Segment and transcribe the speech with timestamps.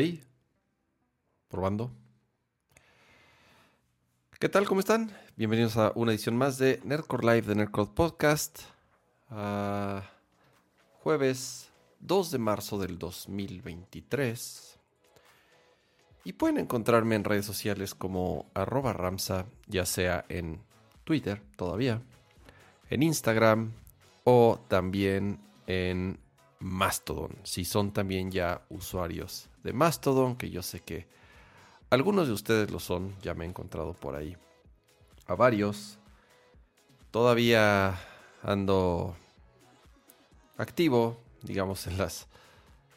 [0.00, 0.22] Hey,
[1.48, 1.90] probando.
[4.38, 4.64] ¿Qué tal?
[4.68, 5.10] ¿Cómo están?
[5.34, 8.60] Bienvenidos a una edición más de Nerdcore Live de Nerdcore Podcast.
[9.28, 10.08] Ah,
[11.02, 14.78] jueves 2 de marzo del 2023.
[16.22, 20.62] Y pueden encontrarme en redes sociales como Ramsa, ya sea en
[21.02, 22.00] Twitter todavía,
[22.88, 23.72] en Instagram
[24.22, 26.20] o también en
[26.60, 27.36] Mastodon.
[27.44, 31.06] Si son también ya usuarios de Mastodon, que yo sé que
[31.90, 34.36] algunos de ustedes lo son, ya me he encontrado por ahí
[35.26, 35.98] a varios.
[37.10, 37.98] Todavía
[38.42, 39.16] ando
[40.56, 42.26] activo, digamos, en las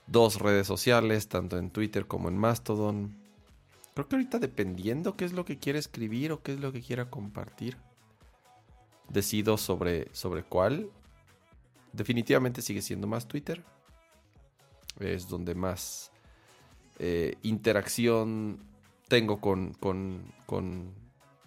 [0.08, 3.16] dos redes sociales, tanto en Twitter como en Mastodon.
[3.94, 6.82] Creo que ahorita dependiendo qué es lo que quiera escribir o qué es lo que
[6.82, 7.78] quiera compartir,
[9.10, 10.90] decido sobre, sobre cuál.
[11.94, 13.64] Definitivamente sigue siendo más Twitter.
[15.00, 16.12] Es donde más
[17.00, 18.60] eh, interacción
[19.08, 20.94] tengo con, con, con,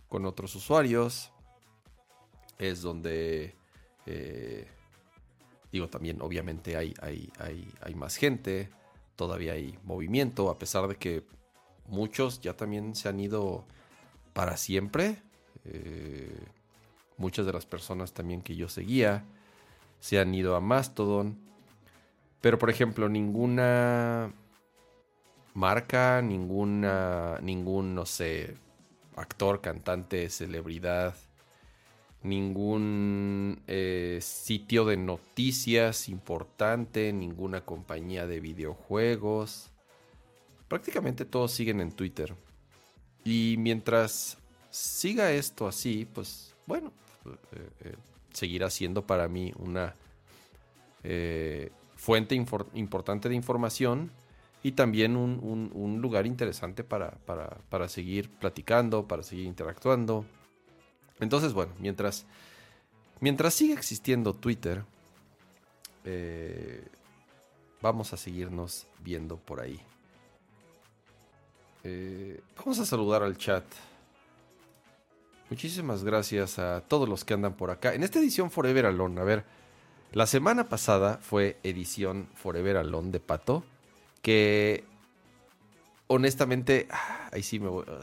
[0.08, 1.32] con, otros usuarios.
[2.58, 3.54] Es donde,
[4.06, 4.68] eh,
[5.72, 8.70] digo, también obviamente hay, hay, hay, hay más gente.
[9.16, 11.24] Todavía hay movimiento, a pesar de que
[11.86, 13.64] muchos ya también se han ido
[14.32, 15.22] para siempre.
[15.64, 16.36] Eh,
[17.16, 19.24] muchas de las personas también que yo seguía
[20.04, 21.38] se han ido a Mastodon.
[22.42, 24.34] Pero por ejemplo, ninguna
[25.54, 28.54] marca, ninguna, ningún, no sé,
[29.16, 31.14] actor, cantante, celebridad,
[32.22, 39.70] ningún eh, sitio de noticias importante, ninguna compañía de videojuegos.
[40.68, 42.34] Prácticamente todos siguen en Twitter.
[43.24, 44.36] Y mientras
[44.68, 46.92] siga esto así, pues bueno,
[47.24, 47.94] eh, eh,
[48.34, 49.94] seguirá siendo para mí una
[51.96, 54.10] fuente importante de información
[54.64, 60.24] y también un, lugar interesante para, seguir platicando, para seguir interactuando.
[61.20, 62.24] Entonces, bueno, mientras,
[63.20, 64.82] mientras siga existiendo Twitter,
[66.04, 66.88] eh,
[67.82, 69.78] vamos a seguirnos viendo por ahí.
[71.82, 73.64] Eh, vamos a saludar al chat.
[75.50, 77.94] Muchísimas gracias a todos los que andan por acá.
[77.94, 79.44] En esta edición Forever Alone, a ver,
[80.12, 83.64] la semana pasada fue edición Forever Alone de Pato
[84.22, 84.84] que
[86.06, 88.00] honestamente, ah, ahí sí me voy, ah,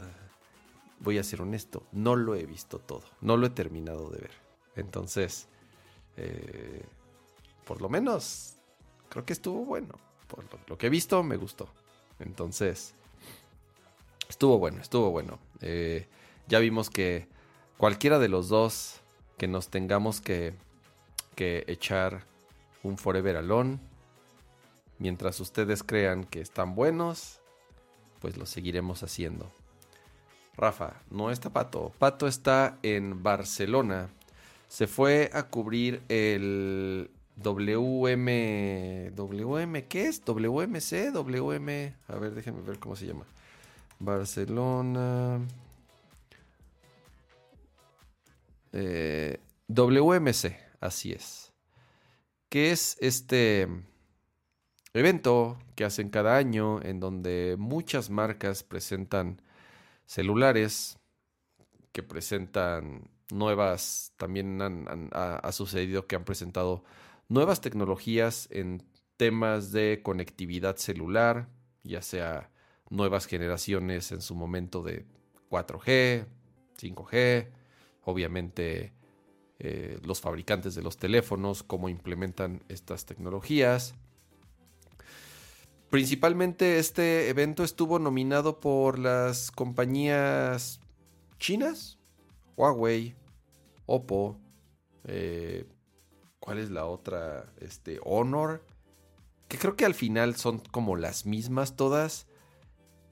[1.00, 4.30] voy a ser honesto, no lo he visto todo, no lo he terminado de ver.
[4.76, 5.48] Entonces,
[6.16, 6.84] eh,
[7.64, 8.54] por lo menos,
[9.08, 9.94] creo que estuvo bueno.
[10.28, 11.68] Por lo, que he visto, me gustó.
[12.18, 12.94] Entonces,
[14.28, 15.38] estuvo bueno, estuvo bueno.
[15.60, 16.06] Eh,
[16.48, 17.28] ya vimos que
[17.76, 19.00] cualquiera de los dos
[19.38, 20.54] que nos tengamos que,
[21.34, 22.24] que echar
[22.82, 23.78] un Forever Alone
[25.02, 27.40] Mientras ustedes crean que están buenos,
[28.20, 29.50] pues lo seguiremos haciendo.
[30.56, 31.92] Rafa, no está Pato.
[31.98, 34.10] Pato está en Barcelona.
[34.68, 39.10] Se fue a cubrir el WM.
[39.16, 40.24] ¿WM qué es?
[40.24, 41.10] ¿WMC?
[41.12, 41.94] WM.
[42.06, 43.24] A ver, déjenme ver cómo se llama.
[43.98, 45.40] Barcelona.
[48.72, 49.38] Eh,
[49.68, 51.52] WMC, así es.
[52.48, 53.68] ¿Qué es este
[54.94, 59.40] evento que hacen cada año en donde muchas marcas presentan
[60.06, 60.98] celulares,
[61.92, 64.60] que presentan nuevas, también
[65.12, 66.84] ha, sucedido que han presentado
[67.28, 68.82] nuevas tecnologías en
[69.16, 71.48] temas de conectividad celular,
[71.82, 72.50] ya sea
[72.90, 75.06] nuevas generaciones en su momento de
[75.50, 76.26] 4G,
[76.78, 77.48] 5G,
[78.04, 78.92] obviamente
[79.58, 83.94] eh, los fabricantes de los teléfonos, cómo implementan estas tecnologías.
[85.88, 90.80] Principalmente este evento estuvo nominado por las compañías
[91.38, 91.98] chinas,
[92.56, 93.14] Huawei,
[93.86, 94.38] Oppo,
[95.04, 95.66] eh,
[96.38, 97.52] ¿cuál es la otra?
[97.60, 98.64] Este, Honor,
[99.48, 102.26] que creo que al final son como las mismas todas.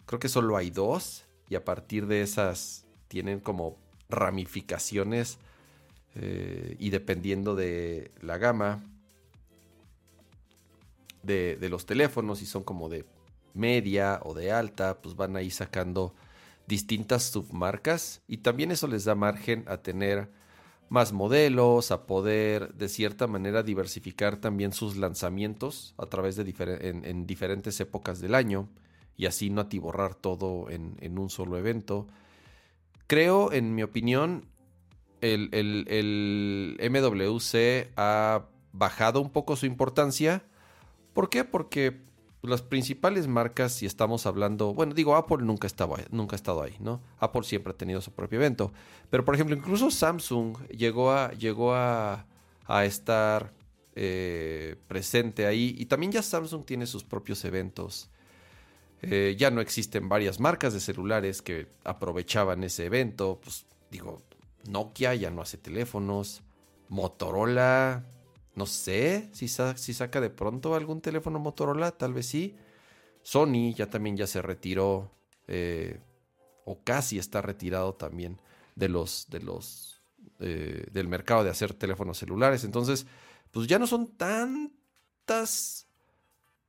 [0.06, 3.76] Creo que solo hay dos y a partir de esas tienen como
[4.11, 5.39] ramificaciones
[6.15, 8.83] eh, y dependiendo de la gama
[11.23, 13.05] de, los teléfonos, si son como de
[13.55, 16.15] media o de alta, pues van ahí sacando
[16.67, 20.31] distintas submarcas y también eso les da margen a tener
[20.89, 26.43] más modelos, a poder de cierta manera diversificar también sus lanzamientos a través de
[27.05, 28.69] en, diferentes épocas del año
[29.17, 32.09] y así no atiborrar todo en, un solo evento.
[33.11, 34.47] Creo, en mi opinión,
[35.21, 40.45] el, el MWC ha bajado un poco su importancia
[41.12, 41.45] ¿Por qué?
[41.45, 42.01] Porque
[42.43, 46.77] las principales marcas, si estamos hablando, bueno, digo, Apple nunca, estaba, nunca ha estado ahí,
[46.81, 47.03] ¿no?
[47.19, 48.73] Apple siempre ha tenido su propio evento.
[49.11, 52.27] Pero, por ejemplo, incluso Samsung llegó a, llegó a,
[52.85, 53.53] estar
[53.97, 55.75] eh, presente ahí.
[55.77, 58.09] Y también ya Samsung tiene sus propios eventos.
[59.02, 63.41] Eh, ya no existen varias marcas de celulares que aprovechaban ese evento.
[63.43, 64.23] Pues digo,
[64.69, 66.43] Nokia ya no hace teléfonos.
[66.88, 68.05] Motorola
[68.55, 72.56] no sé si, saca de pronto algún teléfono Motorola, tal vez sí.
[73.23, 75.11] Sony ya también ya se retiró
[75.47, 76.00] eh,
[76.64, 78.38] o casi está retirado también
[78.75, 80.02] de los de los
[80.41, 82.64] eh, del mercado de hacer teléfonos celulares.
[82.64, 83.06] Entonces,
[83.50, 85.87] pues ya no son tantas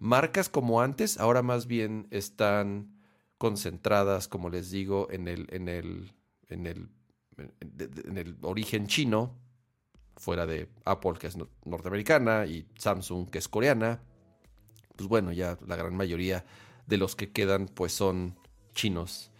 [0.01, 1.19] marcas como antes.
[1.19, 2.99] Ahora más bien están
[3.37, 6.11] concentradas, como les digo, en el en el
[6.49, 6.89] en el
[7.37, 9.37] en el origen chino
[10.17, 14.01] fuera de Apple, que es norteamericana, y Samsung, que es coreana,
[14.95, 16.45] pues bueno, ya la gran mayoría
[16.85, 18.35] de los que quedan pues son
[18.73, 19.31] chinos.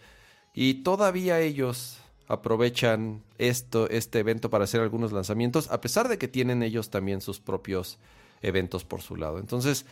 [0.54, 1.98] Y todavía ellos
[2.28, 7.22] aprovechan esto, este evento para hacer algunos lanzamientos, a pesar de que tienen ellos también
[7.22, 8.00] sus propios
[8.42, 9.38] eventos por su lado.
[9.38, 9.86] Entonces,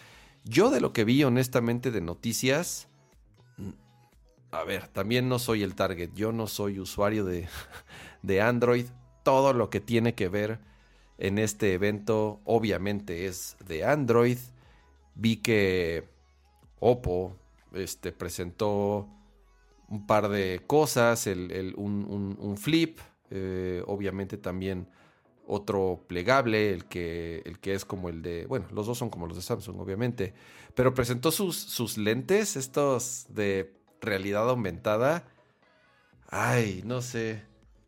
[0.43, 2.87] yo de lo que vi honestamente de noticias,
[4.51, 7.47] a ver, también no soy el target, yo no soy usuario de,
[8.23, 8.85] de Android,
[9.23, 10.59] todo lo que tiene que ver
[11.19, 14.37] en este evento obviamente es de Android.
[15.15, 16.07] Vi que
[16.79, 17.35] Oppo
[17.73, 19.07] este, presentó
[19.89, 22.99] un par de cosas, un, flip,
[23.29, 24.87] eh, obviamente también
[25.49, 29.25] otro plegable, el que, el que es como el de, bueno, los dos son como
[29.25, 30.35] los de Samsung, obviamente,
[30.75, 35.25] pero presentó sus, sus lentes, estos de realidad aumentada.
[36.27, 37.43] Ay, no sé.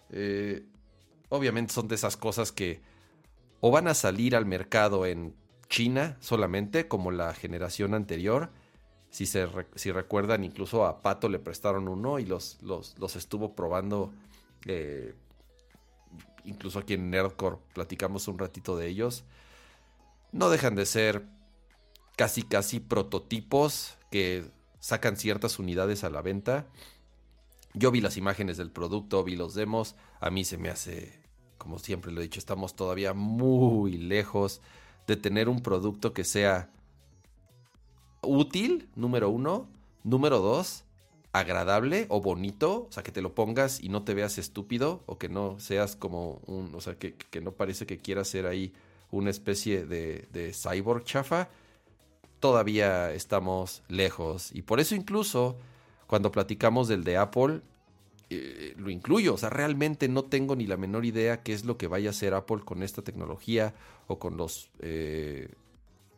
[0.10, 0.66] Eh,
[1.30, 2.82] obviamente son de esas cosas que
[3.60, 5.36] o van a salir al mercado en
[5.70, 8.50] China solamente, como la generación anterior.
[9.12, 14.12] Si, se si recuerdan, incluso a Pato le prestaron uno y los, los, estuvo probando.
[14.66, 15.14] Eh,
[16.46, 19.24] incluso aquí en Nerdcore platicamos un ratito de ellos.
[20.32, 21.26] No dejan de ser
[22.16, 24.50] casi casi prototipos que
[24.80, 26.68] sacan ciertas unidades a la venta.
[27.74, 29.96] Yo vi las imágenes del producto, vi los demos.
[30.20, 31.22] A mí se me hace
[31.62, 34.62] como siempre lo he dicho, estamos todavía muy lejos
[35.06, 36.72] de tener un producto que sea
[38.24, 39.70] útil, número uno.
[40.04, 40.86] Número dos,
[41.34, 45.18] agradable o bonito, o sea, que te lo pongas y no te veas estúpido o
[45.18, 48.74] que no seas como un, o sea, que, no parece que quieras ser ahí
[49.12, 51.50] una especie de, de cyborg chafa,
[52.40, 54.52] todavía estamos lejos.
[54.54, 55.58] Y por eso incluso
[56.08, 57.62] cuando platicamos del de Apple,
[58.30, 59.34] eh, lo incluyo.
[59.34, 62.12] O sea, realmente no tengo ni la menor idea qué es lo que vaya a
[62.12, 63.74] hacer Apple con esta tecnología
[64.08, 65.54] o con los eh,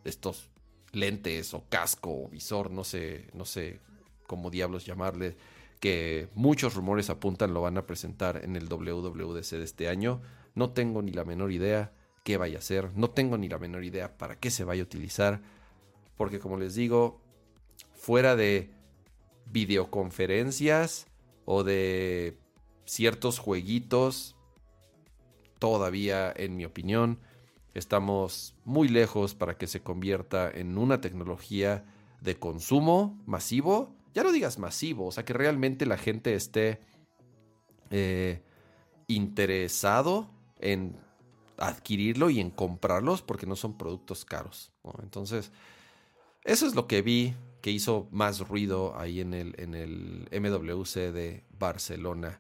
[0.04, 0.50] estos
[0.92, 3.80] lentes o casco o visor, no sé, no sé
[4.28, 5.36] cómo diablos llamarle,
[5.80, 10.22] que muchos rumores apuntan lo van a presentar en el WWDC de este año.
[10.56, 11.94] No tengo ni la menor idea
[12.24, 14.86] qué vaya a hacer, no tengo ni la menor idea para qué se vaya a
[14.86, 15.42] utilizar,
[16.16, 17.22] porque como les digo,
[17.94, 18.72] fuera de
[19.48, 21.08] videoconferencias,
[21.46, 22.38] o de
[22.86, 24.36] ciertos jueguitos,
[25.60, 27.20] todavía, en mi opinión,
[27.74, 31.86] estamos muy lejos para que se convierta en una tecnología
[32.22, 33.96] de consumo masivo.
[34.14, 36.80] Ya no digas masivo, o sea, que realmente la gente esté
[37.90, 38.42] eh,
[39.08, 40.30] interesado
[40.60, 40.96] en
[41.58, 44.72] adquirirlo y en comprarlos porque no son productos caros.
[45.02, 45.52] Entonces,
[46.44, 51.12] eso es lo que vi que hizo más ruido ahí en el, en el MWC
[51.14, 52.40] de Barcelona.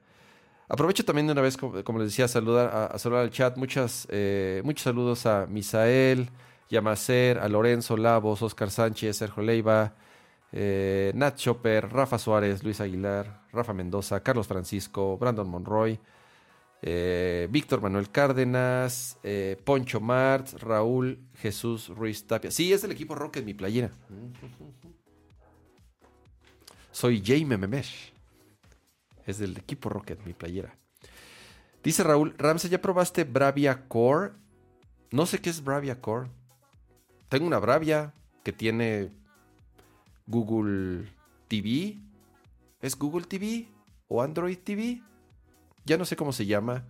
[0.68, 3.58] Aprovecho también de una vez, como, les decía, saludar, a, saludar al chat.
[3.58, 6.30] Muchas, eh, muchos saludos a Misael,
[6.70, 9.94] Yamacer, a Lorenzo Lavos, Oscar Sánchez, Sergio Leiva,
[10.53, 16.00] eh, Nat Chopper, Rafa Suárez, Luis Aguilar, Rafa Mendoza, Carlos Francisco, Brandon Monroy,
[16.81, 19.17] eh, Víctor Manuel Cárdenas,
[19.65, 22.51] Poncho Mart, Raúl Jesús Ruiz Tapia.
[22.51, 23.91] Sí, es del equipo Rocket, mi playera.
[26.91, 28.13] Soy Jaime Memesh.
[29.25, 30.77] Es del equipo Rocket, mi playera.
[31.83, 34.31] Dice Raúl, Ramsey, ¿ya probaste Bravia Core?
[35.12, 36.29] No sé qué es Bravia Core.
[37.27, 39.12] Tengo una Bravia que tiene
[40.27, 41.10] Google
[41.48, 41.98] TV.
[42.82, 43.68] ¿Es Google TV
[44.08, 45.01] o Android TV?
[45.86, 46.86] Ya no sé cómo se llama.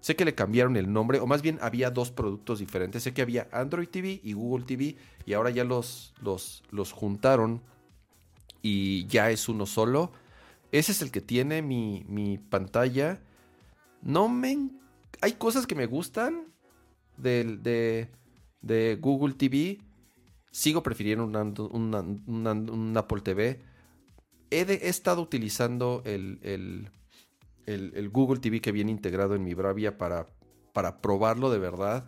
[0.00, 3.04] Sé que le cambiaron el nombre, o más bien había dos productos diferentes.
[3.04, 7.62] Sé que había Android TV y Google TV, y ahora ya los, los, los juntaron
[8.62, 10.10] y ya es uno solo.
[10.72, 13.20] Ese es el que tiene mi, pantalla.
[14.00, 14.70] No me...
[15.20, 16.46] Hay cosas que me gustan
[17.16, 18.08] de,
[18.60, 19.78] de Google TV.
[20.52, 23.60] Sigo prefiriendo un, Apple TV.
[24.50, 26.90] He, estado utilizando el,
[28.12, 30.28] Google TV que viene integrado en mi Bravia para,
[30.72, 32.04] para probarlo de verdad.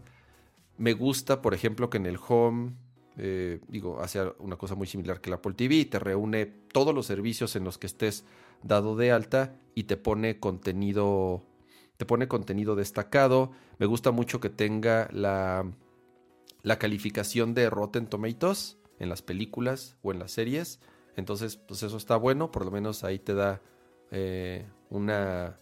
[0.76, 2.74] Me gusta, por ejemplo, que en el Home,
[3.16, 7.06] eh, digo, hace una cosa muy similar que el Apple TV, te reúne todos los
[7.06, 8.24] servicios en los que estés
[8.62, 11.46] dado de alta y te pone contenido,
[11.96, 13.52] te pone contenido destacado.
[13.78, 15.64] Me gusta mucho que tenga la,
[16.64, 20.80] la calificación de Rotten Tomatoes en las películas o en las series.
[21.14, 23.60] Entonces, pues eso está bueno, por lo menos ahí te da
[24.10, 25.60] eh, una,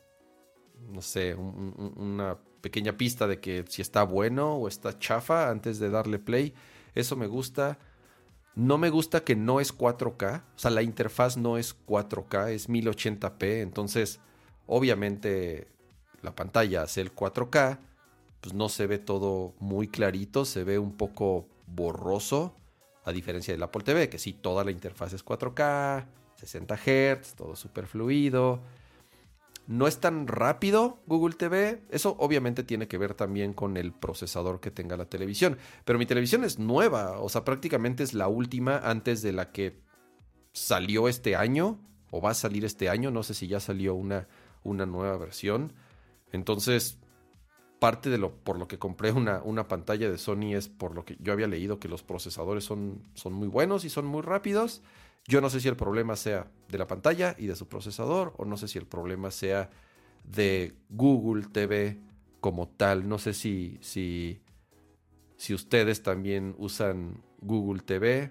[0.89, 5.91] no sé, una pequeña pista de que si está bueno o está chafa antes de
[5.91, 6.55] darle play.
[6.95, 7.79] Eso me gusta.
[8.55, 12.69] No me gusta que no es 4K, o sea, la interfaz no es 4K, es
[12.69, 14.21] 1080p, entonces
[14.67, 15.69] obviamente
[16.21, 17.79] la pantalla hace el 4K,
[18.43, 22.55] pues no se ve todo muy clarito, se ve un poco borroso,
[23.05, 26.05] a diferencia del Apple TV, que sí, toda la interfaz es 4K,
[26.37, 28.61] 60 Hz, todo súper fluido.
[29.69, 31.83] No es tan rápido Google TV.
[31.91, 35.57] Eso obviamente tiene que ver también con el procesador que tenga la televisión.
[35.85, 39.81] Pero mi televisión es nueva, o sea, prácticamente es la última antes de la que
[40.53, 41.79] salió este año
[42.11, 43.13] o va a salir este año.
[43.13, 44.27] No sé si ya salió una,
[44.65, 45.73] una nueva versión.
[46.33, 46.99] Entonces,
[47.83, 51.05] parte de lo por lo que compré una, una, pantalla de Sony es por lo
[51.05, 54.83] que yo había leído que los procesadores son, son muy buenos y son muy rápidos.
[55.27, 58.45] Yo no sé si el problema sea de la pantalla y de su procesador o
[58.45, 59.69] no sé si el problema sea
[60.23, 61.99] de Google TV
[62.41, 63.09] como tal.
[63.09, 64.43] No sé si, si,
[65.37, 68.31] si ustedes también usan Google TV.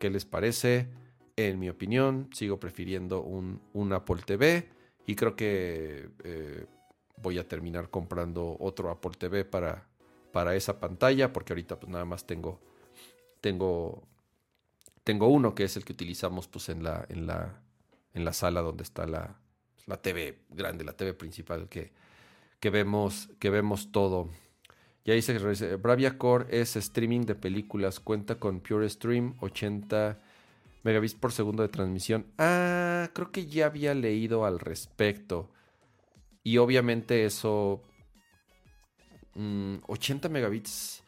[0.00, 0.88] ¿Qué les parece?
[1.36, 4.68] En mi opinión, sigo prefiriendo un, un Apple TV
[5.06, 6.66] y creo que eh,
[7.16, 9.86] voy a terminar comprando otro Apple TV para,
[10.32, 12.60] para esa pantalla porque ahorita pues nada más tengo,
[13.40, 14.02] tengo
[15.04, 17.60] tengo uno que es el que utilizamos pues, en, la, en, la,
[18.14, 19.36] en la sala donde está la,
[19.86, 21.92] la TV grande, la TV principal, que,
[22.60, 24.30] que, vemos, que vemos todo.
[25.04, 25.36] Ya dice
[25.76, 30.20] Bravia Core es streaming de películas, cuenta con Pure Stream, 80
[30.84, 32.26] megabits por segundo de transmisión.
[32.38, 35.50] Ah, creo que ya había leído al respecto.
[36.42, 37.82] Y obviamente eso...
[39.34, 41.02] 80 mm, megabits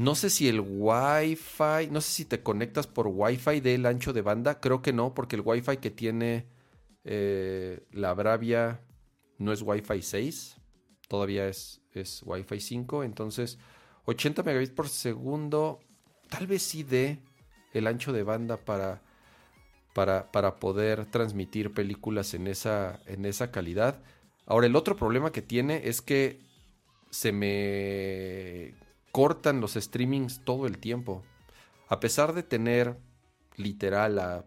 [0.00, 4.22] no sé si el Wi-Fi, no sé si te conectas por Wi-Fi del ancho de
[4.22, 4.58] banda.
[4.58, 6.46] Creo que no, porque el Wi-Fi que tiene
[7.04, 8.80] eh, la Bravia
[9.36, 10.56] no es Wi-Fi 6.
[11.06, 13.04] Todavía es, es Wi-Fi 5.
[13.04, 13.58] Entonces,
[14.06, 15.80] 80 megabits por segundo.
[16.30, 17.18] Tal vez sí dé
[17.74, 19.02] el ancho de banda para,
[19.92, 24.02] para, para poder transmitir películas en esa, en esa calidad.
[24.50, 26.40] Ahora, el otro problema que tiene es que
[27.10, 28.74] se me
[29.12, 31.22] cortan los streamings todo el tiempo.
[31.86, 32.96] A pesar de tener
[33.54, 34.44] literal a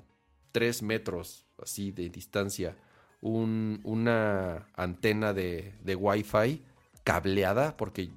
[0.52, 2.76] 3 metros así de distancia
[3.22, 6.62] una antena de, de Wi-Fi
[7.06, 8.10] cableada, porque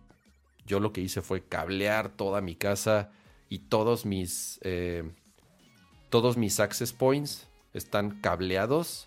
[0.66, 3.12] yo lo que hice fue cablear toda mi casa
[3.48, 5.08] y todos mis, eh,
[6.10, 9.06] todos mis access points están cableados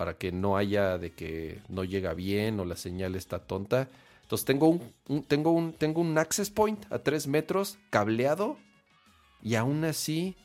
[0.00, 3.86] para que no haya de que no llega bien o la señal está tonta.
[4.22, 8.56] Entonces tengo un, tengo un, tengo un access point a 3 metros cableado
[9.42, 10.36] y aún así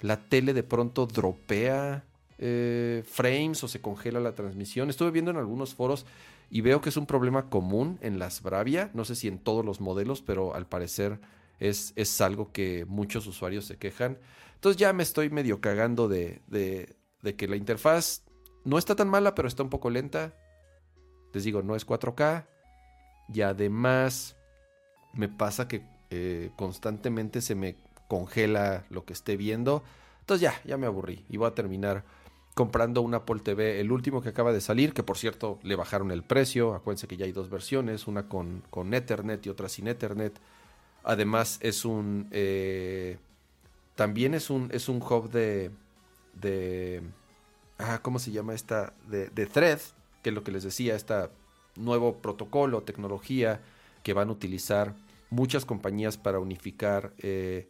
[0.00, 2.02] la tele de pronto dropea
[2.38, 4.90] eh, frames o se congela la transmisión.
[4.90, 6.04] Estuve viendo en algunos foros
[6.50, 8.90] y veo que es un problema común en las Bravia.
[8.92, 11.20] No sé si en todos los modelos, pero al parecer
[11.60, 14.18] es, es algo que muchos usuarios se quejan.
[14.56, 18.24] Entonces ya me estoy medio cagando de, de, de que la interfaz
[18.64, 20.34] no está tan mala, pero está un poco lenta.
[21.32, 22.44] Les digo, no es 4K.
[23.32, 24.36] Y además
[25.12, 27.76] me pasa que eh, constantemente se me
[28.08, 29.82] congela lo que esté viendo.
[30.20, 31.24] Entonces ya, ya me aburrí.
[31.28, 32.04] Y voy a terminar
[32.54, 36.10] comprando un Apple TV, el último que acaba de salir, que por cierto le bajaron
[36.10, 36.74] el precio.
[36.74, 40.38] Acuérdense que ya hay dos versiones, una con, con Ethernet y otra sin Ethernet.
[41.04, 42.28] Además es un...
[42.32, 43.18] Eh,
[43.94, 45.70] también es un, es un hub de...
[46.34, 47.02] de
[47.80, 48.92] ah, ¿Cómo se llama esta?
[49.08, 49.80] De, de Thread,
[50.22, 51.30] que es lo que les decía, esta
[51.76, 53.60] nuevo protocolo, tecnología
[54.02, 54.94] que van a utilizar
[55.30, 57.68] muchas compañías para unificar eh,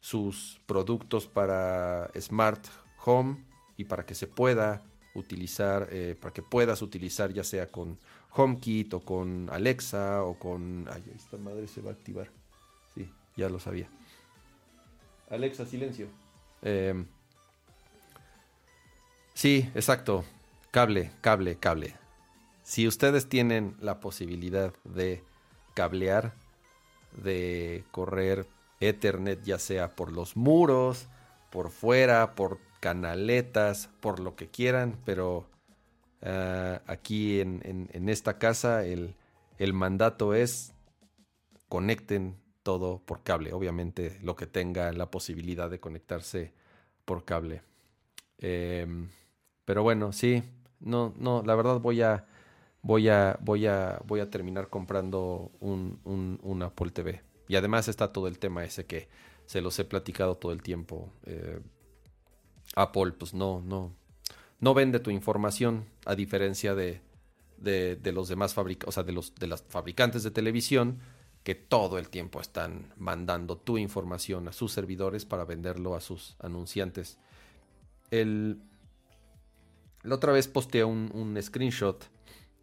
[0.00, 2.64] sus productos para Smart
[3.04, 3.44] Home
[3.76, 4.82] y para que se pueda
[5.14, 7.98] utilizar, eh, para que puedas utilizar ya sea con
[8.30, 10.86] HomeKit o con Alexa o con...
[10.90, 12.30] Ay, esta madre se va a activar.
[12.94, 13.88] Sí, ya lo sabía.
[15.28, 16.06] Alexa, silencio.
[16.62, 17.06] Em,
[19.34, 20.24] sí, exacto.
[20.70, 21.94] Cable, cable, cable.
[22.62, 25.22] Si ustedes tienen la posibilidad de
[25.74, 26.32] cablear,
[27.22, 28.46] de correr
[28.80, 31.08] Ethernet, ya sea por los muros,
[31.50, 35.46] por fuera, por canaletas, por lo que quieran, pero
[36.22, 39.14] ah, aquí en, esta casa el,
[39.72, 40.72] mandato es
[41.68, 46.52] conecten todo por cable, obviamente lo que tenga la posibilidad de conectarse
[47.04, 47.62] por cable.
[48.38, 49.08] Em,
[49.72, 50.42] pero bueno, sí,
[50.80, 52.26] no, no, la verdad voy a,
[52.82, 55.98] voy a, voy a, voy a terminar comprando un,
[56.42, 57.22] un, Apple TV.
[57.48, 59.08] Y además está todo el tema ese que
[59.46, 61.10] se los he platicado todo el tiempo.
[61.24, 61.58] Eh,
[62.76, 63.94] Apple, pues no, no,
[64.60, 67.00] no vende tu información a diferencia de,
[67.56, 70.98] de, los demás fabricantes, o sea, de los de las fabricantes de televisión
[71.44, 76.36] que todo el tiempo están mandando tu información a sus servidores para venderlo a sus
[76.40, 77.16] anunciantes.
[78.10, 78.60] El,
[80.02, 82.04] la otra vez posteé un, un screenshot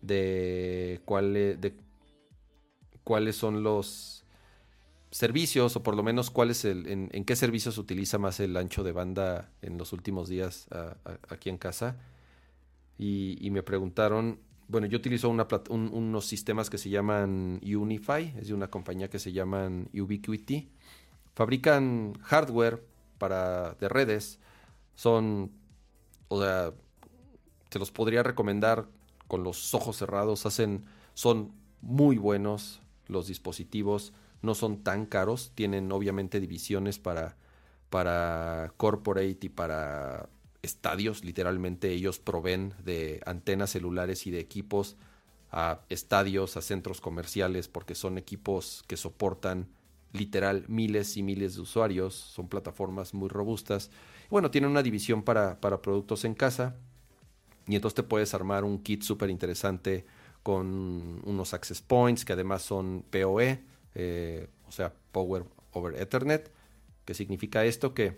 [0.01, 1.73] de, cuál, de
[3.03, 4.25] cuáles son los
[5.11, 8.83] servicios o por lo menos cuál es el, en, qué servicios utiliza más el ancho
[8.83, 10.67] de banda en los últimos días
[11.29, 11.97] aquí en casa.
[12.97, 18.69] Y, me preguntaron, bueno, yo utilizo unos sistemas que se llaman Unify, es de una
[18.69, 20.69] compañía que se llaman Ubiquiti.
[21.33, 22.85] Fabrican hardware
[23.17, 24.39] para de redes.
[24.95, 25.51] Son,
[26.27, 26.73] o sea,
[27.69, 28.87] te los podría recomendar
[29.27, 30.45] con los ojos cerrados.
[30.45, 37.35] Hacen, son muy buenos los dispositivos no son tan caros, tienen obviamente divisiones para,
[37.89, 40.29] para corporate y para
[40.61, 44.97] estadios, literalmente ellos proveen de antenas celulares y de equipos
[45.51, 49.67] a estadios, a centros comerciales, porque son equipos que soportan
[50.11, 53.89] literal miles y miles de usuarios, son plataformas muy robustas.
[54.29, 56.75] Bueno, tienen una división para, para productos en casa
[57.69, 60.03] y entonces te puedes armar un kit súper interesante
[60.41, 66.51] con unos access points que además son PoE, eh, o sea, Power over Ethernet,
[67.05, 68.17] que significa esto que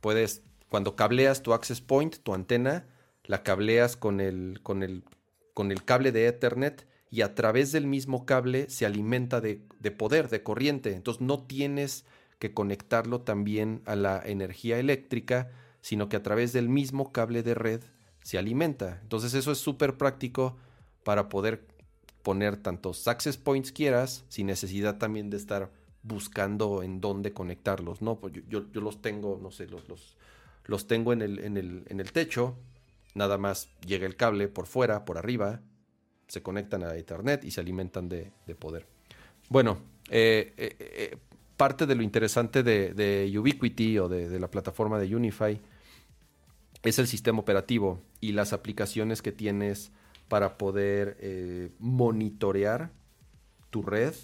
[0.00, 2.86] puedes, cuando cableas tu access point, tu antena,
[3.24, 5.04] la cableas con el, con el,
[5.52, 9.90] con el cable de Ethernet y a través del mismo cable se alimenta de, de
[9.90, 10.94] poder, de corriente.
[10.94, 12.06] Entonces no tienes
[12.38, 15.50] que conectarlo también a la energía eléctrica,
[15.82, 17.82] sino que a través del mismo cable de red
[18.22, 18.98] se alimenta.
[19.02, 20.56] Entonces eso es súper práctico
[21.04, 21.66] para poder
[22.22, 25.70] poner tantos access points quieras, sin necesidad también de estar
[26.02, 28.18] buscando en dónde conectarlos, ¿no?
[28.18, 30.16] Pues yo, yo, los tengo, no sé, los, los,
[30.64, 32.56] los tengo en el, en, el, en el techo,
[33.14, 35.60] nada más llega el cable por fuera, por arriba,
[36.28, 38.86] se conectan a Ethernet y se alimentan de, poder.
[39.48, 39.78] Bueno,
[40.10, 41.18] eh, eh, eh,
[41.56, 45.60] parte de lo interesante de, de Ubiquiti o de, de, la plataforma de Unify
[46.82, 49.92] es el sistema operativo y las aplicaciones que tienes
[50.28, 52.90] para poder eh, monitorear
[53.70, 54.14] tu red.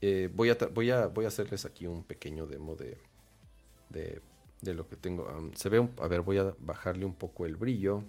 [0.00, 2.98] Eh, voy, a, voy, a, voy a hacerles aquí un pequeño demo de,
[3.90, 5.28] de, lo que tengo.
[5.54, 8.02] se ve, a ver, voy a bajarle un poco el brillo.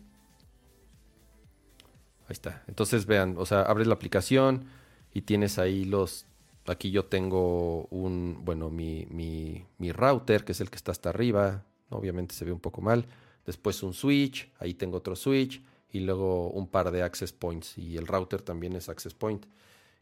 [2.27, 2.63] Ahí está.
[2.67, 4.65] Entonces vean, o sea, abres la aplicación
[5.13, 6.25] y tienes ahí los...
[6.65, 11.09] Aquí yo tengo un, bueno, mi, mi, mi router, que es el que está hasta
[11.09, 11.65] arriba.
[11.95, 13.06] Obviamente se ve un poco mal.
[13.45, 17.97] Después un switch, ahí tengo otro switch y luego un par de access points y
[17.97, 19.45] el router también es access point.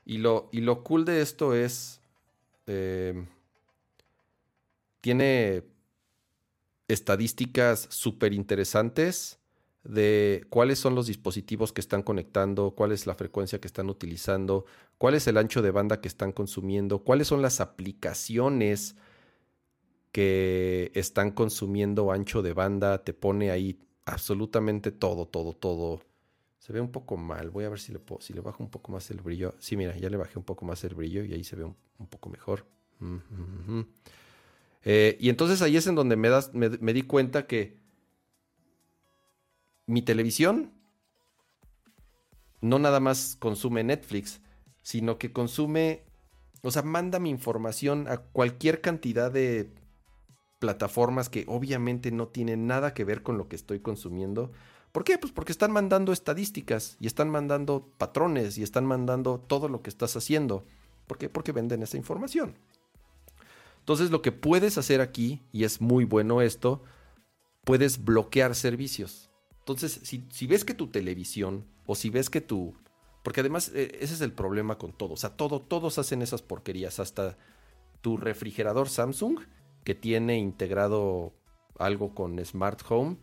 [0.06, 2.00] Y lo, y lo cool de esto es,
[2.68, 3.26] eh,
[5.02, 5.64] tiene
[6.88, 9.40] estadísticas súper interesantes
[9.84, 14.66] de cuáles son los dispositivos que están conectando, cuál es la frecuencia que están utilizando,
[14.98, 18.96] cuál es el ancho de banda que están consumiendo, cuáles son las aplicaciones
[20.12, 26.02] que están consumiendo ancho de banda, te pone ahí absolutamente todo, todo, todo.
[26.60, 27.50] Se ve un poco mal.
[27.50, 29.56] Voy a ver si le, si le bajo un poco más el brillo.
[29.60, 31.76] Sí, mira, ya le bajé un poco más el brillo y ahí se ve un,
[32.08, 32.66] poco mejor.
[34.84, 37.78] Eh, y entonces ahí es en donde me, das, me, di cuenta que
[39.86, 40.72] mi televisión
[42.62, 44.42] no nada más consume Netflix,
[44.84, 46.04] sino que consume,
[46.62, 49.72] o sea, manda mi información a cualquier cantidad de
[50.62, 54.52] plataformas que obviamente no tienen nada que ver con lo que estoy consumiendo.
[54.92, 55.18] ¿Por qué?
[55.18, 59.90] Pues porque están mandando estadísticas y están mandando patrones y están mandando todo lo que
[59.90, 60.64] estás haciendo.
[61.08, 61.30] ¿Por qué?
[61.30, 62.60] Porque venden esa información.
[63.80, 66.84] Entonces lo que puedes hacer aquí, y es muy bueno esto,
[67.64, 69.32] puedes bloquear servicios.
[69.60, 72.76] Entonces, si, si ves que tu televisión o si ves que tu...
[73.24, 75.14] Porque además e, ese es el problema con todo.
[75.14, 77.00] O sea, todo, todos hacen esas porquerías.
[77.00, 77.36] Hasta
[78.02, 79.40] tu refrigerador Samsung
[79.84, 81.34] que tiene integrado
[81.78, 83.18] algo con Smart Home,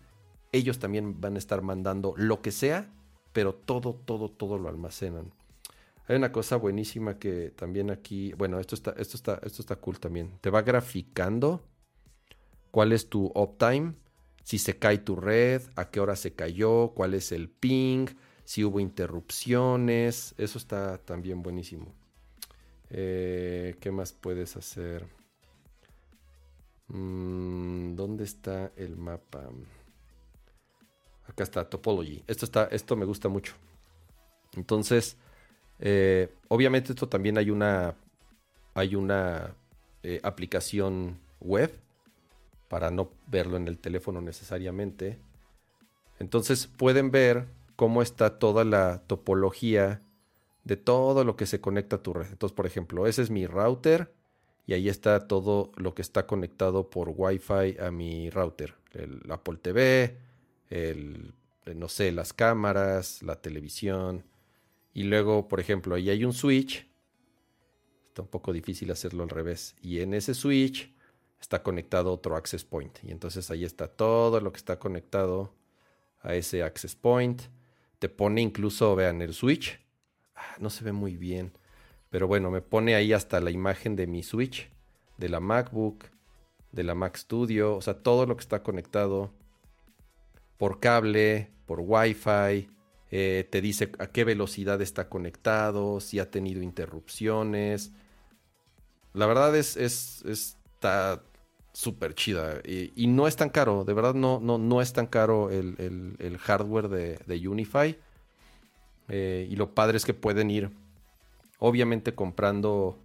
[0.52, 2.92] ellos también van a estar mandando lo que sea,
[3.32, 5.32] pero todo, todo, todo lo almacenan.
[6.06, 10.00] Hay una cosa buenísima que también aquí, bueno, esto está, esto está, esto está cool
[10.00, 10.38] también.
[10.40, 11.62] Te va graficando
[12.70, 13.94] cuál es tu uptime,
[14.42, 18.06] si se cae tu red, a qué hora se cayó, cuál es el ping,
[18.44, 20.34] si hubo interrupciones.
[20.38, 21.92] Eso está también buenísimo.
[22.88, 25.17] Eh, ¿Qué más puedes hacer?
[26.88, 29.48] Mm, ¿Dónde está el mapa?
[31.26, 32.24] Acá está, Topology.
[32.26, 33.54] Esto, está, esto me gusta mucho.
[34.56, 35.16] Entonces,
[35.78, 37.94] eh, obviamente esto también hay una,
[38.74, 39.54] hay una
[40.02, 41.72] eh, aplicación web
[42.68, 45.18] para no verlo en el teléfono necesariamente.
[46.18, 47.46] Entonces pueden ver
[47.76, 50.02] cómo está toda la topología
[50.64, 52.26] de todo lo que se conecta a tu red.
[52.30, 54.12] Entonces, por ejemplo, ese es mi router
[54.68, 58.74] y ahí está todo lo que está conectado por Wi-Fi a mi router.
[58.92, 60.18] El Apple TV,
[60.68, 61.32] el,
[61.74, 64.26] no sé, las cámaras, la televisión.
[64.92, 66.86] Y luego, por ejemplo, ahí hay un switch.
[68.08, 69.74] Está un poco difícil hacerlo al revés.
[69.80, 70.94] Y en ese switch
[71.40, 72.98] está conectado otro access point.
[73.02, 75.54] Y entonces ahí está todo lo que está conectado
[76.20, 77.40] a ese access point.
[77.98, 79.80] Te pone incluso, vean, el switch.
[80.34, 81.54] Ah, no se ve muy bien.
[82.10, 84.70] Pero bueno, me pone ahí hasta la imagen de mi switch,
[85.18, 86.04] de la MacBook,
[86.72, 87.76] de la Mac Studio.
[87.76, 89.32] O sea, todo lo que está conectado
[90.56, 92.68] por cable, por Wi-Fi.
[93.10, 97.92] Eh, te dice a qué velocidad está conectado, si ha tenido interrupciones.
[99.14, 101.22] La verdad es, es está
[101.72, 102.60] súper chida.
[102.64, 106.88] Y, no es tan caro, de verdad no, no, no es tan caro el, hardware
[106.88, 107.96] de, Unify.
[109.08, 110.70] Eh, y lo padre es que pueden ir,
[111.58, 112.98] obviamente, comprando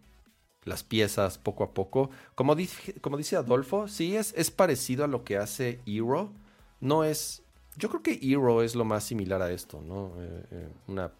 [0.63, 2.09] las piezas poco a poco.
[2.35, 6.31] Como, dice, como dice Adolfo, sí es, es parecido a lo que hace Hero.
[6.79, 7.43] No es.
[7.75, 10.13] Yo creo que Hero es lo más similar a esto, ¿no?
[10.19, 11.11] Eh, eh, una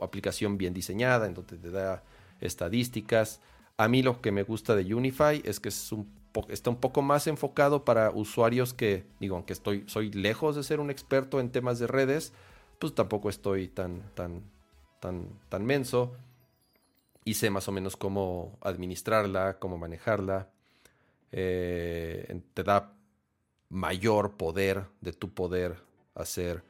[0.00, 2.02] aplicación bien diseñada en donde te da
[2.40, 3.40] estadísticas.
[3.76, 6.16] A mí lo que me gusta de Unify es que es un
[6.48, 10.80] está un poco más enfocado para usuarios que, digo, aunque estoy, soy lejos de ser
[10.80, 12.32] un experto en temas de redes,
[12.78, 14.42] pues tampoco estoy tan, tan,
[15.00, 16.14] tan, tan menso
[17.26, 20.48] y sé más o menos cómo administrarla, cómo manejarla.
[21.32, 22.94] Eh, te da
[23.68, 25.76] mayor poder de tu poder
[26.14, 26.62] hacer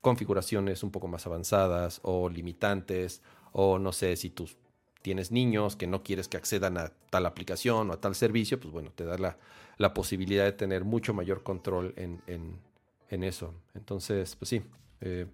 [0.00, 3.20] configuraciones un poco más avanzadas o limitantes
[3.52, 4.56] o no sé si tus
[5.02, 8.72] tienes niños que no quieres que accedan a tal aplicación o a tal servicio, pues
[8.72, 12.62] bueno, te da la, posibilidad de tener mucho mayor control en,
[13.10, 13.52] eso.
[13.74, 14.62] Entonces, pues sí,
[15.02, 15.26] eh,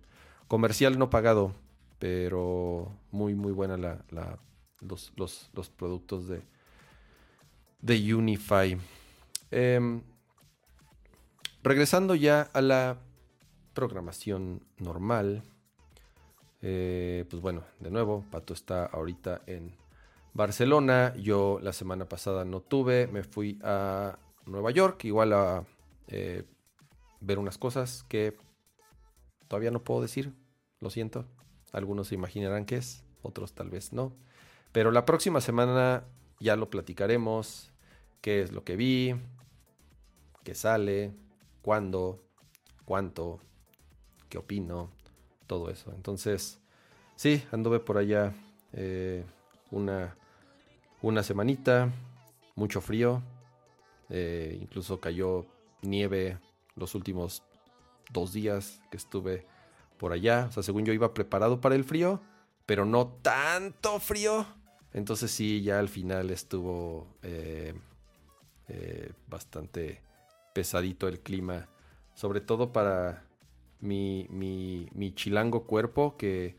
[0.48, 1.54] comercial no pagado,
[1.98, 4.38] pero muy, muy buena la,
[4.80, 6.42] los, los, productos de,
[7.80, 8.78] de Unify.
[9.50, 10.02] Em,
[11.62, 12.98] regresando ya a la
[13.74, 15.42] programación normal.
[16.60, 19.76] Eh, pues bueno, de nuevo, Pato está ahorita en
[20.34, 21.14] Barcelona.
[21.16, 25.64] Yo la semana pasada no tuve, me fui a Nueva York, igual a
[26.08, 26.44] eh,
[27.20, 28.36] ver unas cosas que
[29.46, 30.32] todavía no puedo decir,
[30.80, 31.26] lo siento.
[31.72, 34.12] Algunos se imaginarán qué es, otros tal vez no.
[34.72, 36.04] Pero la próxima semana
[36.40, 37.72] ya lo platicaremos,
[38.20, 39.14] qué es lo que vi,
[40.44, 41.12] qué sale,
[41.62, 42.22] cuándo,
[42.84, 43.40] cuánto,
[44.28, 44.90] qué opino,
[45.46, 45.92] todo eso.
[45.94, 46.60] Entonces,
[47.16, 48.32] sí, anduve por allá
[48.72, 49.24] eh,
[49.70, 50.16] una,
[51.02, 51.90] una semanita,
[52.54, 53.22] mucho frío,
[54.10, 55.46] eh, incluso cayó
[55.82, 56.38] nieve
[56.76, 57.42] los últimos
[58.10, 59.46] dos días que estuve
[59.98, 60.46] por allá.
[60.48, 62.22] O sea, según yo iba preparado para el frío,
[62.64, 64.46] pero no tanto frío.
[64.92, 67.74] Entonces sí, ya al final estuvo eh,
[69.26, 70.00] bastante
[70.54, 71.68] pesadito el clima.
[72.14, 73.24] Sobre todo para
[73.80, 76.56] mi, mi, chilango cuerpo que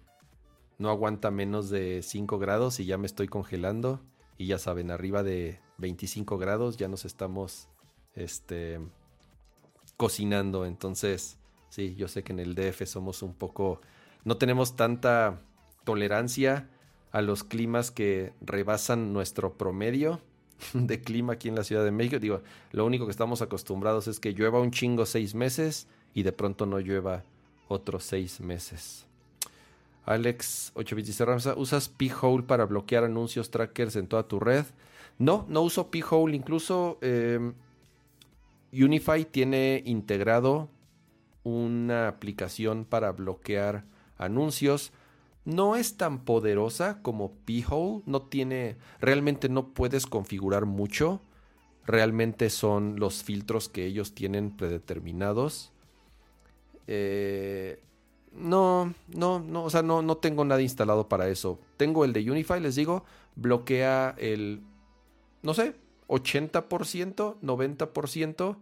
[0.77, 4.01] no aguanta menos de 5 grados y ya me estoy congelando.
[4.37, 7.67] Y ya saben, arriba de 25 grados ya nos estamos
[8.13, 8.79] este,
[9.97, 10.65] cocinando.
[10.65, 11.38] Entonces,
[11.69, 13.81] sí, yo sé que en el DF somos un poco...
[14.25, 15.39] No tenemos tanta
[15.83, 16.67] tolerancia
[17.11, 20.21] a los climas que rebasan nuestro promedio
[20.73, 22.19] de clima aquí en la Ciudad de México.
[22.19, 26.31] Digo, lo único que estamos acostumbrados es que llueva un chingo seis meses y de
[26.31, 27.23] pronto no llueva
[27.67, 29.05] otros seis meses.
[30.05, 34.65] Alex 826 Ramsa, ¿usas P-Hole para bloquear anuncios trackers en toda tu red?
[35.19, 36.35] No, no uso P-Hole.
[36.35, 37.53] Incluso em,
[38.73, 40.69] Unify tiene integrado
[41.43, 43.85] una aplicación para bloquear
[44.17, 44.91] anuncios.
[45.45, 48.03] No es tan poderosa como P-Hole.
[48.05, 48.77] No tiene.
[48.99, 51.21] Realmente no puedes configurar mucho.
[51.85, 55.73] Realmente son los filtros que ellos tienen predeterminados.
[56.87, 57.83] Eh,
[58.31, 61.59] No, no, no, o sea, no, no tengo nada instalado para eso.
[61.77, 63.03] Tengo el de Unify, les digo,
[63.35, 64.61] bloquea el,
[65.43, 65.75] no sé,
[66.07, 68.57] 80%, 90%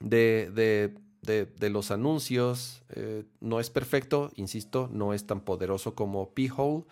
[0.00, 2.82] de, de, de, los anuncios.
[2.90, 6.84] Eh, no es perfecto, insisto, no es tan poderoso como P-Hole,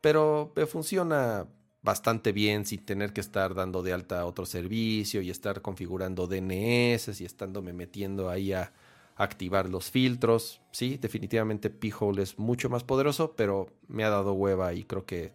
[0.00, 1.46] pero funciona
[1.82, 7.20] bastante bien sin tener que estar dando de alta otro servicio y estar configurando DNS
[7.20, 8.72] y estándome metiendo ahí a
[9.16, 10.60] activar los filtros.
[10.72, 15.32] Sí, definitivamente P-Hole es mucho más poderoso, pero me ha dado hueva y creo que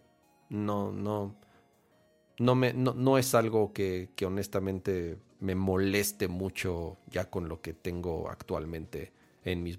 [0.48, 1.36] no, no,
[2.40, 8.28] no, me, no, es algo que, honestamente me moleste mucho ya con lo que tengo
[8.28, 9.12] actualmente
[9.44, 9.78] en mis,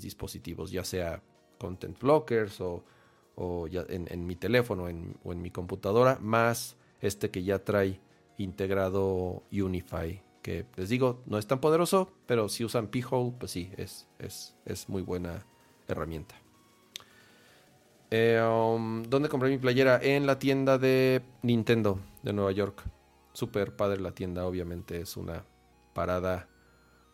[0.00, 1.22] dispositivos, ya sea
[1.58, 2.82] content blockers o,
[3.68, 4.88] en, mi teléfono
[5.22, 8.00] o en mi computadora, más este que ya trae
[8.38, 13.70] integrado Unify que les digo, no es tan poderoso, pero si usan P-Hole, pues sí,
[13.76, 14.08] es,
[14.88, 15.46] muy buena
[15.86, 16.39] herramienta.
[18.10, 20.00] Eh, um, ¿Dónde compré mi playera?
[20.02, 22.82] En la tienda de Nintendo de Nueva York.
[23.32, 25.44] Super padre la tienda, obviamente es una
[25.92, 26.48] parada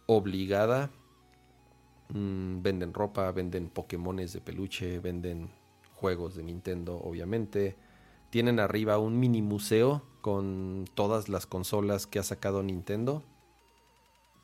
[0.06, 0.90] obligada.
[2.08, 5.50] Mm, venden ropa, venden Pokémones de peluche, venden
[5.94, 7.76] juegos de Nintendo, obviamente.
[8.30, 13.22] Tienen arriba un mini museo con todas las consolas que ha sacado Nintendo.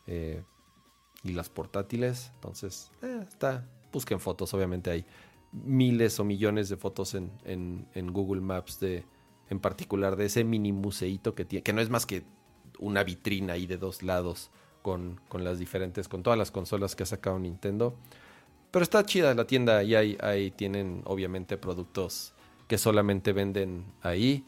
[0.07, 0.43] Eh,
[1.25, 2.31] y las portátiles.
[2.35, 3.65] Entonces, eh, está.
[3.93, 5.07] Busquen fotos, obviamente hay
[5.53, 9.05] miles o millones de fotos en, en, Google Maps de.
[9.51, 11.63] En particular de ese mini museito que tiene.
[11.63, 12.23] Que no es más que
[12.79, 14.51] una vitrina ahí de dos lados.
[14.83, 16.09] Con, con las diferentes.
[16.09, 17.95] con todas las consolas que ha sacado Nintendo.
[18.73, 22.33] Pero está chida la tienda y ahí, ahí tienen obviamente productos
[22.67, 24.45] que solamente venden ahí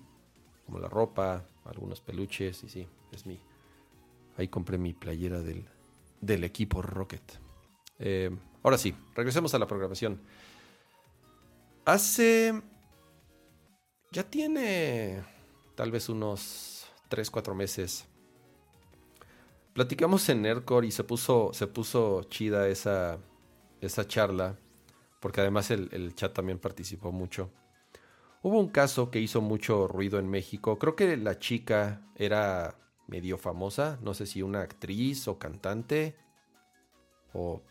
[0.64, 3.38] como la ropa, algunos peluches y sí, es mi...
[4.36, 5.64] Ahí compré mi playera del,
[6.20, 7.22] del equipo Rocket.
[7.98, 8.30] Eh,
[8.62, 10.20] ahora sí, regresemos a la programación.
[11.84, 12.62] Hace...
[14.10, 15.24] Ya tiene
[15.74, 18.06] tal vez unos 3, 4 meses.
[19.72, 23.18] Platicamos en Nerdcore y se puso, se puso chida esa,
[23.80, 24.56] esa charla,
[25.20, 27.50] porque además el, el chat también participó mucho.
[28.42, 30.78] Hubo un caso que hizo mucho ruido en México.
[30.78, 33.98] Creo que la chica era medio famosa.
[34.02, 36.16] No sé si una actriz o cantante
[37.32, 37.62] o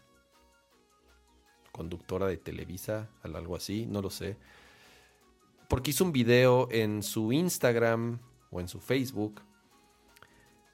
[1.73, 4.37] conductora de Televisa, algo así, no lo sé.
[5.67, 8.19] Porque hizo un video en su Instagram
[8.51, 9.41] o en su Facebook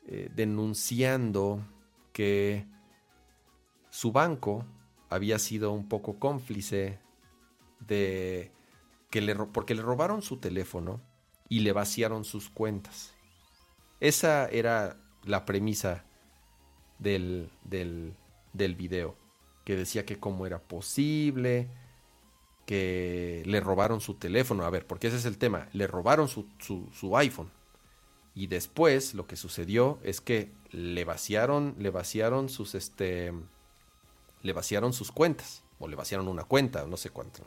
[0.08, 1.66] eh, denunciando
[2.14, 2.68] que
[3.90, 4.66] su banco
[5.10, 7.00] había sido un poco cómplice
[7.80, 8.52] de
[9.12, 11.02] le, porque le robaron su teléfono
[11.48, 13.14] y le vaciaron sus cuentas.
[14.00, 16.06] Esa era la premisa
[17.00, 18.16] del, del,
[18.54, 19.16] del video,
[19.64, 21.68] que decía que cómo era posible,
[22.66, 24.64] que le robaron su teléfono.
[24.64, 27.52] A ver, porque ese es el tema, le robaron su, su, iPhone.
[28.36, 33.34] Y después lo que sucedió es que le vaciaron, le vaciaron sus, este,
[34.44, 37.44] le vaciaron sus cuentas, o le vaciaron una cuenta, no sé cuánto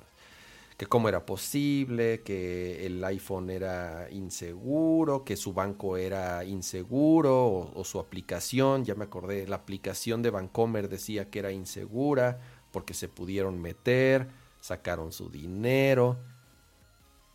[0.77, 7.85] que cómo era posible, que el iPhone era inseguro, que su banco era inseguro o,
[7.85, 12.41] su aplicación, ya me acordé, la aplicación de Bancomer decía que era insegura
[12.73, 14.29] porque se pudieron meter,
[14.61, 16.19] sacaron su dinero.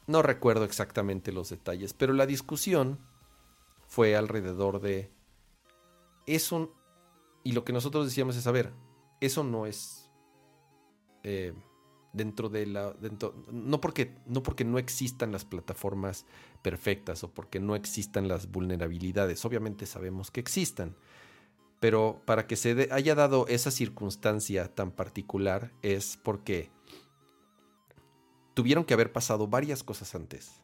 [0.07, 2.99] No recuerdo exactamente los detalles, pero la discusión
[3.87, 5.11] fue alrededor de
[6.25, 6.73] eso
[7.43, 8.73] y lo que nosotros decíamos es, a ver,
[9.21, 10.09] eso no es...
[11.23, 11.53] Eh,
[12.13, 16.25] dentro de la dentro, no porque no porque no existan las plataformas
[16.61, 20.95] perfectas o porque no existan las vulnerabilidades obviamente sabemos que existan
[21.79, 26.71] pero para que se haya dado esa circunstancia tan particular es porque
[28.53, 30.61] tuvieron que haber pasado varias cosas antes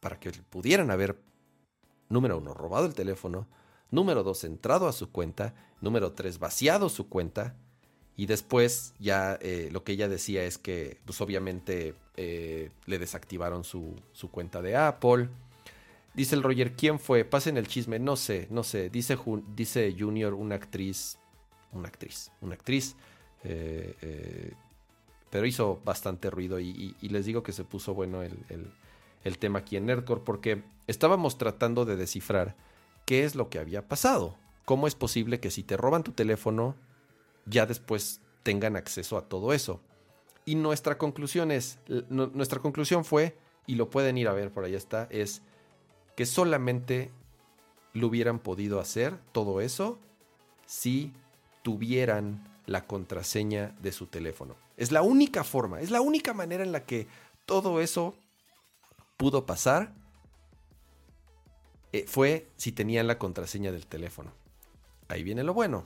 [0.00, 1.22] para que pudieran haber
[2.08, 3.48] número uno robado el teléfono
[3.90, 7.56] número dos entrado a su cuenta número tres vaciado su cuenta
[8.20, 13.64] y después ya eh, lo que ella decía es que, pues obviamente eh, le desactivaron
[13.64, 13.96] su,
[14.30, 15.30] cuenta de Apple.
[16.12, 17.24] Dice el Roger, ¿quién fue?
[17.24, 17.98] Pasen el chisme.
[17.98, 18.90] No sé, no sé.
[18.90, 19.16] Dice,
[19.56, 21.16] dice Junior, una actriz.
[21.72, 22.30] Una actriz.
[22.42, 22.94] Una actriz.
[23.42, 24.52] Eh,
[25.30, 28.36] pero hizo bastante ruido y, les digo que se puso bueno el,
[29.24, 32.54] el tema aquí en Nerdcore porque estábamos tratando de descifrar
[33.06, 34.36] qué es lo que había pasado.
[34.66, 36.76] ¿Cómo es posible que si te roban tu teléfono
[37.46, 39.80] ya después tengan acceso a todo eso.
[40.44, 44.74] Y nuestra conclusión es, nuestra conclusión fue, y lo pueden ir a ver por ahí
[44.74, 45.42] está, es
[46.16, 47.10] que solamente
[47.92, 49.98] lo hubieran podido hacer todo eso
[50.66, 51.12] si
[51.62, 54.54] tuvieran la contraseña de su teléfono.
[54.76, 57.06] Es la única forma, es la única manera en la que
[57.44, 58.14] todo eso
[59.16, 59.92] pudo pasar.
[61.92, 64.32] Eh, fue si tenían la contraseña del teléfono.
[65.08, 65.84] Ahí viene lo bueno.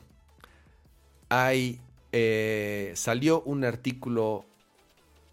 [1.29, 1.81] Ahí
[2.95, 4.47] salió un artículo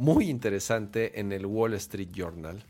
[0.01, 2.63] muy interesante en el Wall Street Journal,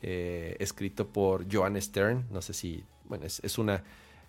[0.00, 2.26] eh, escrito por Joan Stern.
[2.30, 3.84] No sé si, bueno, es, una,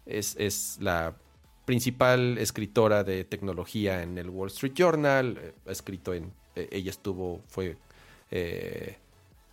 [0.06, 1.16] es, la
[1.64, 5.40] principal escritora de tecnología en el Wall Street Journal.
[5.42, 7.78] Eh, escrito en, eh, ella estuvo, fue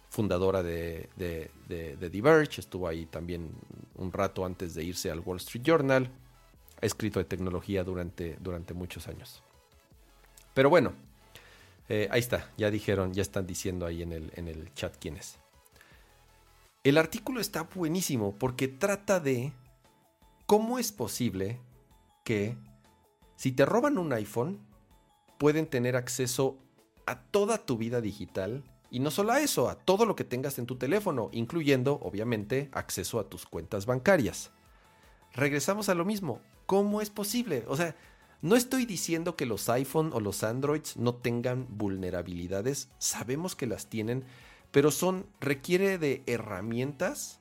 [0.09, 3.51] fundadora de, de, de, Diverge, estuvo ahí también
[3.95, 6.11] un rato antes de irse al Wall Street Journal.
[6.83, 9.43] Ha escrito de tecnología durante, durante muchos años.
[10.55, 10.93] Pero bueno,
[11.89, 15.17] eh, ahí está, ya dijeron, ya están diciendo ahí en el, en el chat quién
[15.17, 15.39] es.
[16.83, 19.53] El artículo está buenísimo porque trata de
[20.47, 21.61] cómo es posible
[22.25, 22.57] que
[23.37, 24.61] si te roban un iPhone,
[25.39, 26.59] pueden tener acceso
[27.07, 30.59] a toda tu vida digital y no solo a eso, a todo lo que tengas
[30.59, 34.51] en tu teléfono, incluyendo, obviamente, acceso a tus cuentas bancarias.
[35.33, 36.41] Regresamos a lo mismo.
[36.71, 37.65] ¿Cómo es posible?
[37.67, 37.97] O sea,
[38.43, 43.89] no estoy diciendo que los iPhone o los Androids no tengan vulnerabilidades, sabemos que las
[43.89, 44.23] tienen,
[44.71, 47.41] pero son requiere de herramientas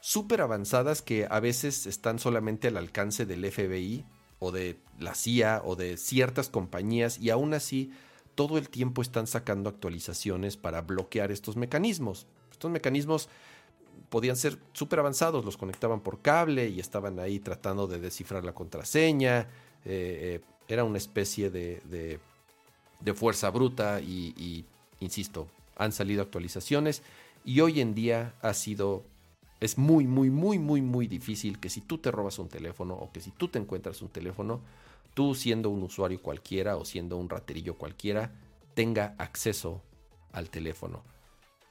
[0.00, 4.04] súper avanzadas que a veces están solamente al alcance del FBI
[4.40, 7.92] o de la CIA o de ciertas compañías y aún así
[8.34, 12.26] todo el tiempo están sacando actualizaciones para bloquear estos mecanismos.
[12.50, 13.28] Estos mecanismos
[14.08, 18.54] podían ser súper avanzados, los conectaban por cable y estaban ahí tratando de descifrar la
[18.54, 19.48] contraseña,
[19.84, 22.20] eh, eh, era una especie de,
[23.14, 24.64] fuerza bruta y,
[25.00, 27.02] insisto, han salido actualizaciones
[27.44, 29.02] y hoy en día ha sido,
[29.60, 33.12] es muy, muy, muy, muy, muy difícil que si tú te robas un teléfono o
[33.12, 34.60] que si tú te encuentras un teléfono,
[35.12, 38.32] tú siendo un usuario cualquiera o siendo un raterillo cualquiera,
[38.74, 39.82] tenga acceso
[40.32, 41.02] al teléfono.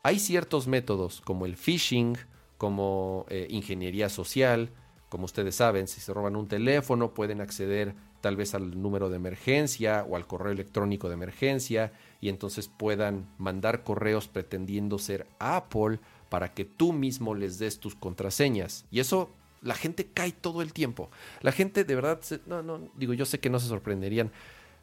[0.05, 2.17] Hay ciertos métodos como el phishing,
[2.57, 4.69] como eh, ingeniería social,
[5.07, 9.15] como ustedes saben, si se roban un teléfono pueden acceder tal vez al número de
[9.15, 15.99] emergencia o al correo electrónico de emergencia y entonces puedan mandar correos pretendiendo ser Apple
[16.27, 18.85] para que tú mismo les des tus contraseñas.
[18.91, 19.29] Y eso
[19.61, 21.11] la gente cae todo el tiempo.
[21.41, 24.33] La gente de verdad, no, no, digo, yo sé que no se sorprenderían,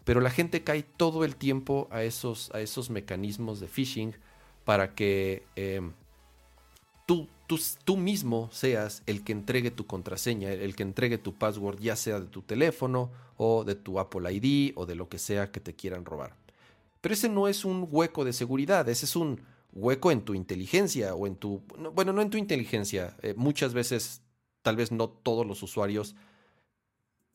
[0.04, 4.14] pero la gente cae todo el tiempo a esos, a esos mecanismos de phishing
[4.70, 5.80] para que eh,
[7.06, 7.28] tú
[7.84, 12.20] tú, mismo seas el que entregue tu contraseña, el que entregue tu password, ya sea
[12.20, 15.74] de tu teléfono o de tu Apple ID o de lo que sea que te
[15.74, 16.36] quieran robar.
[17.00, 19.40] Pero ese no es un hueco de seguridad, ese es un
[19.72, 21.62] hueco en tu inteligencia o en tu...
[21.92, 23.16] Bueno, no en tu inteligencia.
[23.22, 24.22] Eh, muchas veces,
[24.62, 26.14] tal vez no todos los usuarios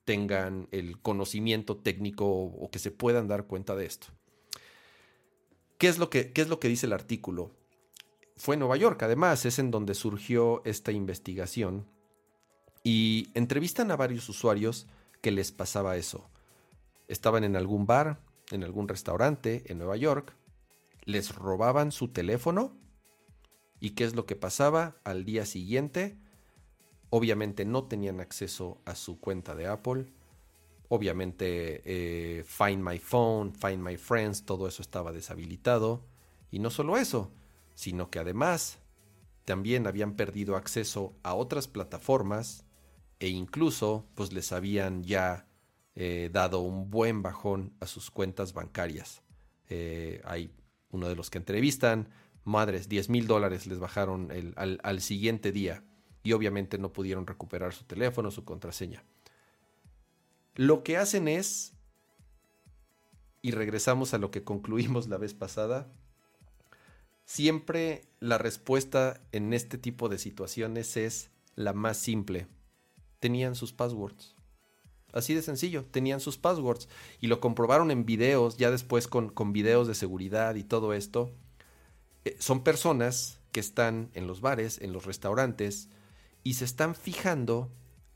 [0.05, 4.07] tengan el conocimiento técnico o, que se puedan dar cuenta de esto.
[5.77, 7.51] ¿Qué es lo que, qué es lo que dice el artículo?
[8.37, 11.87] fue Nueva York, además, es en donde surgió esta investigación.
[12.83, 14.87] Y entrevistan a varios usuarios
[15.21, 16.29] que les pasaba eso.
[17.07, 18.19] Estaban en algún bar,
[18.51, 20.35] en algún restaurante en Nueva York,
[21.03, 22.77] les robaban su teléfono.
[23.79, 26.17] ¿Y qué es lo que pasaba al día siguiente?
[27.09, 30.13] Obviamente no tenían acceso a su cuenta de Apple.
[30.89, 36.05] Obviamente eh, Find My Phone, Find My Friends, todo eso estaba deshabilitado.
[36.51, 37.31] Y no solo eso,
[37.73, 38.79] sino que además
[39.45, 42.65] también habían perdido acceso a otras plataformas
[43.19, 45.47] e incluso pues les habían ya
[45.95, 49.23] eh, dado un buen bajón a sus cuentas bancarias.
[49.69, 50.51] Eh, hay
[50.89, 52.09] uno de los que entrevistan,
[52.43, 55.83] madres, 10 mil dólares les bajaron al, al siguiente día
[56.23, 59.05] y obviamente no pudieron recuperar su teléfono, su contraseña.
[60.55, 61.73] Lo que hacen es,
[63.41, 65.91] y regresamos a lo que concluimos la vez pasada,
[67.25, 72.47] Siempre la respuesta en este tipo de situaciones es la más simple.
[73.19, 74.35] Tenían sus passwords.
[75.11, 76.87] Así de sencillo, tenían sus passwords.
[77.19, 81.31] Y lo comprobaron en videos, ya después con, videos de seguridad y todo esto.
[82.25, 85.89] Eh, son personas que están en los bares, en los restaurantes,
[86.43, 87.71] y se están fijando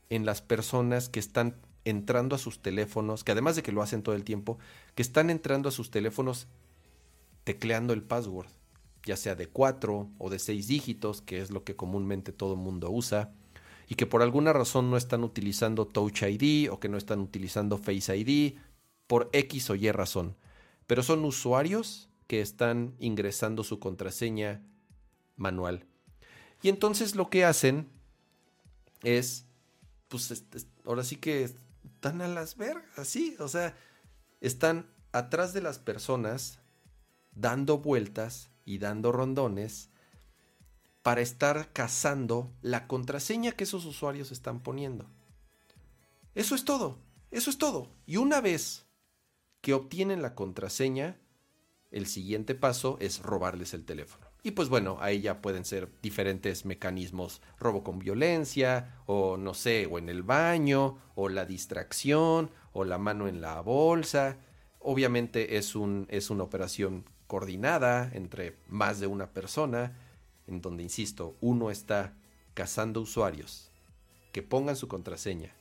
[0.08, 1.56] en las personas que están
[1.90, 4.58] entrando a sus teléfonos, que además de que lo hacen todo el tiempo,
[4.94, 6.46] que están entrando a sus teléfonos
[7.44, 8.48] tecleando el password
[9.04, 12.60] ya sea de cuatro o de seis dígitos, que es lo que comúnmente todo el
[12.60, 13.32] mundo usa,
[13.88, 17.78] y que por alguna razón no están utilizando Touch ID o que no están utilizando
[17.78, 18.58] Face ID,
[19.06, 20.36] por X o Y razón.
[20.86, 24.62] Pero son usuarios que están ingresando su contraseña
[25.36, 25.86] manual.
[26.62, 27.88] Y entonces lo que hacen
[29.02, 29.46] es,
[30.08, 30.44] pues
[30.84, 31.50] ahora sí que
[32.00, 33.76] están a las vergas, así, o sea,
[34.40, 36.58] están atrás de las personas
[37.32, 39.90] dando vueltas y dando rondones
[41.02, 45.10] para estar cazando la contraseña que esos usuarios están poniendo.
[46.34, 47.92] Eso es todo, eso es todo.
[48.06, 48.86] Y una vez
[49.60, 51.20] que obtienen la contraseña,
[51.90, 54.29] el siguiente paso es robarles el teléfono.
[54.42, 59.86] Y pues bueno, ahí ya pueden ser diferentes mecanismos, robo con violencia, o no sé,
[59.86, 64.38] o en el baño, o la distracción, o la mano en la bolsa.
[64.78, 69.98] Obviamente es, un, es una operación coordinada entre más de una persona,
[70.46, 72.14] en donde, insisto, uno está
[72.54, 73.70] cazando usuarios
[74.32, 75.54] que pongan su contraseña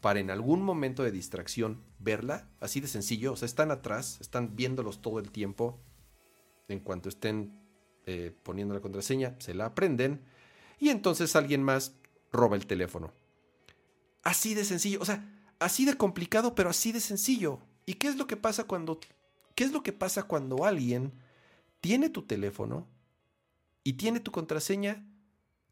[0.00, 4.54] para en algún momento de distracción verla, así de sencillo, o sea, están atrás, están
[4.54, 5.78] viéndolos todo el tiempo,
[6.68, 7.67] en cuanto estén
[8.10, 10.22] eh, poniendo la contraseña, se la aprenden
[10.78, 11.92] y entonces alguien más
[12.32, 13.12] roba el teléfono.
[14.22, 17.60] Así de sencillo, o sea, así de complicado, pero así de sencillo.
[17.84, 18.98] ¿Y qué es lo que pasa cuando
[19.54, 21.12] qué es lo que pasa cuando alguien
[21.82, 22.86] tiene tu teléfono
[23.84, 25.06] y tiene tu contraseña?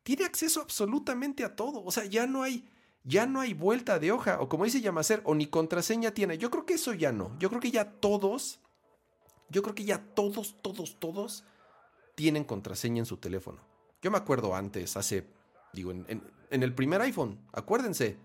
[0.03, 2.69] Tiene acceso absolutamente a todo, o sea, ya no hay
[3.03, 6.37] ya no hay vuelta de hoja, o como dice Yamacer, o ni contraseña tiene.
[6.37, 7.35] Yo creo que eso ya no.
[7.39, 8.61] Yo creo que ya todos,
[9.49, 11.45] yo creo que ya todos, todos, todos
[12.17, 13.61] tienen contraseña en su teléfono.
[14.03, 15.29] Yo me acuerdo antes, hace,
[15.73, 18.17] digo, en, el primer iPhone, acuérdense,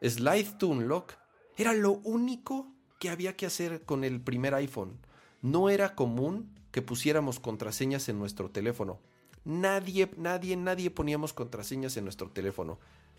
[0.00, 1.12] Slide to Unlock
[1.56, 2.66] era lo único
[2.98, 4.98] que había que hacer con el primer iPhone.
[5.42, 8.98] No era común que pusiéramos contraseñas en nuestro teléfono.
[9.44, 12.78] Nadie, nadie, nadie poníamos contraseñas en nuestro teléfono.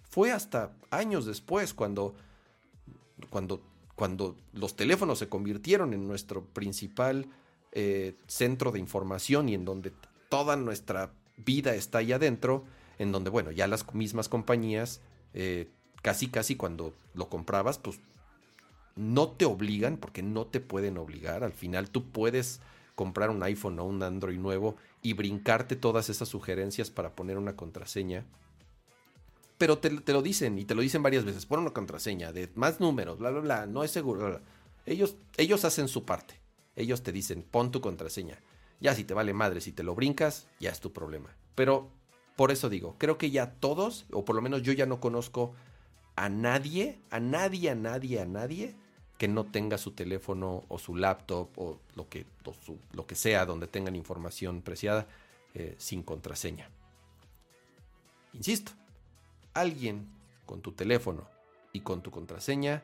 [0.09, 2.15] Fue hasta años después cuando,
[3.29, 3.61] cuando,
[3.95, 7.27] cuando los teléfonos se convirtieron en nuestro principal
[7.73, 9.91] eh, centro de información y en donde
[10.29, 12.65] toda nuestra vida está ahí adentro,
[12.99, 15.01] en donde, bueno, ya las mismas compañías,
[15.33, 15.67] eh,
[16.03, 17.99] casi, casi cuando lo comprabas, pues
[18.95, 21.43] no te obligan, porque no te pueden obligar.
[21.43, 22.61] Al final tú puedes
[22.95, 27.55] comprar un iPhone o un Android nuevo y brincarte todas esas sugerencias para poner una
[27.55, 28.23] contraseña.
[29.57, 31.45] Pero te, lo dicen y te lo dicen varias veces.
[31.45, 33.65] Pon una contraseña de más números, bla, bla, bla.
[33.65, 34.41] No es seguro.
[34.85, 36.42] Ellos, ellos hacen su parte.
[36.75, 38.39] Ellos te dicen, pon tu contraseña.
[38.79, 41.35] Ya si te vale madre, si te lo brincas, ya es tu problema.
[41.55, 41.89] Pero
[42.35, 45.53] por eso digo, creo que ya todos, o por lo menos yo ya no conozco
[46.15, 48.75] a nadie, a nadie, a nadie, a nadie
[49.17, 52.25] que no tenga su teléfono o su laptop o lo que,
[52.91, 55.07] lo que sea donde tengan información preciada
[55.53, 56.69] eh, sin contraseña.
[58.33, 58.71] Insisto,
[59.53, 60.07] alguien
[60.45, 61.27] con tu teléfono
[61.71, 62.83] y con tu contraseña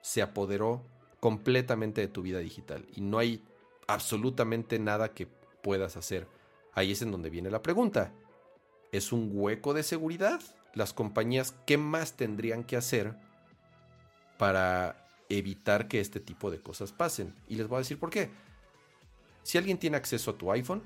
[0.00, 0.82] se apoderó
[1.20, 3.44] completamente de tu vida digital y no hay
[3.86, 5.26] absolutamente nada que
[5.62, 6.26] puedas hacer.
[6.72, 8.12] Ahí es en donde viene la pregunta.
[8.90, 10.40] ¿Es un hueco de seguridad?
[10.74, 13.14] Las compañías, ¿qué más tendrían que hacer
[14.38, 17.34] para evitar que este tipo de cosas pasen?
[17.48, 18.30] Y les voy a decir por qué.
[19.42, 20.82] Si alguien tiene acceso a tu iPhone,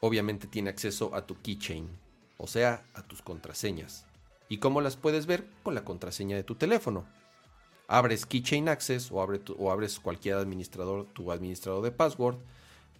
[0.00, 1.88] obviamente tiene acceso a tu keychain,
[2.36, 4.06] o sea, a tus contraseñas.
[4.48, 5.48] ¿Y cómo las puedes ver?
[5.62, 7.06] Con la contraseña de tu teléfono
[7.88, 9.20] abres Keychain Access o,
[9.70, 12.36] abres cualquier administrador, tu administrador de password,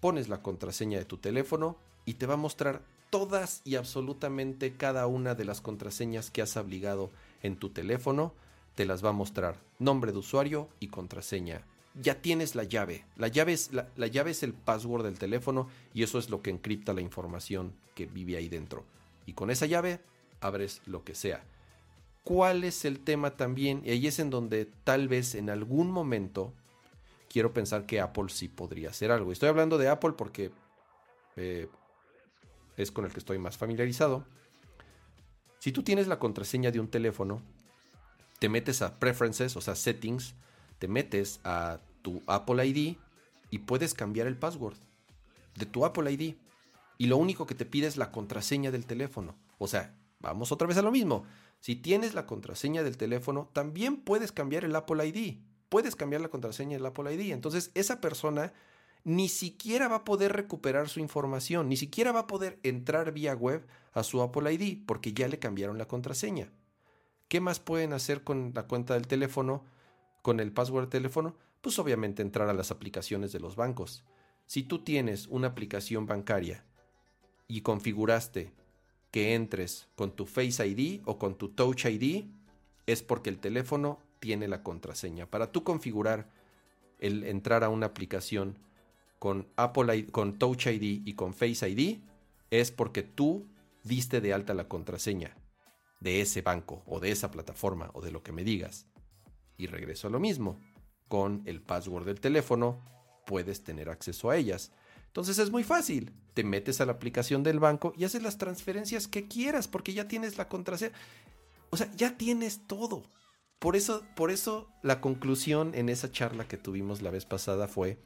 [0.00, 5.06] pones la contraseña de tu teléfono y te va a mostrar todas y absolutamente cada
[5.06, 7.10] una de las contraseñas que has obligado
[7.42, 8.34] en tu teléfono.
[8.74, 11.66] Te las va a mostrar nombre de usuario y contraseña.
[12.00, 13.04] Ya tienes la llave.
[13.16, 17.74] La llave es el password del teléfono y eso es lo que encripta la información
[17.94, 18.84] que vive ahí dentro.
[19.26, 20.00] Y con esa llave
[20.40, 21.44] abres lo que sea
[22.24, 26.52] cuál es el tema también, y ahí es en donde tal vez en algún momento
[27.28, 29.32] quiero pensar que Apple sí podría hacer algo.
[29.32, 30.52] Estoy hablando de Apple porque
[31.36, 31.68] eh,
[32.76, 34.24] es con el que estoy más familiarizado.
[35.58, 37.40] Si tú tienes la contraseña de un teléfono,
[38.38, 40.34] te metes a Preferences, o sea, Settings,
[40.78, 42.96] te metes a tu Apple ID
[43.50, 44.76] y puedes cambiar el password
[45.54, 46.34] de tu Apple ID.
[46.98, 49.36] Y lo único que te pide es la contraseña del teléfono.
[49.58, 51.24] O sea, vamos otra vez a lo mismo.
[51.62, 55.38] Si tienes la contraseña del teléfono, también puedes cambiar el Apple ID.
[55.68, 57.30] Puedes cambiar la contraseña del Apple ID.
[57.30, 58.52] Entonces, esa persona
[59.04, 63.36] ni siquiera va a poder recuperar su información, ni siquiera va a poder entrar vía
[63.36, 66.50] web a su Apple ID porque ya le cambiaron la contraseña.
[67.28, 69.64] ¿Qué más pueden hacer con la cuenta del teléfono,
[70.22, 71.36] con el password del teléfono?
[71.60, 74.02] Pues obviamente entrar a las aplicaciones de los bancos.
[74.46, 76.64] Si tú tienes una aplicación bancaria
[77.46, 78.52] y configuraste
[79.12, 82.24] que entres con tu Face ID o con tu Touch ID
[82.86, 85.26] es porque el teléfono tiene la contraseña.
[85.26, 86.28] Para tú configurar
[86.98, 88.58] el entrar a una aplicación
[89.18, 92.00] con Apple con Touch ID y con Face ID
[92.50, 93.46] es porque tú
[93.84, 95.36] diste de alta la contraseña
[96.00, 98.86] de ese banco o de esa plataforma o de lo que me digas.
[99.56, 100.58] Y regreso a lo mismo.
[101.08, 102.80] Con el password del teléfono
[103.26, 104.72] puedes tener acceso a ellas.
[105.12, 106.10] Entonces es muy fácil.
[106.32, 110.08] Te metes a la aplicación del banco y haces las transferencias que quieras porque ya
[110.08, 110.94] tienes la contraseña.
[111.68, 113.02] O sea, ya tienes todo.
[113.58, 117.98] Por eso, por eso la conclusión en esa charla que tuvimos la vez pasada fue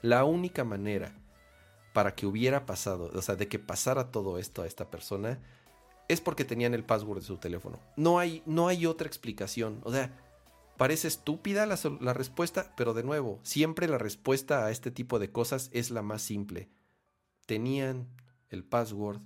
[0.00, 1.14] la única manera
[1.92, 5.38] para que hubiera pasado, o sea, de que pasara todo esto a esta persona,
[6.08, 7.78] es porque tenían el password de su teléfono.
[7.96, 9.80] No hay, no hay otra explicación.
[9.84, 10.10] O sea,
[10.82, 15.70] parece estúpida la, respuesta, pero de nuevo, siempre la respuesta a este tipo de cosas
[15.72, 16.70] es la más simple.
[17.46, 18.08] Tenían
[18.50, 19.20] el password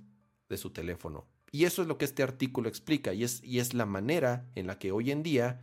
[0.49, 1.25] de su teléfono.
[1.51, 4.67] Y eso es lo que este artículo explica y es, y es la manera en
[4.67, 5.59] la que hoy en día,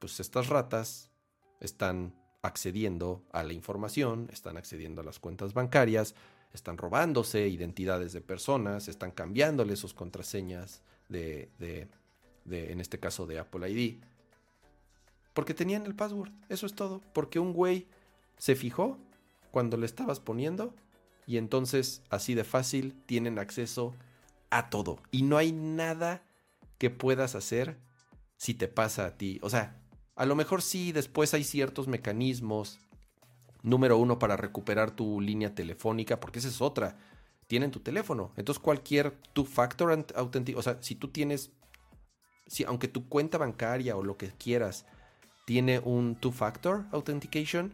[0.00, 1.12] pues estas ratas
[1.60, 6.16] están accediendo a la información, están accediendo a las cuentas bancarias,
[6.52, 13.38] están robándose identidades de personas, están cambiándole sus contraseñas de, de, en este caso, de
[13.38, 14.02] Apple ID.
[15.38, 17.00] Porque tenían el password, eso es todo.
[17.12, 17.86] Porque un güey
[18.38, 18.98] se fijó
[19.52, 20.74] cuando le estabas poniendo
[21.28, 23.94] y entonces así de fácil tienen acceso
[24.50, 24.98] a todo.
[25.12, 26.24] Y no hay nada
[26.76, 27.78] que puedas hacer
[28.36, 29.38] si te pasa a ti.
[29.40, 29.80] O sea,
[30.16, 32.80] a lo mejor sí, después hay ciertos mecanismos.
[33.62, 36.98] Número uno, para recuperar tu línea telefónica, porque esa es otra.
[37.46, 38.32] Tienen tu teléfono.
[38.36, 41.52] Entonces, cualquier two-factor authentication, o sea, si tú tienes,
[42.48, 44.84] si, aunque tu cuenta bancaria o lo que quieras
[45.48, 47.72] tiene un two-factor authentication,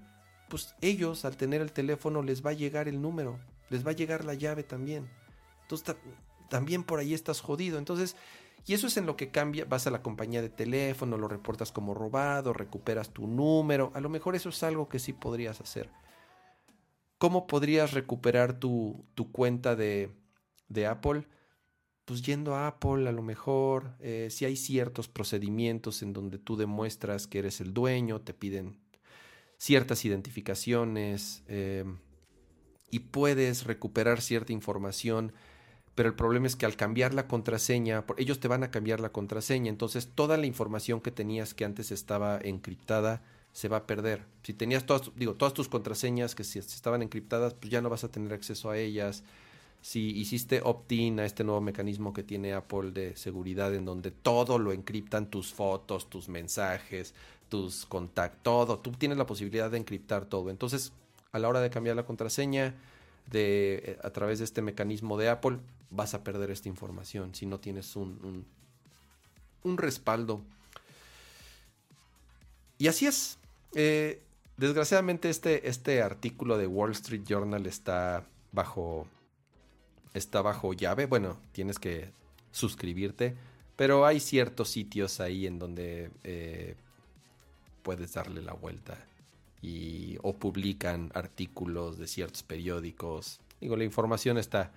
[0.49, 3.95] pues ellos al tener el teléfono les va a llegar el número, les va a
[3.95, 5.11] llegar la llave también.
[5.63, 5.97] Entonces,
[6.49, 7.79] también por ahí estás jodido.
[7.79, 8.15] Entonces,
[8.65, 11.73] y eso es en lo que cambia, vas a la compañía de teléfono, lo reportas
[11.73, 15.91] como robado, recuperas tu número, a lo mejor eso es algo que sí podrías hacer.
[17.19, 20.15] ¿Cómo podrías recuperar tu, cuenta de,
[20.69, 21.27] de, Apple?
[22.05, 26.57] Pues yendo a Apple a lo mejor, eh, si hay ciertos procedimientos en donde tú
[26.57, 28.79] demuestras que eres el dueño, te piden
[29.57, 31.85] ciertas identificaciones eh,
[32.91, 35.33] y puedes recuperar cierta información
[35.95, 39.13] pero el problema es que al cambiar la contraseña, ellos te van a cambiar la
[39.13, 44.27] contraseña, entonces toda la información que tenías que antes estaba encriptada se va a perder.
[44.43, 48.03] Si tenías todas, digo, todas tus contraseñas que si estaban encriptadas, pues ya no vas
[48.03, 49.23] a tener acceso a ellas.
[49.85, 54.59] Si hiciste opt-in a este nuevo mecanismo que tiene Apple de seguridad en donde todo
[54.59, 57.13] lo encriptan, tus fotos, tus mensajes,
[57.51, 60.49] tus contactos, todo, tú tienes la posibilidad de encriptar todo.
[60.49, 60.95] Entonces,
[61.33, 62.75] a la hora de cambiar la contraseña,
[63.31, 65.59] de, eh, a través de este mecanismo de Apple,
[65.91, 68.47] vas a perder esta información si no tienes un,
[69.65, 70.41] un, respaldo.
[72.79, 73.37] Y así es.
[73.75, 74.23] Eh,
[74.57, 79.07] desgraciadamente este, este artículo de Wall Street Journal está bajo,
[80.15, 81.07] está bajo llave.
[81.07, 82.11] Bueno, tienes que
[82.53, 83.37] suscribirte.
[83.77, 86.77] Pero hay ciertos sitios ahí en donde eh,
[87.83, 88.97] puedes darle la vuelta.
[89.61, 93.41] Y, o publican artículos de ciertos periódicos.
[93.61, 94.73] Digo, la información está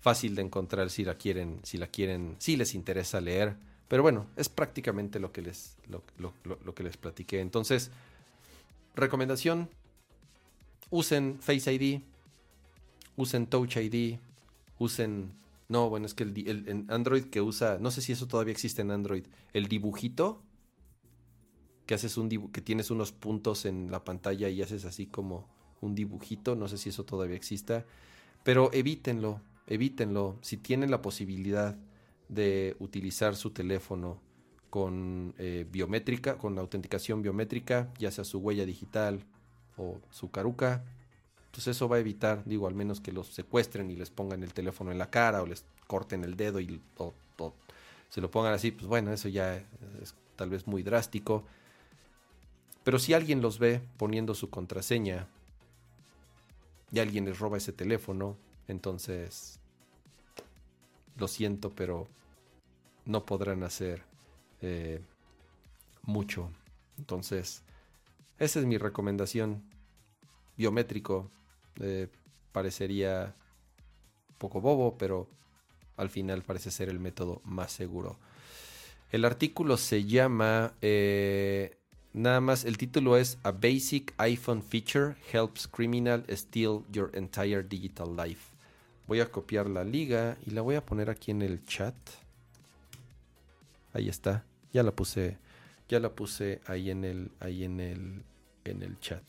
[0.00, 3.54] fácil de encontrar si la quieren, si la quieren, si les interesa leer.
[3.86, 7.40] Pero bueno, es prácticamente lo que les, lo, que les platiqué.
[7.40, 7.90] Entonces,
[8.94, 9.68] recomendación,
[10.90, 12.00] usen Face ID,
[13.16, 14.18] usen Touch ID,
[14.80, 15.38] usen...
[15.68, 18.90] No, bueno, es que el, Android que usa, no sé si eso todavía existe en
[18.90, 20.42] Android, el dibujito,
[21.86, 25.48] que haces un que tienes unos puntos en la pantalla y haces así como
[25.80, 27.86] un dibujito, no sé si eso todavía exista,
[28.42, 30.38] pero evítenlo, evítenlo.
[30.40, 31.78] Si tienen la posibilidad
[32.28, 34.20] de utilizar su teléfono
[34.70, 39.24] con eh, biométrica, con autenticación biométrica, ya sea su huella digital
[39.76, 40.84] o su caruca,
[41.50, 44.52] pues eso va a evitar, digo, al menos que los secuestren y les pongan el
[44.52, 46.80] teléfono en la cara o les corten el dedo y
[48.08, 51.44] se lo pongan así, pues bueno, eso ya es tal vez muy drástico.
[52.82, 55.28] Pero si alguien los ve poniendo su contraseña
[56.90, 58.36] y alguien les roba ese teléfono,
[58.66, 59.60] entonces
[61.16, 62.08] lo siento, pero
[63.04, 64.02] no podrán hacer
[64.60, 65.00] eh,
[66.02, 66.50] mucho.
[66.98, 67.62] Entonces,
[68.38, 69.62] esa es mi recomendación.
[70.56, 71.30] Biométrico
[71.80, 72.08] eh,
[72.52, 73.34] parecería
[74.38, 75.28] poco bobo, pero
[75.96, 78.18] al final parece ser el método más seguro.
[79.12, 81.76] El artículo se llama, eh,
[82.12, 88.16] nada más, el título es A Basic iPhone Feature Helps Criminal Steal Your Entire Digital
[88.16, 88.54] Life.
[89.06, 91.94] Voy a copiar la liga y la voy a poner aquí en el chat.
[93.92, 94.44] Ahí está.
[94.72, 95.38] Ya la puse.
[95.88, 98.22] Ya la puse ahí en el, ahí en el,
[98.64, 99.24] en el chat.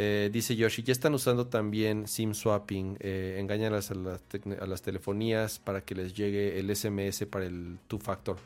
[0.00, 2.98] Eh, dice Yoshi, ya están usando también SIM swapping.
[3.00, 7.80] Eh, engañan a las, a las, telefonías para que les llegue el SMS para el
[7.88, 8.36] two factor.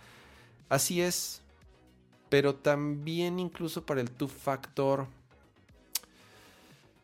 [0.70, 1.42] Así es.
[2.30, 5.06] Pero también incluso para el two factor,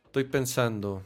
[0.06, 1.02] estoy pensando,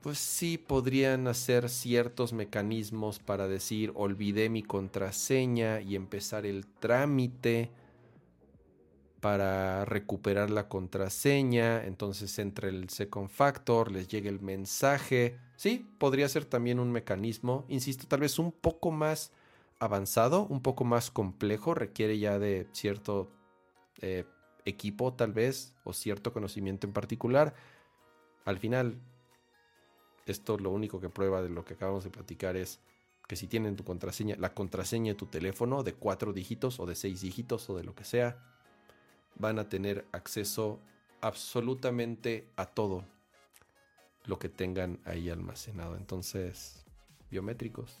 [0.00, 7.68] pues sí podrían hacer ciertos mecanismos para decir olvidé mi contraseña y empezar el trámite
[9.20, 15.38] para recuperar la contraseña, entonces entre el second factor les llegue el mensaje.
[15.56, 19.32] Sí, podría ser también un mecanismo, insisto, tal vez un poco más
[19.78, 23.30] avanzado, un poco más complejo, requiere ya de cierto
[24.00, 24.24] eh,
[24.64, 27.54] equipo tal vez o cierto conocimiento en particular.
[28.44, 28.98] Al final,
[30.26, 32.80] esto lo único que prueba de lo que acabamos de platicar es
[33.28, 36.94] que si tienen tu contraseña, la contraseña de tu teléfono de cuatro dígitos o de
[36.94, 38.42] seis dígitos o de lo que sea,
[39.36, 40.80] van a tener acceso
[41.20, 43.04] absolutamente a todo
[44.26, 45.96] lo que tengan ahí almacenado.
[45.96, 46.84] Entonces,
[47.30, 48.00] biométricos.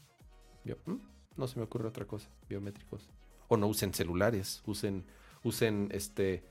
[0.64, 0.96] ¿Mm?
[1.36, 2.28] No se me ocurre otra cosa.
[2.48, 3.08] Biométricos.
[3.48, 4.62] O no usen celulares.
[4.66, 5.04] Usen,
[5.42, 6.44] usen este,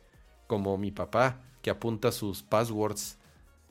[0.48, 3.18] como mi papá, que apunta sus passwords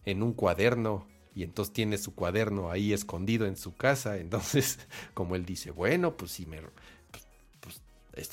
[0.05, 4.17] en un cuaderno y entonces tiene su cuaderno ahí escondido en su casa.
[4.19, 4.81] Entonces,
[5.15, 6.61] como él dice, bueno, pues si me,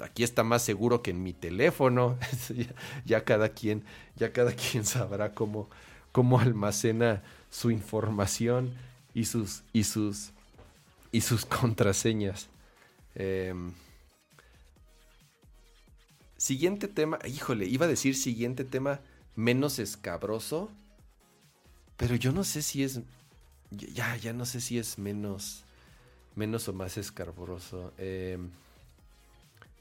[0.01, 2.17] aquí está más seguro que en mi teléfono.
[3.05, 3.83] ya, cada quien,
[4.15, 5.69] ya cada quien sabrá cómo,
[6.11, 8.73] cómo almacena su información
[9.13, 10.31] y sus, y sus,
[11.11, 12.49] y sus contraseñas.
[13.15, 13.73] Em,
[16.37, 18.99] siguiente tema, híjole, iba a decir siguiente tema
[19.35, 20.69] menos escabroso,
[21.97, 23.01] pero yo no sé si es,
[23.71, 25.63] ya, ya no sé si es menos,
[26.35, 27.93] menos o más escabroso.
[27.97, 28.37] Eh,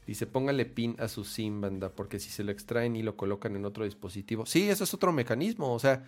[0.05, 3.55] Dice, póngale pin a su SIM, banda, porque si se lo extraen y lo colocan
[3.55, 4.45] en otro dispositivo.
[4.45, 5.73] Sí, eso es otro mecanismo.
[5.73, 6.03] O sea,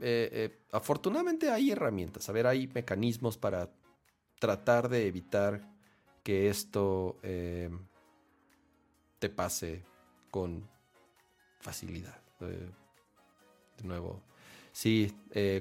[0.00, 2.28] eh, eh, afortunadamente hay herramientas.
[2.28, 3.70] A ver, hay mecanismos para
[4.38, 5.66] tratar de evitar
[6.22, 7.70] que esto eh,
[9.18, 9.84] te pase
[10.30, 10.68] con
[11.60, 12.20] facilidad.
[12.40, 14.20] de nuevo,
[14.72, 15.14] sí,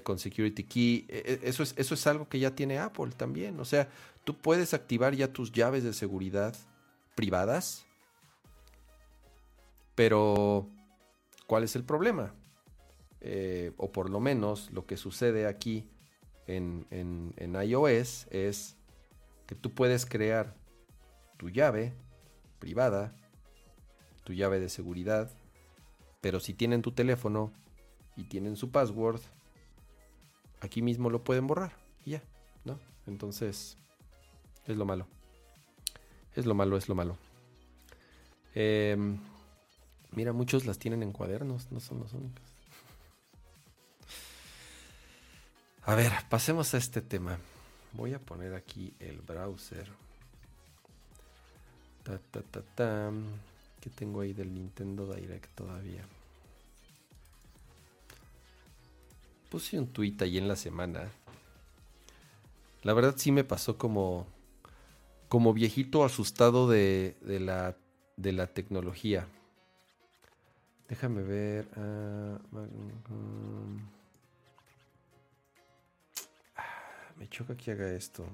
[0.04, 1.06] con Security Key.
[1.08, 3.58] E, e, eso es, eso es algo que ya tiene Apple también.
[3.60, 3.88] O sea,
[4.26, 6.56] tú puedes activar ya tus llaves de seguridad
[7.22, 7.86] privadas.
[9.94, 10.68] Pero,
[11.46, 12.34] ¿cuál es el problema?
[13.20, 15.88] Eh, o por lo menos lo que sucede aquí
[16.48, 18.76] en, en, iOS es
[19.46, 20.56] que tú puedes crear
[21.38, 21.94] tu llave
[22.58, 23.16] privada,
[24.24, 25.30] tu llave de seguridad,
[26.22, 27.54] pero si tienen tu teléfono
[28.16, 29.22] y tienen su password,
[30.60, 32.24] aquí mismo lo pueden borrar y ya,
[32.66, 32.80] ¿no?
[33.06, 33.78] Entonces,
[34.66, 35.06] es lo malo.
[36.36, 37.18] Es lo malo, es lo malo.
[38.54, 39.18] Em,
[40.12, 42.44] mira, muchos las tienen en cuadernos, no son los únicos.
[45.84, 47.38] A ver, pasemos a este tema.
[47.94, 49.88] Voy a poner aquí el browser.
[52.04, 53.12] Ta, ta, ta, ta.
[53.82, 56.06] ¿Qué tengo ahí del Nintendo Direct todavía?
[59.50, 61.10] Puse un tweet ahí en la semana.
[62.84, 64.28] La verdad sí me pasó como
[65.32, 67.78] como viejito asustado de, la,
[68.18, 69.30] de la tecnología.
[70.90, 71.70] Déjame ver.
[71.78, 72.38] Ah,
[77.18, 78.26] me choca que haga esto.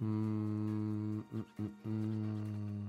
[0.00, 1.44] Mm, mm,
[1.84, 2.86] mm,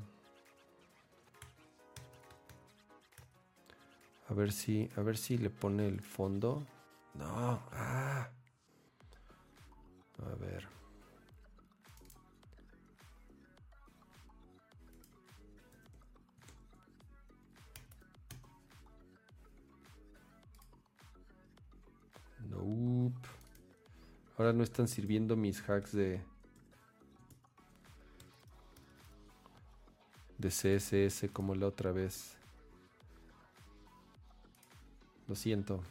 [4.28, 6.68] a ver si, a ver si le pone el fondo.
[7.14, 8.28] No, ah.
[10.32, 10.68] A ver.
[24.38, 26.22] Ahora no están sirviendo mis hacks de
[30.38, 32.36] de CSS como la otra vez.
[35.30, 35.82] Lo siento.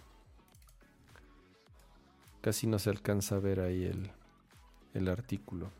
[2.42, 4.10] Casi no se alcanza a ver ahí el
[4.94, 5.70] el artículo.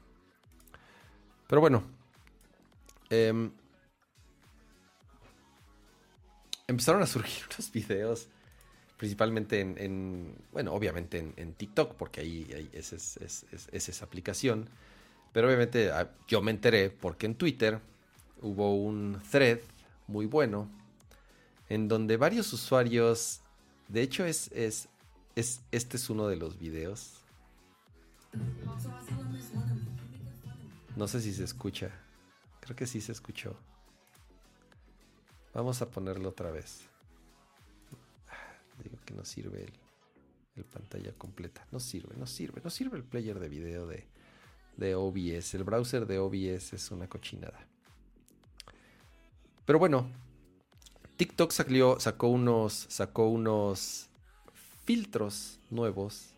[1.48, 1.82] Pero bueno,
[3.10, 3.50] em,
[6.66, 8.28] empezaron a surgir unos videos,
[8.96, 12.92] principalmente en, bueno, obviamente en, TikTok, porque ahí, es,
[13.72, 14.68] esa aplicación.
[15.32, 17.80] Pero obviamente ah, yo me enteré porque en Twitter
[18.42, 19.60] hubo un thread
[20.06, 20.68] muy bueno
[21.68, 23.40] en donde varios usuarios,
[23.88, 24.88] de hecho es, es,
[25.36, 27.21] es este es uno de los videos
[30.96, 31.90] no sé si se escucha.
[32.60, 33.56] Creo que sí se escuchó.
[35.52, 36.82] Vamos a ponerlo otra vez.
[38.82, 39.66] Digo que no sirve
[40.56, 41.66] el, pantalla completa.
[41.72, 42.60] No sirve, no sirve.
[42.62, 44.06] No sirve el player de video de,
[44.76, 45.54] de OBS.
[45.54, 47.66] El browser de OBS es una cochinada.
[49.66, 50.08] Pero bueno,
[51.16, 54.08] TikTok salió, sacó unos, sacó unos
[54.84, 56.34] filtros nuevos.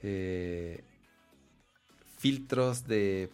[0.00, 0.84] Eh,
[2.20, 3.30] filtros de...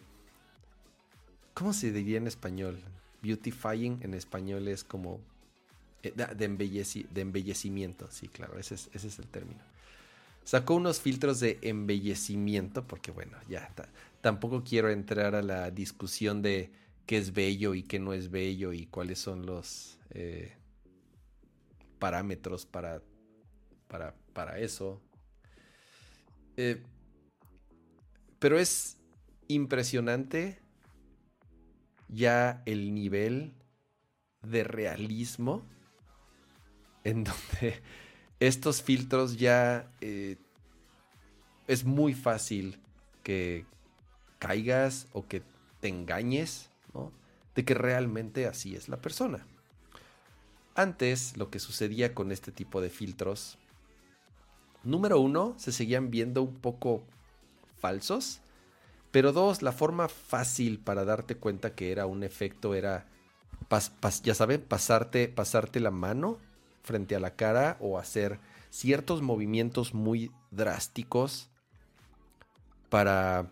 [1.53, 2.79] ¿Cómo se diría en español?
[3.21, 5.19] Beautifying en español es como...
[6.03, 9.61] eh, De, de embellecimiento, sí, claro, ese es, ese es el término.
[10.45, 13.69] Sacó unos filtros de embellecimiento, porque bueno, ya
[14.21, 16.71] tampoco quiero entrar a la discusión de
[17.05, 20.55] qué es bello y qué no es bello y cuáles son los eh,
[21.99, 23.01] parámetros para,
[23.89, 25.01] para, para eso.
[26.55, 26.81] Eh,
[28.39, 28.97] pero es
[29.47, 30.59] impresionante
[32.09, 33.53] ya el nivel
[34.41, 35.63] de realismo
[37.03, 37.81] en donde
[38.39, 40.37] estos filtros ya eh,
[41.67, 42.79] es muy fácil
[43.23, 43.65] que
[44.39, 45.41] caigas o que
[45.79, 47.11] te engañes, ¿no?
[47.55, 49.45] De que realmente así es la persona.
[50.75, 53.57] Antes, lo que sucedía con este tipo de filtros,
[54.83, 57.03] número uno, se seguían viendo un poco
[57.79, 58.41] falsos,
[59.11, 63.07] pero dos, la forma fácil para darte cuenta que era un efecto era,
[64.23, 66.37] ya saben, pasarte, pasarte la mano
[66.83, 71.49] frente a la cara o hacer ciertos movimientos muy drásticos
[72.89, 73.49] para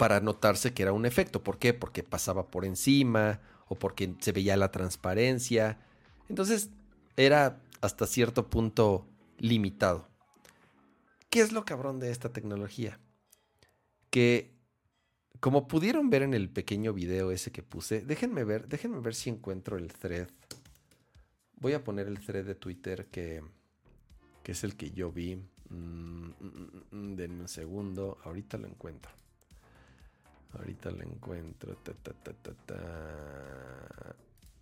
[0.00, 1.42] para notarse que era un efecto.
[1.42, 1.74] ¿Por qué?
[1.74, 5.76] Porque pasaba por encima o porque se veía la transparencia.
[6.30, 6.70] Entonces
[7.18, 9.06] era hasta cierto punto
[9.36, 10.09] limitado.
[11.30, 12.98] ¿Qué es lo cabrón de esta tecnología?
[14.10, 14.52] Que
[15.38, 19.30] como pudieron ver en el pequeño video ese que puse, déjenme ver, déjenme ver si
[19.30, 20.28] encuentro el thread.
[21.54, 23.42] Voy a poner el thread de Twitter que,
[24.42, 25.36] que es el que yo vi.
[25.36, 29.12] Mm, mm, mm, denme un segundo, ahorita lo encuentro.
[30.52, 31.78] Ahorita lo encuentro.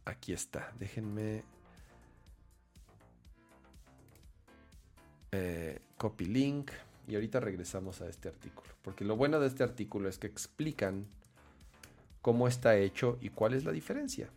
[0.05, 0.73] Aquí está.
[0.79, 1.45] Déjenme.
[5.33, 6.71] Eh, copy link.
[7.07, 8.69] Y ahorita regresamos a este artículo.
[8.83, 11.07] Porque lo bueno de este artículo es que explican
[12.21, 14.29] cómo está hecho y cuál es la diferencia.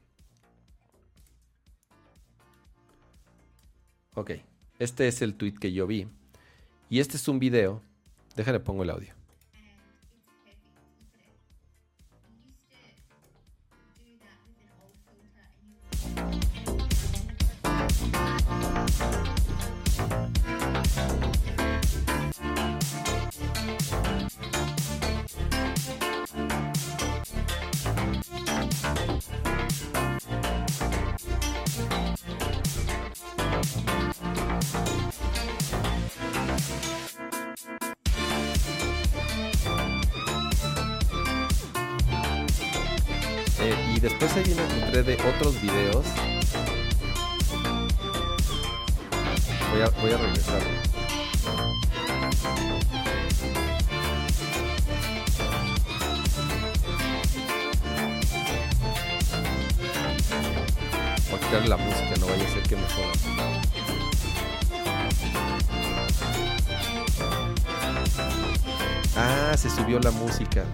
[4.16, 4.32] Ok.
[4.80, 6.08] Este es el tweet que yo vi.
[6.90, 7.82] Y este es un video.
[8.36, 9.21] Déjale pongo el audio.
[43.96, 46.06] Y después ahí me encontré de otros videos.
[49.72, 50.62] Voy a, voy a regresar.
[61.30, 63.62] Voy a quitarle la música, no vaya a ser que me jodan.
[69.16, 70.66] Ah, se subió la música.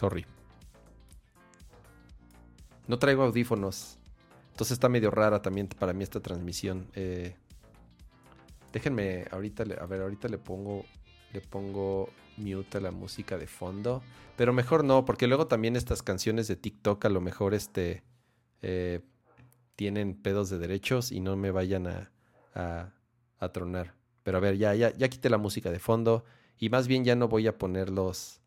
[0.00, 0.24] Sorry.
[2.88, 3.98] No traigo audífonos.
[4.52, 6.88] Entonces está medio rara también para mí esta transmisión.
[6.94, 7.36] Eh,
[8.72, 10.86] déjenme, ahorita le, a ver, ahorita le pongo,
[11.34, 14.02] le pongo mute a la música de fondo.
[14.38, 18.02] Pero mejor no, porque luego también estas canciones de TikTok a lo mejor este
[18.62, 19.00] eh,
[19.76, 22.10] tienen pedos de derechos y no me vayan a,
[22.54, 22.94] a,
[23.38, 23.96] a tronar.
[24.22, 26.24] Pero a ver, ya, ya, ya quité la música de fondo.
[26.56, 28.40] Y más bien ya no voy a poner los.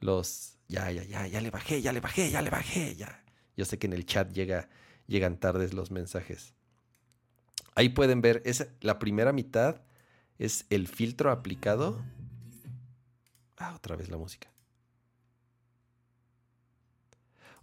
[0.00, 0.59] Los.
[0.70, 3.24] Ya, ya, ya, ya le bajé, ya le bajé, ya le bajé, ya.
[3.56, 4.68] Yo sé que en el chat llega,
[5.08, 6.54] llegan tardes los mensajes.
[7.74, 9.82] Ahí pueden ver, esa, la primera mitad
[10.38, 12.00] es el filtro aplicado.
[13.56, 14.48] Ah, otra vez la música.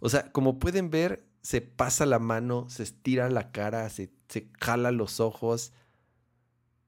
[0.00, 4.50] O sea, como pueden ver, se pasa la mano, se estira la cara, se, se
[4.60, 5.72] jala los ojos,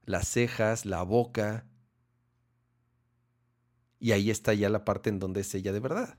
[0.05, 1.65] las cejas, la boca.
[4.01, 6.17] Y ahí está ya la parte en donde es ella de verdad.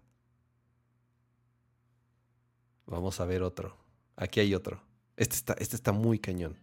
[2.86, 3.76] Vamos a ver otro.
[4.14, 4.80] Aquí hay otro.
[5.16, 6.56] Este está, este está muy cañón.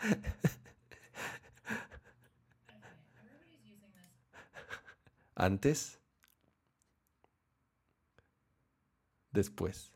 [5.40, 5.98] Antes.
[9.32, 9.90] Después.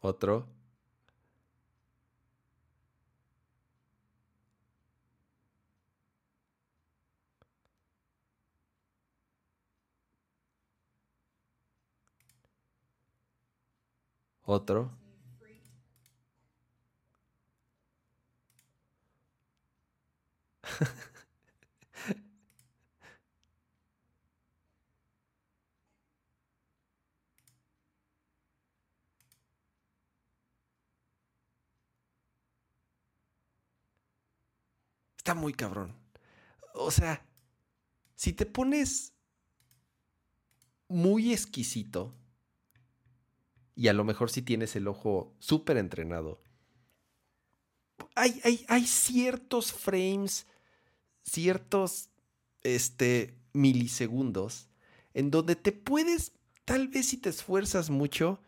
[0.00, 0.46] Otro.
[14.46, 15.03] Otro.
[35.24, 35.96] Está muy cabrón.
[36.74, 37.24] O sea,
[38.14, 39.14] si te pones
[40.86, 42.14] muy exquisito,
[43.74, 46.42] y a lo mejor si tienes el ojo súper entrenado,
[48.14, 50.46] hay, hay, hay, ciertos frames,
[51.24, 52.10] ciertos
[52.62, 54.68] este, milisegundos,
[55.12, 56.32] en donde te puedes,
[56.64, 58.40] tal vez si te esfuerzas mucho,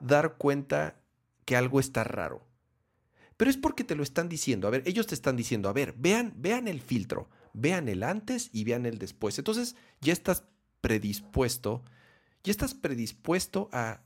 [0.00, 1.00] dar cuenta
[1.44, 2.44] que algo está raro.
[3.36, 4.68] Pero es porque te lo están diciendo.
[4.68, 8.50] A ver, ellos te están diciendo, a ver, vean, vean el filtro, vean el antes
[8.52, 9.38] y vean el después.
[9.38, 10.44] Entonces ya estás
[10.80, 11.82] predispuesto,
[12.44, 14.02] ya estás predispuesto a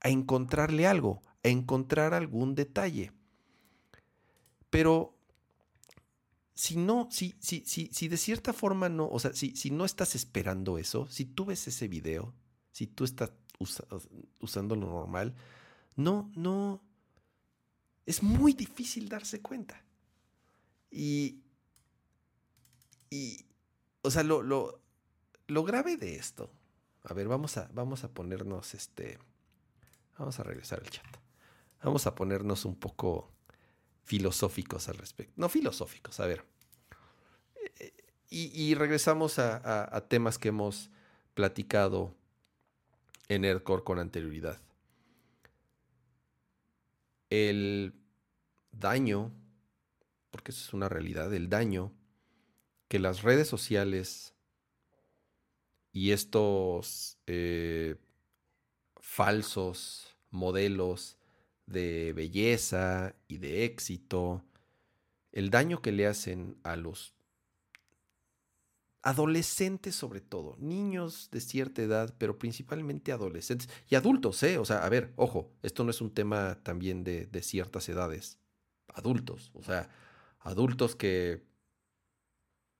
[0.00, 3.12] a encontrarle algo, a encontrar algún detalle.
[4.70, 5.17] Pero
[6.58, 9.84] si no, si, si, si, si de cierta forma no, o sea, si, si no
[9.84, 12.34] estás esperando eso, si tú ves ese video,
[12.72, 13.30] si tú estás
[14.40, 15.36] usando lo normal,
[15.94, 16.82] no, no,
[18.06, 19.84] es muy difícil darse cuenta.
[20.90, 21.44] Y,
[23.08, 23.46] y
[24.02, 24.82] o sea, lo, lo,
[25.46, 26.50] lo grave de esto,
[27.04, 29.20] a ver, vamos a, vamos a ponernos este,
[30.18, 31.06] Vamos a regresar al chat.
[31.84, 33.30] Vamos a ponernos un poco
[34.08, 35.34] filosóficos al respecto.
[35.36, 36.42] No filosóficos, a ver.
[37.78, 37.92] Eh,
[38.30, 40.90] y, regresamos a, temas que hemos
[41.34, 42.14] platicado
[43.28, 44.62] en Nerdcore con anterioridad.
[47.28, 47.92] El
[48.72, 49.30] daño,
[50.30, 51.92] porque eso es una realidad, el daño
[52.88, 54.34] que las redes sociales
[55.92, 57.96] y estos eh,
[58.96, 61.17] falsos modelos
[61.68, 64.44] de belleza y de éxito,
[65.32, 67.14] el daño que le hacen a los
[69.02, 74.58] adolescentes sobre todo, niños de cierta edad, pero principalmente adolescentes y adultos, ¿eh?
[74.58, 78.38] O sea, a ver, ojo, esto no es un tema también de, de ciertas edades,
[78.88, 79.88] adultos, o sea,
[80.40, 81.46] adultos que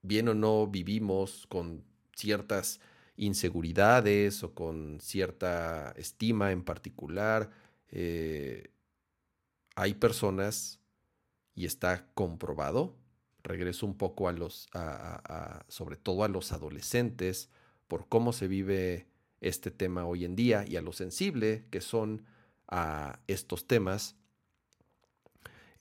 [0.01, 1.83] bien o no vivimos con
[2.15, 2.79] ciertas
[3.15, 7.49] inseguridades o con cierta estima en particular.
[7.91, 8.71] Eh,
[9.79, 10.79] hay personas,
[11.55, 12.95] y está comprobado,
[13.43, 14.67] regreso un poco a los,
[15.69, 17.49] sobre todo a los adolescentes,
[17.87, 19.07] por cómo se vive
[19.39, 22.25] este tema hoy en día y a lo sensible que son
[22.67, 24.15] a estos temas,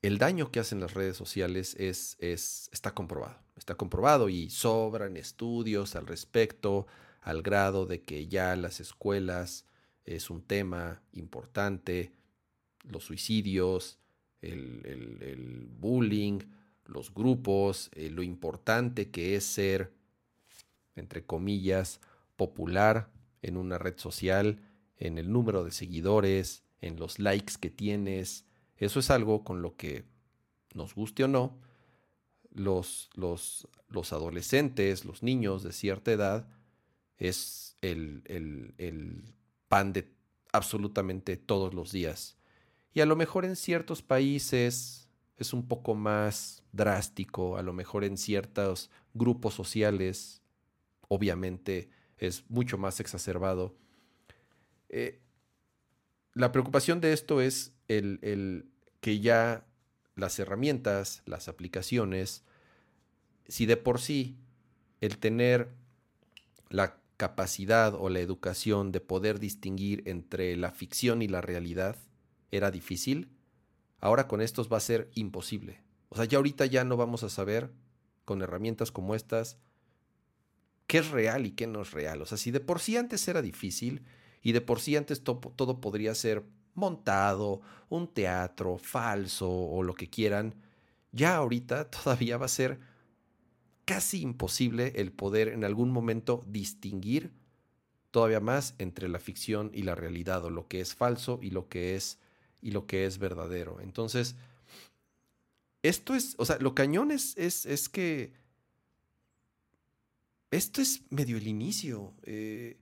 [0.01, 3.41] el daño que hacen las redes sociales es, es, está comprobado.
[3.57, 6.87] Está comprobado y sobran estudios al respecto
[7.21, 9.65] al grado de que ya las escuelas
[10.05, 12.13] es un tema importante,
[12.89, 13.99] los suicidios,
[14.41, 16.41] el, bullying,
[16.87, 19.93] los grupos, eh, lo importante que es ser,
[20.97, 22.01] entre comillas,
[22.37, 23.11] popular
[23.43, 24.61] en una red social,
[24.97, 28.45] en el número de seguidores, en los likes que tienes.
[28.77, 30.05] Eso es algo con lo que,
[30.75, 31.59] nos guste o no,
[32.51, 36.49] los, los, los adolescentes, los niños de cierta edad,
[37.19, 39.35] es el,
[39.69, 40.11] pan de
[40.53, 42.38] absolutamente todos los días.
[42.93, 48.05] Y a lo mejor en ciertos países es un poco más drástico, a lo mejor
[48.05, 50.43] en ciertos grupos sociales,
[51.07, 53.77] obviamente es mucho más exacerbado.
[54.89, 55.21] Eh,
[56.35, 58.67] la preocupación de esto es el, el,
[59.01, 59.65] que ya
[60.17, 62.43] las herramientas, las aplicaciones,
[63.47, 64.37] si de por sí
[65.01, 65.69] el tener
[66.69, 71.97] la capacidad o la educación de poder distinguir entre la ficción y la realidad
[72.51, 73.31] era difícil,
[74.01, 75.83] ahora con estos va a ser imposible.
[76.09, 77.73] O sea, ya ahorita ya no vamos a saber
[78.25, 79.59] con herramientas como estas
[80.87, 82.23] qué es real y qué no es real.
[82.23, 84.03] O sea, si de por sí antes era difícil
[84.43, 86.45] y de por sí antes todo podría ser
[86.75, 90.55] montado, un teatro falso o lo que quieran,
[91.13, 92.81] ya ahorita todavía va a ser
[93.85, 97.33] casi imposible el poder en algún momento distinguir
[98.11, 101.69] todavía más entre la ficción y la realidad, o lo que es falso y lo
[101.69, 102.19] que es
[102.61, 103.81] y lo que es verdadero.
[103.81, 104.37] Entonces,
[105.83, 108.33] esto es, o sea, lo cañón es, es, que
[110.51, 112.15] esto es medio el inicio.
[112.23, 112.79] Eh,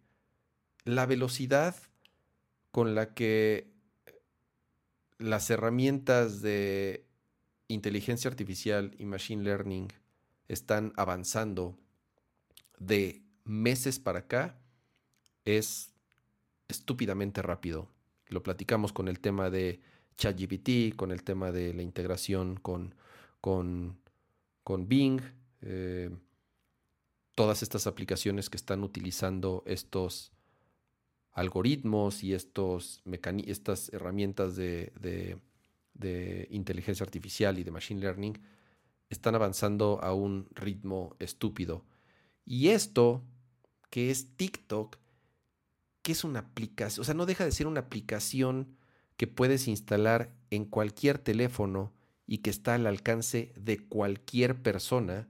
[0.84, 1.76] la velocidad
[2.70, 3.70] con la que
[5.18, 7.06] las herramientas de
[7.68, 9.88] inteligencia artificial y machine learning
[10.48, 11.78] están avanzando
[12.78, 14.58] de meses para acá
[15.44, 15.92] es
[16.68, 17.88] estúpidamente rápido.
[18.28, 19.80] Lo platicamos con el tema de
[20.16, 22.94] ChatGPT, con el tema de la integración con,
[23.40, 23.98] con,
[24.64, 25.20] con Bing,
[25.62, 26.10] eh,
[27.34, 30.32] todas estas aplicaciones que están utilizando estos
[31.32, 33.02] algoritmos y estos
[33.46, 34.92] estas herramientas de,
[35.94, 38.38] de, inteligencia artificial y de machine learning
[39.10, 41.84] están avanzando a un ritmo estúpido.
[42.46, 43.22] Y esto,
[43.90, 44.96] que es TikTok,
[46.06, 48.76] que es una aplicación, o sea, no deja de ser una aplicación
[49.16, 51.92] que puedes instalar en cualquier teléfono
[52.28, 55.28] y que está al alcance de cualquier persona,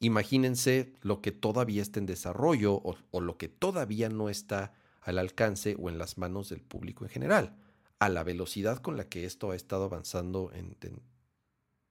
[0.00, 4.72] imagínense lo que todavía está en desarrollo o, lo que todavía no está
[5.02, 7.58] al alcance o en las manos del público en general,
[7.98, 10.78] a la velocidad con la que esto ha estado avanzando en,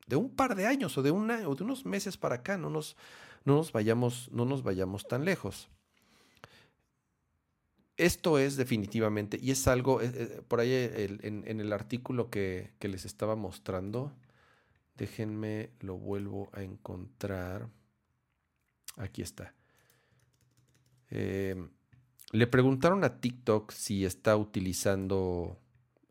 [0.07, 2.71] de un par de años o de, una, o de unos meses para acá, no
[2.71, 2.97] nos,
[3.43, 5.69] no nos, vayamos, no nos vayamos tan lejos
[8.05, 13.05] esto es definitivamente, y es algo, eh, eh, por ahí en, el artículo que, les
[13.05, 14.13] estaba mostrando,
[14.95, 17.69] déjenme, lo vuelvo a encontrar.
[18.97, 19.53] Aquí está.
[21.09, 21.69] Em,
[22.31, 25.59] le preguntaron a TikTok si está utilizando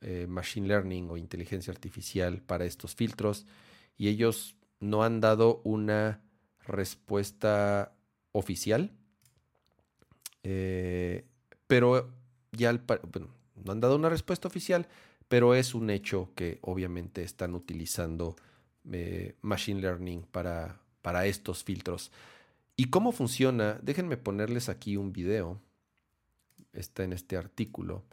[0.01, 3.47] eh, Machine Learning o inteligencia artificial para estos filtros
[3.97, 6.23] y ellos no han dado una
[6.67, 7.97] respuesta
[8.33, 8.93] oficial.
[10.43, 11.27] Eh,
[11.67, 12.11] pero
[12.53, 14.89] ya no han dado una respuesta oficial,
[15.29, 18.37] pero es un hecho que obviamente están utilizando
[18.93, 22.13] eh, Machine Learning para, para estos filtros.
[22.77, 23.79] ¿Y cómo funciona?
[23.83, 25.61] Déjenme ponerles aquí un video.
[26.73, 28.05] Está en este artículo.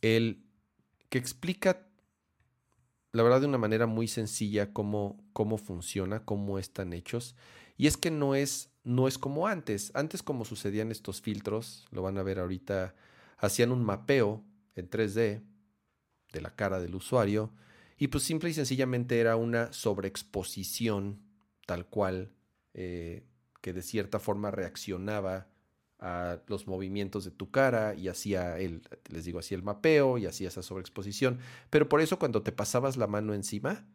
[0.00, 0.42] El
[1.10, 1.86] que explica,
[3.12, 7.36] la verdad, de una manera muy sencilla cómo, cómo funciona, cómo están hechos.
[7.76, 9.90] Y es que no es no es como antes.
[9.94, 12.94] Antes como sucedían estos filtros, lo van a ver ahorita,
[13.38, 15.42] hacían un mapeo en 3D
[16.32, 17.52] de la cara del usuario
[17.96, 21.20] y pues simple y sencillamente era una sobreexposición
[21.66, 22.32] tal cual
[22.72, 23.26] eh,
[23.60, 25.48] que de cierta forma reaccionaba
[25.98, 30.24] a los movimientos de tu cara y hacía el, les digo, hacía el mapeo y
[30.24, 31.40] hacía esa sobreexposición.
[31.68, 33.86] Pero por eso cuando te pasabas la mano encima,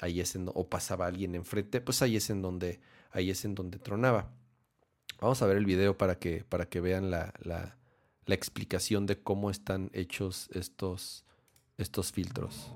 [0.00, 2.80] ahí es en, o pasaba alguien enfrente, pues ahí es en donde,
[3.14, 4.30] ahí es en donde tronaba.
[5.20, 7.78] Vamos a ver el video para que, para que vean la, la,
[8.26, 11.24] la explicación de cómo están hechos estos,
[11.78, 12.72] estos filtros.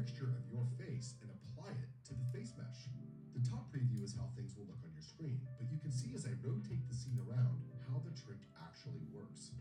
[0.00, 2.88] Texture of your face and apply it to the face mesh.
[3.36, 6.16] The top preview is how things will look on your screen, but you can see
[6.16, 9.52] as I rotate the scene around how the trick actually works.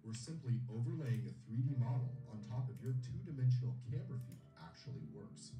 [0.00, 5.52] We're simply overlaying a 3D model on top of your two-dimensional camera feed actually works.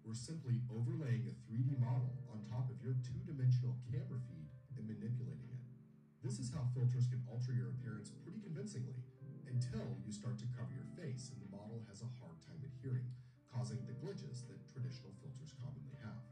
[0.00, 4.48] We're simply overlaying a 3D model on top of your two-dimensional camera feed
[4.80, 5.60] and manipulating it.
[6.24, 8.96] This is how filters can alter your appearance pretty convincingly
[9.44, 13.04] until you start to cover your face and the model has a hard time adhering,
[13.58, 16.22] causing the glitches that traditional filters commonly have.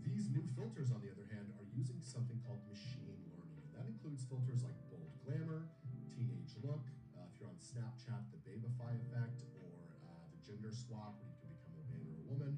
[0.00, 3.84] These new filters, on the other hand, are using something called machine learning, and that
[3.84, 5.68] includes filters like bold glamour,
[6.08, 9.68] teenage look, uh, if you're on Snapchat, the Babify effect, or
[10.00, 12.56] uh, the gender swap, where you can become a man or a woman,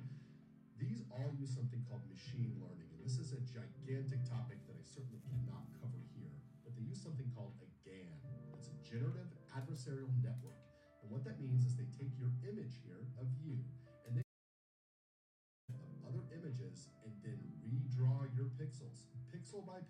[0.78, 4.84] these all use something called machine learning, and this is a gigantic topic that I
[4.86, 6.38] certainly cannot cover here.
[6.62, 8.14] But they use something called a GAN.
[8.54, 9.26] It's a generative
[9.58, 10.62] adversarial network.
[11.02, 12.80] And what that means is they take your image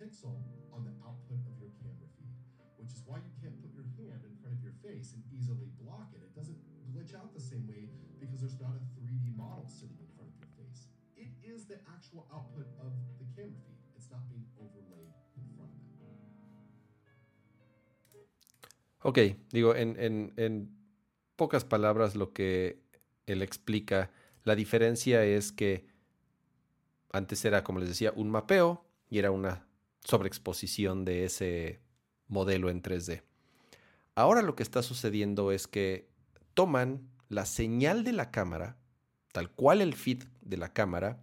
[0.01, 0.37] pixel
[0.73, 2.35] on the output of your camera feed.
[2.79, 5.71] Which is why you can't put your hand in front of your face and easily
[5.81, 6.21] block it.
[6.21, 6.59] It doesn't
[6.91, 7.89] glitch out the same way
[8.21, 10.91] because there's not a 3D model sitting in front of your face.
[11.17, 13.81] It is the actual output of the camera feed.
[13.97, 15.95] It's not being overlaid in front of it.
[19.05, 19.19] Ok,
[19.53, 20.71] digo, en, en, en
[21.37, 22.81] pocas palabras lo que
[23.27, 24.11] él explica,
[24.45, 25.87] la diferencia es que
[27.13, 29.67] antes era, como les decía, un mapeo y era una
[30.05, 31.81] sobreexposición de ese
[32.29, 33.23] modelo en 3D.
[34.15, 36.09] Ahora lo que está sucediendo es que
[36.55, 38.77] toman la señal de la cámara,
[39.33, 41.21] tal cual el feed de la cámara,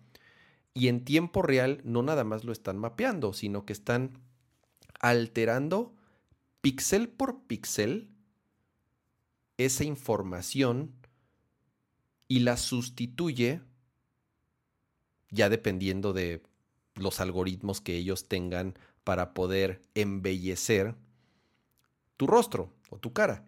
[0.74, 4.20] y en tiempo real no nada más lo están mapeando, sino que están
[5.00, 5.96] alterando
[6.62, 8.10] píxel por píxel
[9.58, 10.94] esa información
[12.28, 13.62] y la sustituye
[15.30, 16.44] ya dependiendo de
[17.02, 20.96] los algoritmos que ellos tengan para poder embellecer
[22.18, 23.46] tu rostro o tu cara.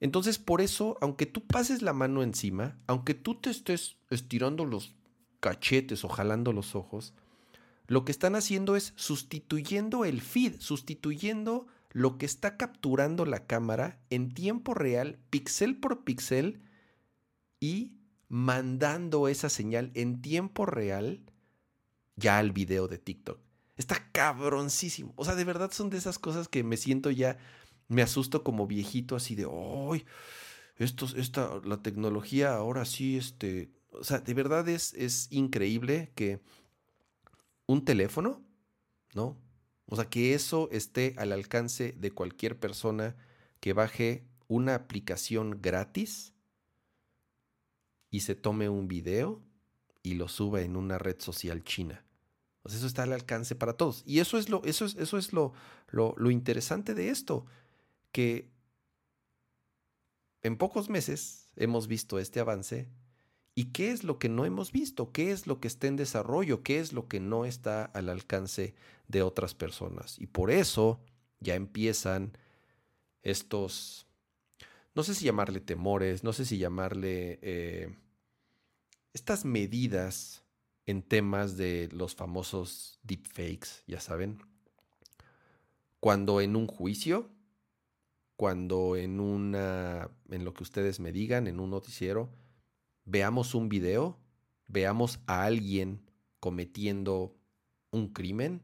[0.00, 4.94] Entonces, por eso, aunque tú pases la mano encima, aunque tú te estés estirando los
[5.40, 7.14] cachetes o jalando los ojos,
[7.86, 13.98] lo que están haciendo es sustituyendo el feed, sustituyendo lo que está capturando la cámara
[14.10, 16.60] en tiempo real, píxel por píxel,
[17.60, 17.94] y
[18.28, 21.22] mandando esa señal en tiempo real
[22.18, 23.38] ya al video de TikTok.
[23.76, 25.12] Está cabroncísimo.
[25.16, 27.38] O sea, de verdad son de esas cosas que me siento ya,
[27.86, 30.04] me asusto como viejito así de, ¡ay!
[30.76, 36.40] Esto, esta, la tecnología ahora sí, este, o sea, de verdad es, es increíble que
[37.66, 38.42] un teléfono,
[39.14, 39.36] ¿no?
[39.86, 43.16] O sea, que eso esté al alcance de cualquier persona
[43.60, 46.34] que baje una aplicación gratis
[48.10, 49.42] y se tome un video
[50.02, 52.04] y lo suba en una red social china.
[52.68, 54.02] Sea, eso está al alcance para todos.
[54.06, 55.52] Y eso es lo, eso es, eso es lo,
[55.90, 57.46] lo interesante de esto,
[58.12, 58.50] que
[60.42, 62.88] en pocos meses hemos visto este avance
[63.58, 65.10] ¿Y qué es lo que no hemos visto?
[65.10, 66.62] ¿Qué es lo que está en desarrollo?
[66.62, 68.76] ¿Qué es lo que no está al alcance
[69.08, 70.16] de otras personas?
[70.20, 71.00] Y por eso
[71.40, 72.38] ya empiezan
[73.24, 74.06] estos,
[74.94, 77.96] no sé si llamarle temores, no sé si llamarle eh,
[79.12, 80.44] estas medidas
[80.88, 84.38] en temas de los famosos deepfakes, ya saben.
[86.00, 87.28] Cuando en un juicio,
[88.36, 92.30] cuando en una, en lo que ustedes me digan, en un noticiero,
[93.04, 94.18] veamos un video,
[94.66, 96.10] veamos a alguien
[96.40, 97.36] cometiendo
[97.90, 98.62] un crimen,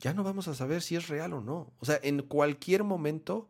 [0.00, 1.72] ya no vamos a saber si es real o no.
[1.78, 3.48] O sea, en cualquier momento,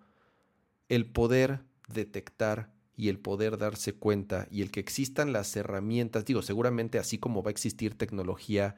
[0.90, 6.40] el poder detectar y el poder darse cuenta y el que existan las herramientas, digo,
[6.40, 8.76] seguramente así como va a existir tecnología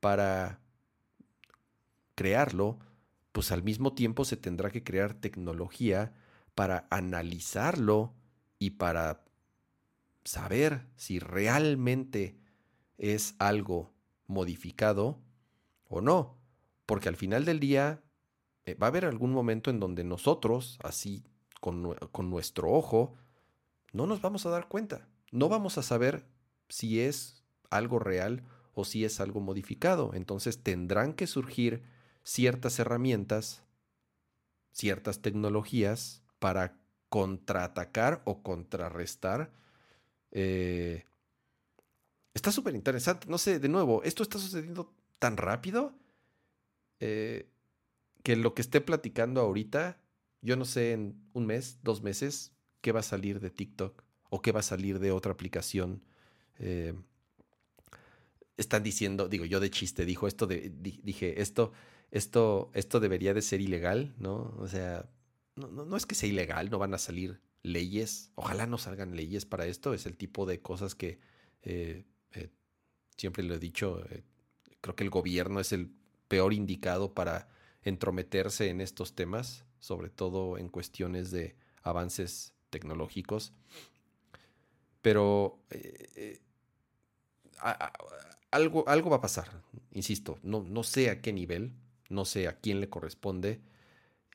[0.00, 0.60] para
[2.14, 2.78] crearlo,
[3.32, 6.14] pues al mismo tiempo se tendrá que crear tecnología
[6.54, 8.14] para analizarlo
[8.58, 9.22] y para
[10.24, 12.38] saber si realmente
[12.96, 13.92] es algo
[14.26, 15.20] modificado
[15.88, 16.38] o no.
[16.86, 18.02] Porque al final del día
[18.64, 21.22] eh, va a haber algún momento en donde nosotros, así
[21.60, 23.14] con, con nuestro ojo,
[23.92, 25.08] no nos vamos a dar cuenta.
[25.30, 26.26] No vamos a saber
[26.68, 30.12] si es algo real o si es algo modificado.
[30.14, 31.82] Entonces tendrán que surgir
[32.22, 33.62] ciertas herramientas,
[34.72, 36.78] ciertas tecnologías para
[37.08, 39.50] contraatacar o contrarrestar
[40.30, 41.04] eh,
[42.34, 43.26] está súper interesante.
[43.28, 45.94] No sé, de nuevo, esto está sucediendo tan rápido
[47.00, 47.50] eh,
[48.22, 50.00] que lo que esté platicando ahorita,
[50.42, 52.52] yo no sé en un mes, dos meses,
[52.88, 56.02] qué va a salir de TikTok o qué va a salir de otra aplicación.
[56.58, 56.94] Eh,
[58.56, 61.72] están diciendo, digo, yo de chiste dijo esto dije, esto,
[62.10, 64.54] esto, esto debería de ser ilegal, ¿no?
[64.58, 65.06] O sea,
[65.56, 69.66] no, es que sea ilegal, no van a salir leyes, ojalá no salgan leyes para
[69.66, 71.18] esto, es el tipo de cosas que
[71.64, 72.48] eh, eh,
[73.18, 74.02] siempre lo he dicho,
[74.80, 75.92] creo que el gobierno es el
[76.26, 77.50] peor indicado para
[77.82, 83.52] entrometerse en estos temas, sobre todo en cuestiones de avances tecnológicos.
[85.02, 85.60] Pero
[88.50, 89.48] algo, algo va a pasar,
[89.92, 91.72] insisto, no, no sé a qué nivel,
[92.08, 93.60] no sé a quién le corresponde,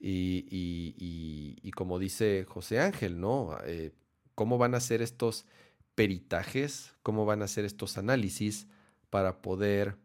[0.05, 3.57] y, como dice José Ángel, ¿no?
[3.65, 3.91] Eh,
[4.35, 5.45] ¿Cómo van a ser estos
[5.95, 6.93] peritajes?
[7.03, 8.67] ¿Cómo van a ser estos análisis
[9.09, 9.95] para poder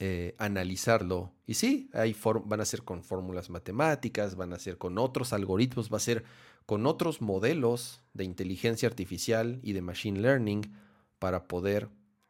[0.00, 1.32] eh, analizarlo?
[1.46, 5.92] Y sí, hay van a ser con fórmulas matemáticas, van a ser con otros algoritmos,
[5.92, 6.24] va a ser
[6.68, 10.70] con otros modelos de inteligencia artificial y de machine learning
[11.18, 11.88] para poder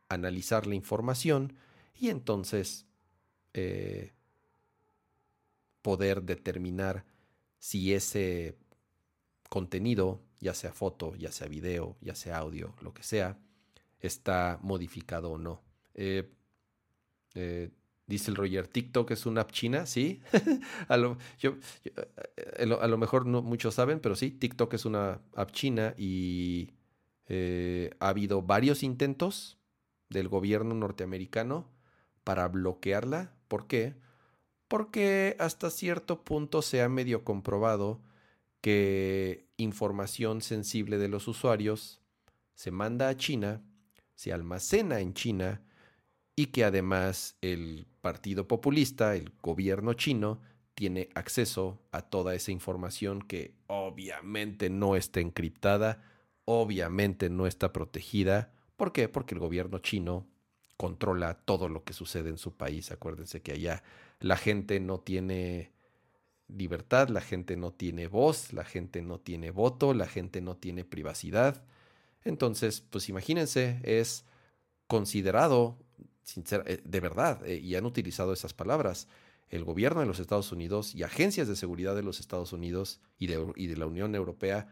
[0.09, 1.55] analizar la información
[1.99, 2.87] y entonces
[3.53, 4.13] eh,
[5.83, 7.05] poder determinar
[7.59, 8.57] si ese
[9.49, 13.37] contenido, ya sea foto, ya sea video, ya sea audio, lo que sea,
[13.99, 15.65] está modificado o no.
[15.95, 16.31] Eh,
[17.35, 17.71] eh,
[18.09, 20.21] dice el Roger, TikTok es una app china, sí.
[20.89, 21.53] a, lo, eh,
[22.59, 26.73] a, lo, mejor no muchos saben, pero sí, TikTok es una app china y
[28.01, 29.59] ha habido varios intentos
[30.09, 31.69] del gobierno norteamericano
[32.25, 33.35] para bloquearla.
[33.49, 33.95] ¿Por qué?
[34.69, 38.03] Porque hasta cierto punto se ha medio comprobado
[38.61, 42.01] que información sensible de los usuarios
[42.55, 43.63] se manda a China,
[44.15, 45.63] se almacena en China
[46.35, 50.41] y que además el Partido Populista, el gobierno chino,
[50.73, 56.03] tiene acceso a toda esa información que obviamente no está encriptada,
[56.47, 58.51] obviamente no está protegida.
[58.79, 59.11] ¿Por qué?
[59.11, 60.27] Porque el gobierno chino
[60.79, 62.91] controla todo lo que sucede en su país.
[62.91, 63.83] Acuérdense que allá
[64.21, 65.71] la gente no tiene
[66.47, 70.87] libertad, la gente no tiene voz, la gente no tiene voto, la gente no tiene
[70.87, 71.63] privacidad.
[72.25, 74.25] Entonces, pues imagínense, es
[74.87, 75.77] considerado,
[76.37, 79.09] eh, de verdad, eh, y han utilizado esas palabras,
[79.49, 83.29] el gobierno de los Estados Unidos y agencias de seguridad de los Estados Unidos y
[83.29, 84.69] de, y de la Unión Europea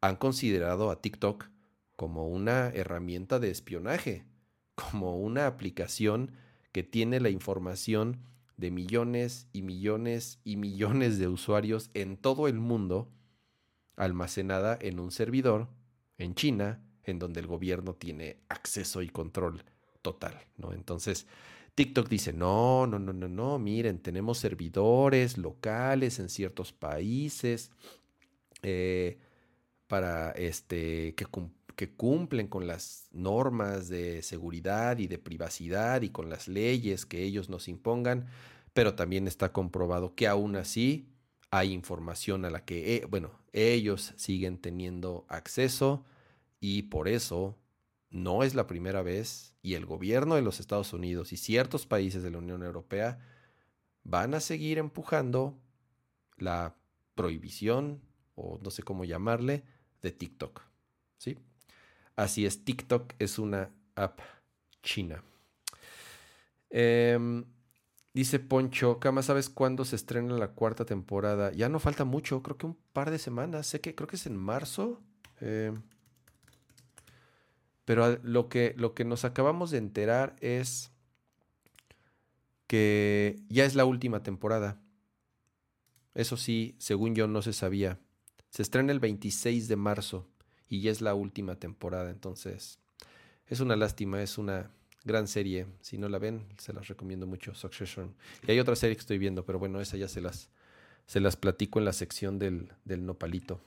[0.00, 1.50] han considerado a TikTok
[1.96, 4.26] como una herramienta de espionaje,
[4.74, 6.32] como una aplicación
[6.72, 8.20] que tiene la información
[8.56, 13.10] de millones y millones y millones de usuarios en todo el mundo
[13.96, 15.68] almacenada en un servidor
[16.18, 19.64] en China, en donde el gobierno tiene acceso y control
[20.12, 20.72] total, ¿no?
[20.72, 21.26] Entonces,
[21.74, 27.70] TikTok dice, no, no, no, no, no, miren, tenemos servidores locales en ciertos países
[28.62, 29.18] eh,
[29.86, 31.26] para este, que,
[31.76, 37.22] que cumplen con las normas de seguridad y de privacidad y con las leyes que
[37.22, 38.28] ellos nos impongan,
[38.72, 41.12] pero también está comprobado que aún así
[41.50, 46.06] hay información a la que, eh, bueno, ellos siguen teniendo acceso
[46.60, 47.58] y por eso
[48.10, 52.22] no es la primera vez y el gobierno de los Estados Unidos y ciertos países
[52.22, 53.18] de la Unión Europea
[54.04, 55.58] van a seguir empujando
[56.36, 56.74] la
[57.14, 58.00] prohibición
[58.34, 59.64] o no sé cómo llamarle
[60.00, 60.62] de TikTok.
[61.18, 61.38] ¿sí?
[62.16, 64.20] Así es, TikTok es una app
[64.82, 65.22] china.
[66.70, 67.44] Em,
[68.14, 71.52] dice Poncho, Cama, ¿sabes cuándo se estrena la cuarta temporada?
[71.52, 73.66] Ya no falta mucho, creo que un par de semanas.
[73.66, 75.00] Sé que creo que es en marzo.
[75.40, 75.82] Em,
[77.88, 80.92] pero lo que, lo que nos acabamos de enterar es
[82.66, 84.78] que ya es la última temporada.
[86.12, 87.98] Eso sí, según yo no se sabía.
[88.50, 90.28] Se estrena el 26 de marzo
[90.68, 92.10] y ya es la última temporada.
[92.10, 92.78] Entonces,
[93.46, 94.70] es una lástima, es una
[95.04, 95.64] gran serie.
[95.80, 98.14] Si no la ven, se las recomiendo mucho, Succession.
[98.46, 100.50] Y hay otra serie que estoy viendo, pero bueno, esa ya se las,
[101.06, 103.62] se las platico en la sección del, del nopalito.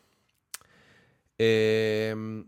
[1.39, 2.45] Eh,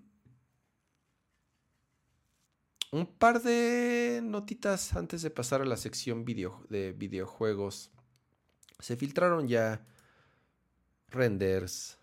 [2.93, 7.89] un par de notitas antes de pasar a la sección de videojuegos.
[8.77, 9.83] Se filtraron ya
[11.07, 11.97] renders,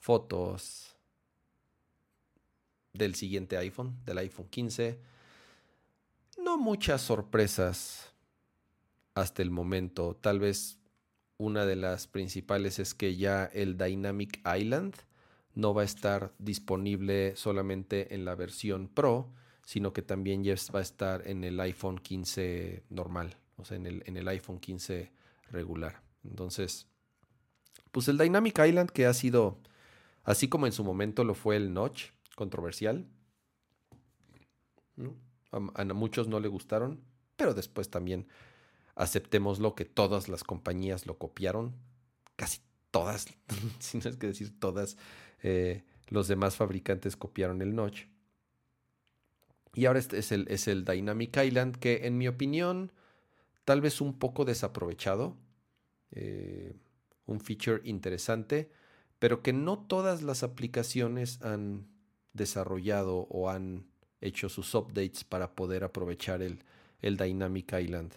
[0.00, 0.98] fotos,
[2.92, 5.00] del siguiente iPhone, del iPhone 15.
[6.44, 8.12] No muchas sorpresas
[9.14, 10.14] hasta el momento.
[10.14, 10.78] Tal vez
[11.38, 14.94] una de las principales es que ya el Dynamic Island
[15.54, 19.32] no va a estar disponible solamente en la versión Pro,
[19.64, 23.86] sino que también ya va a estar en el iPhone 15 normal, o sea, en
[23.86, 25.10] el, en el iPhone 15
[25.50, 26.02] regular.
[26.24, 26.86] Entonces,
[27.92, 29.58] pues el Dynamic Island que ha sido,
[30.24, 33.06] así como en su momento lo fue el Notch, controversial.
[35.50, 37.00] A, muchos no le gustaron,
[37.36, 38.26] pero después también
[38.96, 41.74] aceptémoslo que todas las compañías lo copiaron,
[42.36, 42.60] casi
[42.90, 43.26] todas,
[43.78, 44.96] si no es que decir todas,
[45.42, 48.06] eh, los demás fabricantes copiaron el notch.
[49.74, 52.92] Y ahora este es el, es el Dynamic Island, que en mi opinión,
[53.64, 55.36] tal vez un poco desaprovechado,
[56.12, 56.74] eh,
[57.26, 58.70] un feature interesante,
[59.18, 61.86] pero que no todas las aplicaciones han
[62.32, 63.86] desarrollado o han
[64.20, 66.62] hecho sus updates para poder aprovechar el,
[67.02, 68.14] el Dynamic Island.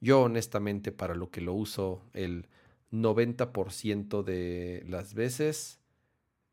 [0.00, 2.46] Yo honestamente para lo que lo uso el
[2.92, 5.80] 90% de las veces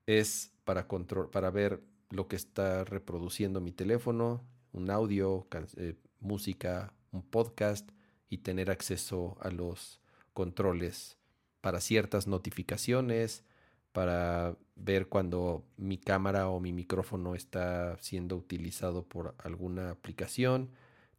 [0.05, 1.81] es para, control, para ver
[2.11, 4.43] lo que está reproduciendo mi teléfono,
[4.73, 5.47] un audio,
[5.77, 7.89] eh, música, un podcast
[8.29, 9.99] y tener acceso a los
[10.33, 11.17] controles
[11.61, 13.43] para ciertas notificaciones,
[13.91, 20.69] para ver cuando mi cámara o mi micrófono está siendo utilizado por alguna aplicación.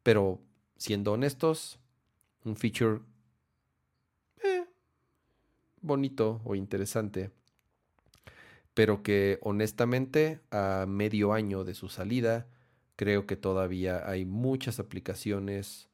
[0.02, 0.40] Pero
[0.77, 1.78] siendo honestos,
[2.44, 3.01] un feature
[4.43, 4.64] eh,
[5.81, 7.31] bonito o interesante.
[8.74, 12.46] Pero que honestamente a medio año de su salida,
[12.96, 15.88] creo que todavía hay muchas aplicaciones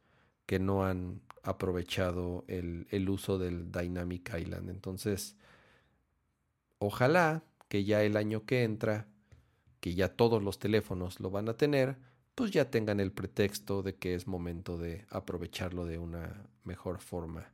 [0.47, 4.71] que no han aprovechado el, el uso del Dynamic Island.
[4.71, 5.37] Entonces,
[6.79, 9.09] Ojalá que ya el año que entra,
[9.81, 11.99] que ya todos los teléfonos lo van a tener,
[12.35, 17.53] pues ya tengan el pretexto de que es momento de aprovecharlo de una mejor forma.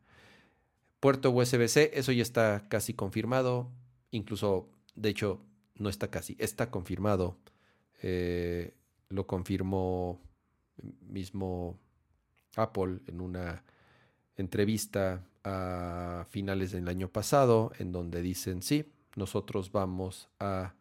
[1.01, 3.71] Puerto USB-C, eso ya está casi confirmado,
[4.11, 5.41] incluso, de hecho,
[5.77, 7.37] no está casi, está confirmado.
[8.03, 8.75] Eh,
[9.09, 10.21] lo confirmó
[11.01, 11.79] mismo
[12.57, 13.65] Apple en una
[14.37, 20.75] entrevista a finales del año pasado, en donde dicen, sí, nosotros vamos a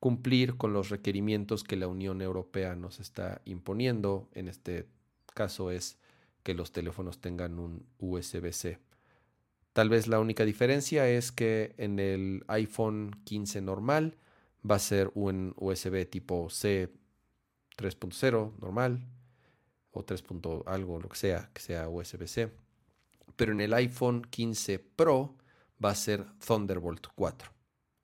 [0.00, 4.28] cumplir con los requerimientos que la Unión Europea nos está imponiendo.
[4.34, 4.88] En este
[5.34, 5.98] caso es
[6.42, 8.78] que los teléfonos tengan un USB-C.
[9.72, 14.18] Tal vez la única diferencia es que en el iPhone 15 normal
[14.68, 16.92] va a ser un USB tipo C
[17.76, 19.06] 3.0 normal
[19.92, 20.24] o 3.
[20.66, 22.50] algo, lo que sea, que sea USB-C.
[23.36, 25.36] Pero en el iPhone 15 Pro
[25.82, 27.50] va a ser Thunderbolt 4.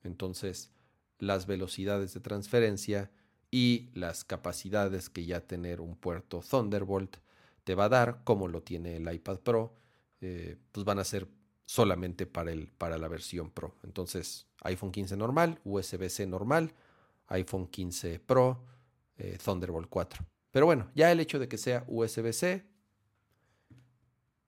[0.04, 0.70] Entonces,
[1.18, 3.10] las velocidades de transferencia
[3.50, 7.18] y las capacidades que ya tener un puerto Thunderbolt
[7.64, 9.74] te va a dar, como lo tiene el iPad Pro,
[10.20, 11.28] eh, pues van a ser
[11.68, 13.74] solamente para, el, para la versión Pro.
[13.82, 16.72] Entonces, iPhone 15 normal, USB-C normal,
[17.26, 18.64] iPhone 15 Pro,
[19.18, 20.24] eh, Thunderbolt 4.
[20.50, 22.64] Pero bueno, ya el hecho de que sea USB-C,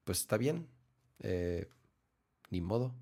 [0.05, 0.67] pues está bien.
[1.19, 1.69] Eh,
[2.49, 2.95] ni modo.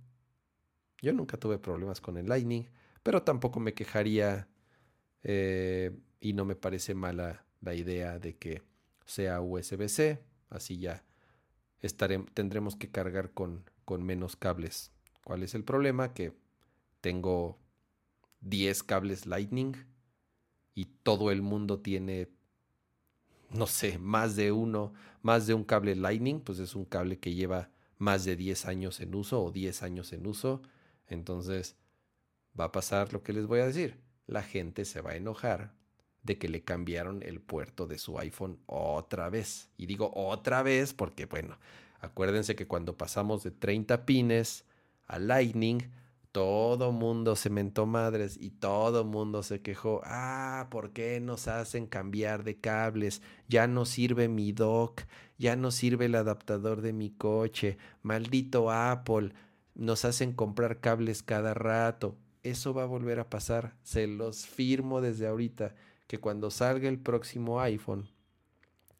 [1.00, 2.64] Yo nunca tuve problemas con el Lightning,
[3.04, 4.48] pero tampoco me quejaría
[5.22, 8.62] eh, y no me parece mala la idea de que
[9.04, 10.20] sea USB-C.
[10.50, 11.04] Así ya
[12.34, 14.92] tendremos que cargar con, con menos cables.
[15.24, 16.12] ¿Cuál es el problema?
[16.12, 16.34] Que
[17.00, 17.58] tengo
[18.42, 19.76] 10 cables Lightning
[20.74, 22.28] y todo el mundo tiene,
[23.48, 24.92] no sé, más de uno,
[25.22, 29.00] más de un cable Lightning, pues es un cable que lleva más de 10 años
[29.00, 30.60] en uso o 10 años en uso.
[31.06, 31.74] Entonces,
[32.60, 34.02] va a pasar lo que les voy a decir.
[34.26, 35.72] La gente se va a enojar
[36.24, 39.70] de que le cambiaron el puerto de su iPhone otra vez.
[39.78, 41.56] Y digo otra vez porque, bueno,
[42.00, 44.64] acuérdense que cuando pasamos de 30 pines
[45.06, 45.90] a Lightning,
[46.32, 50.02] todo mundo se mentó madres y todo mundo se quejó.
[50.04, 53.22] Ah, ¿por qué nos hacen cambiar de cables?
[53.48, 55.02] Ya no sirve mi dock,
[55.38, 57.78] ya no sirve el adaptador de mi coche.
[58.02, 59.32] Maldito Apple,
[59.74, 62.16] nos hacen comprar cables cada rato.
[62.42, 65.74] Eso va a volver a pasar, se los firmo desde ahorita,
[66.06, 68.08] que cuando salga el próximo iPhone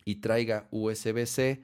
[0.04, 1.62] y traiga USB-C,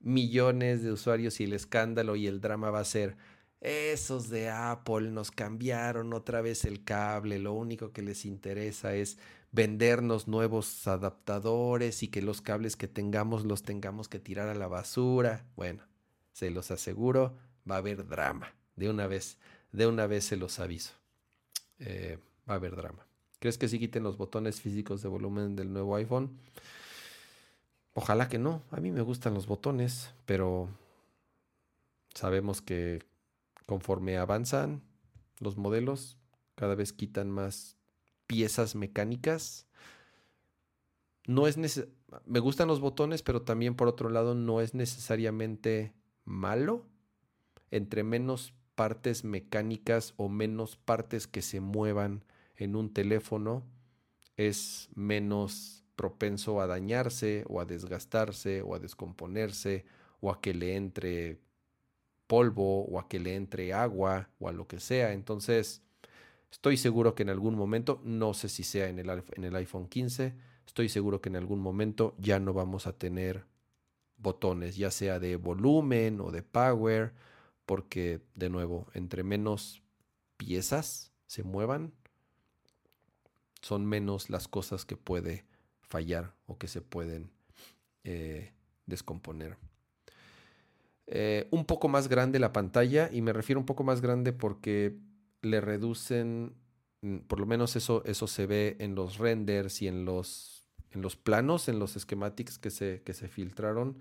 [0.00, 3.16] millones de usuarios y el escándalo y el drama va a ser
[3.60, 9.18] esos de Apple nos cambiaron otra vez el cable, lo único que les interesa es
[9.50, 14.68] vendernos nuevos adaptadores y que los cables que tengamos los tengamos que tirar a la
[14.68, 15.46] basura.
[15.56, 15.82] Bueno,
[16.32, 17.36] se los aseguro,
[17.68, 18.54] va a haber drama.
[18.76, 19.38] De una vez,
[19.72, 20.92] de una vez se los aviso.
[21.78, 22.18] Eh,
[22.48, 23.06] va a haber drama.
[23.38, 26.38] ¿Crees que si quiten los botones físicos de volumen del nuevo iPhone?
[27.98, 28.62] Ojalá que no.
[28.70, 30.68] A mí me gustan los botones, pero
[32.14, 33.02] sabemos que
[33.64, 34.82] conforme avanzan
[35.40, 36.18] los modelos,
[36.56, 37.78] cada vez quitan más
[38.26, 39.66] piezas mecánicas.
[41.26, 41.56] No es
[42.26, 45.94] me gustan los botones, pero también por otro lado no es necesariamente
[46.26, 46.84] malo.
[47.70, 52.24] Entre menos partes mecánicas o menos partes que se muevan
[52.56, 53.64] en un teléfono,
[54.36, 59.84] es menos propenso a dañarse o a desgastarse o a descomponerse
[60.20, 61.40] o a que le entre
[62.26, 65.12] polvo o a que le entre agua o a lo que sea.
[65.12, 65.82] Entonces,
[66.50, 69.88] estoy seguro que en algún momento, no sé si sea en el, en el iPhone
[69.88, 70.34] 15,
[70.66, 73.44] estoy seguro que en algún momento ya no vamos a tener
[74.18, 77.12] botones, ya sea de volumen o de power,
[77.64, 79.82] porque de nuevo, entre menos
[80.36, 81.92] piezas se muevan,
[83.60, 85.44] son menos las cosas que puede
[85.88, 87.30] fallar o que se pueden
[88.04, 88.52] eh,
[88.86, 89.56] descomponer.
[91.06, 94.96] Eh, un poco más grande la pantalla y me refiero un poco más grande porque
[95.42, 96.54] le reducen,
[97.02, 101.02] mm, por lo menos eso, eso se ve en los renders y en los, en
[101.02, 103.98] los planos, en los schematics que se, que se filtraron.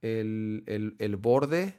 [0.00, 1.78] El, el borde,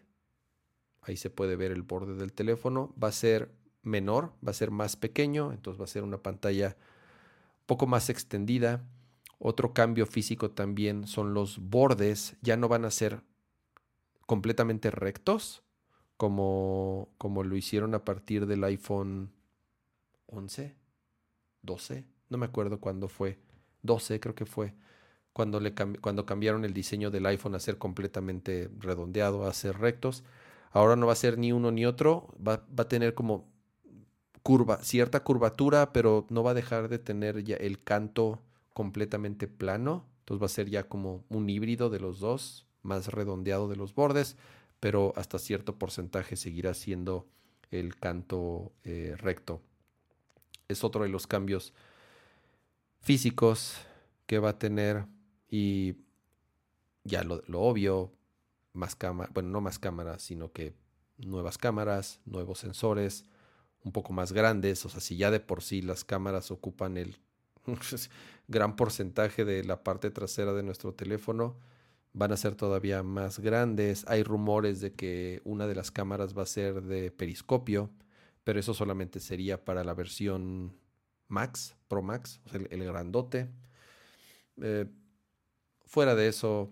[1.02, 3.50] ahí se puede ver el borde del teléfono, va a ser
[3.82, 6.76] menor, va a ser más pequeño, entonces va a ser una pantalla
[7.66, 8.84] poco más extendida.
[9.40, 13.24] Otro cambio físico también son los bordes, ya no van a ser
[14.26, 15.64] completamente rectos,
[16.18, 19.32] como, como lo hicieron a partir del iPhone
[20.28, 20.76] 11,
[21.62, 23.40] 12, no me acuerdo cuándo fue,
[23.84, 24.76] 12 creo que fue,
[25.32, 30.26] cuando, le cuando cambiaron el diseño del iPhone a ser completamente redondeado, a ser rectos.
[30.72, 33.48] Ahora no va a ser ni uno ni otro, va, va a tener como
[34.44, 38.42] curva, cierta curvatura, pero no va a dejar de tener ya el canto
[38.80, 43.68] completamente plano, entonces va a ser ya como un híbrido de los dos, más redondeado
[43.68, 44.38] de los bordes,
[44.80, 47.28] pero hasta cierto porcentaje seguirá siendo
[47.72, 49.62] el canto eh, recto.
[50.70, 51.74] Es otro de los cambios
[53.02, 53.76] físicos
[54.26, 55.08] que va a tener
[55.52, 55.98] y
[57.04, 58.14] ya lo, obvio,
[58.72, 60.74] más cámaras, bueno, no más cámaras, sino que
[61.18, 63.26] nuevas cámaras, nuevos sensores,
[63.84, 67.18] un poco más grandes, o sea, si ya de por sí las cámaras ocupan el
[68.48, 71.58] gran porcentaje de la parte trasera de nuestro teléfono,
[72.14, 74.06] van a ser todavía más grandes.
[74.08, 77.92] Hay rumores de que una de las cámaras va a ser de periscopio,
[78.44, 80.76] pero eso solamente sería para la versión
[81.28, 83.50] Max, Pro Max, el, grandote.
[84.62, 84.86] Eh,
[85.86, 86.72] fuera de eso,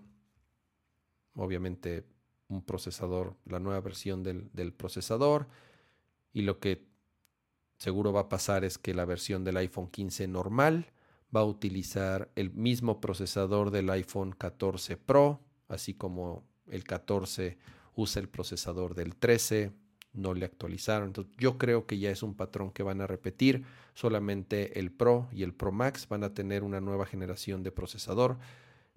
[1.36, 2.06] obviamente
[2.50, 5.48] un procesador, la nueva versión del, procesador.
[6.34, 6.87] Y lo que
[7.78, 10.92] seguro va a pasar es que la versión del iPhone 15 normal
[11.36, 17.58] va a utilizar el mismo procesador del iPhone 14 Pro, así como el 14
[17.96, 19.72] usa el procesador del 13,
[20.14, 21.08] no le actualizaron.
[21.08, 23.66] Entonces, yo creo que ya es un patrón que van a repetir.
[23.94, 28.38] Solamente el Pro y el Pro Max van a tener una nueva generación de procesador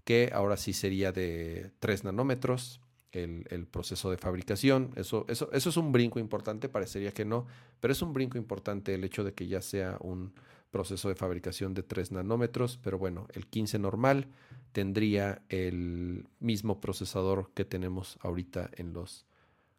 [0.04, 2.80] que ahora sí sería de 3 nanómetros.
[3.12, 4.92] El, proceso de fabricación.
[4.94, 7.46] Eso, eso, eso es un brinco importante, parecería que no,
[7.80, 10.32] pero es un brinco importante el hecho de que ya sea un
[10.70, 14.28] proceso de fabricación de 3 nanómetros, pero bueno, el 15 normal
[14.72, 19.26] tendría el mismo procesador que tenemos ahorita en los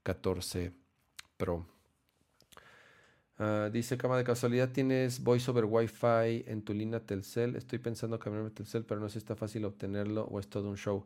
[0.04, 0.74] 14
[1.38, 1.66] Pro.
[3.44, 7.56] Ah, dice Cama de casualidad, ¿tienes voice over Wi-Fi en tu línea Telcel?
[7.56, 10.78] Estoy pensando cambiarme Telcel, pero no sé si está fácil obtenerlo o es todo un
[10.78, 11.06] show.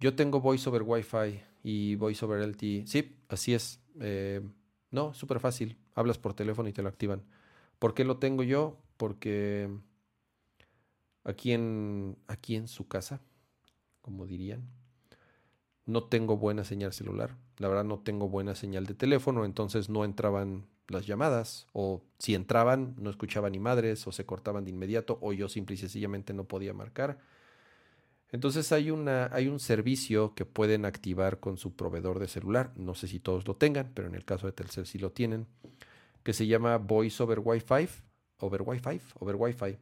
[0.00, 2.86] Yo tengo voice over Wi-Fi y voice over LTE.
[2.86, 3.80] Sí, así es.
[4.00, 4.40] Eh,
[4.90, 5.78] no, súper fácil.
[5.94, 7.24] Hablas por teléfono y te lo activan.
[7.78, 8.78] ¿Por qué lo tengo yo?
[8.96, 9.68] Porque
[11.24, 13.20] aquí en, aquí en su casa,
[14.02, 14.68] como dirían,
[15.86, 17.36] no tengo buena señal celular.
[17.58, 22.34] La verdad no tengo buena señal de teléfono, entonces no entraban las llamadas o si
[22.34, 26.34] entraban no escuchaba ni madres o se cortaban de inmediato o yo simple y sencillamente
[26.34, 27.18] no podía marcar.
[28.34, 32.72] Entonces hay, una, hay un servicio que pueden activar con su proveedor de celular.
[32.74, 35.46] No sé si todos lo tengan, pero en el caso de Telcel sí lo tienen
[36.24, 37.88] que se llama Voice over Wi-Fi,
[38.38, 39.78] over Wi-Fi, over Wi-Fi.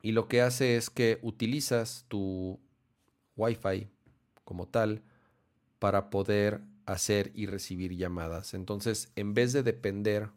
[0.00, 2.58] Y lo que hace es que utilizas tu
[3.36, 3.88] Wi-Fi
[4.44, 5.02] como tal
[5.78, 8.54] para poder hacer y recibir llamadas.
[8.54, 10.30] Entonces, en vez de depender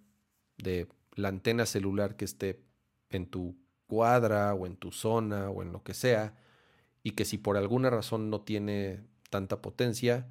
[0.57, 2.59] de la antena celular que esté
[3.09, 3.55] en tu
[3.93, 6.33] cuadra o en tu zona o en lo que sea,
[7.03, 10.27] y que si por alguna razón no tiene tanta potencia,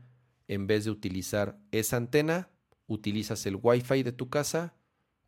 [0.49, 2.51] en vez de utilizar esa antena,
[2.89, 4.75] utilizas el Wi-Fi de tu casa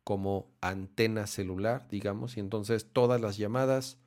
[0.03, 3.97] como antena celular, digamos, y entonces todas las llamadas,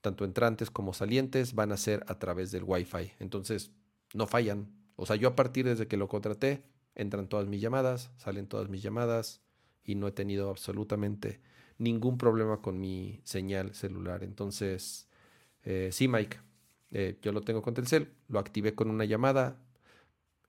[0.00, 3.12] tanto entrantes como salientes, van a ser a través del Wi-Fi.
[3.18, 3.72] Entonces,
[4.14, 4.72] no fallan.
[4.96, 6.64] O sea, yo a partir desde que lo contraté,
[6.94, 9.42] entran todas mis llamadas, salen todas mis llamadas
[9.84, 11.42] y no he tenido absolutamente
[11.80, 14.22] ningún problema con mi señal celular.
[14.22, 15.08] Entonces,
[15.64, 16.38] eh, sí, Mike,
[16.92, 19.56] eh, yo lo tengo con Telcel, lo activé con una llamada.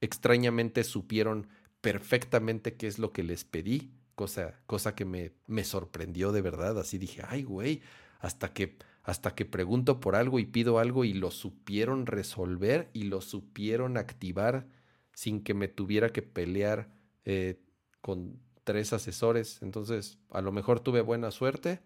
[0.01, 1.47] Extrañamente supieron
[1.79, 6.77] perfectamente qué es lo que les pedí, cosa, cosa que me, me sorprendió de verdad.
[6.79, 7.81] Así dije, ay, güey,
[8.19, 13.03] hasta que, hasta que pregunto por algo y pido algo y lo supieron resolver y
[13.03, 14.67] lo supieron activar
[15.13, 16.89] sin que me tuviera que pelear
[17.25, 17.59] eh,
[18.01, 18.39] con
[18.71, 19.61] tres asesores.
[19.61, 21.81] Entonces, a lo mejor tuve buena suerte,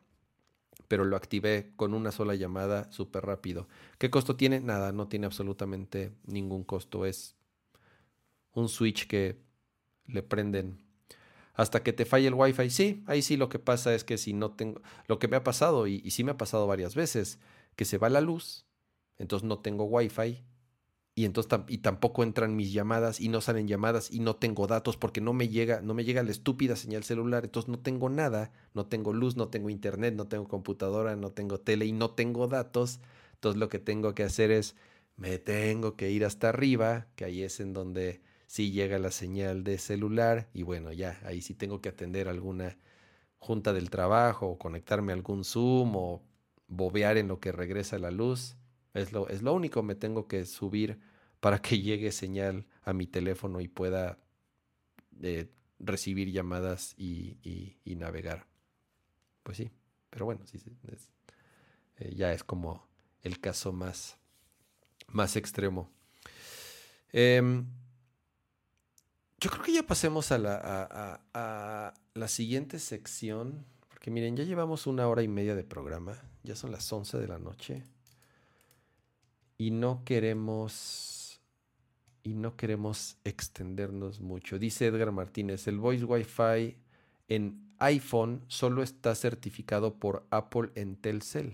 [0.87, 3.67] pero lo activé con una sola llamada súper rápido.
[3.97, 4.59] ¿Qué costo tiene?
[4.59, 7.07] Nada, no tiene absolutamente ningún costo.
[7.07, 7.35] Es
[8.51, 9.41] un switch que
[10.05, 10.79] le prenden
[11.55, 12.69] hasta que te falle el wifi.
[12.69, 15.43] Sí, ahí sí lo que pasa es que si no tengo, lo que me ha
[15.43, 17.39] pasado, y, sí me ha pasado varias veces,
[17.75, 18.67] que se va la luz,
[19.17, 20.43] entonces no tengo wifi,
[21.15, 24.97] y entonces y tampoco entran mis llamadas, y no salen llamadas, y no tengo datos,
[24.97, 28.51] porque no me llega, no me llega la estúpida señal celular, entonces no tengo nada,
[28.73, 32.47] no tengo luz, no tengo internet, no tengo computadora, no tengo tele, y no tengo
[32.47, 32.99] datos,
[33.35, 34.75] entonces lo que tengo que hacer es,
[35.17, 39.63] me tengo que ir hasta arriba, que ahí es en donde si llega la señal
[39.63, 42.77] de celular y bueno, ya ahí sí tengo que atender alguna
[43.39, 46.23] junta del trabajo o conectarme a algún Zoom o
[46.67, 48.57] bobear en lo que regresa la luz.
[48.95, 50.99] Es lo, es lo único, me tengo que subir
[51.41, 54.17] para que llegue señal a mi teléfono y pueda
[55.21, 58.47] eh, recibir llamadas y, navegar.
[59.43, 59.69] Pues sí,
[60.09, 60.59] pero bueno, sí,
[61.97, 62.87] eh, ya es como
[63.21, 64.17] el caso más,
[65.07, 65.91] más extremo.
[67.11, 67.65] Em,
[69.39, 74.45] yo creo que ya pasemos a la, a, la siguiente sección, porque que miren, ya
[74.45, 77.83] llevamos una hora y media de programa, ya son las 11 de la noche
[79.57, 81.41] y no queremos
[82.23, 84.57] y no queremos extendernos mucho.
[84.57, 86.75] Dice Edgar Martínez, el Voice Wi-Fi
[87.27, 91.53] en iPhone solo está certificado por Apple en Telcel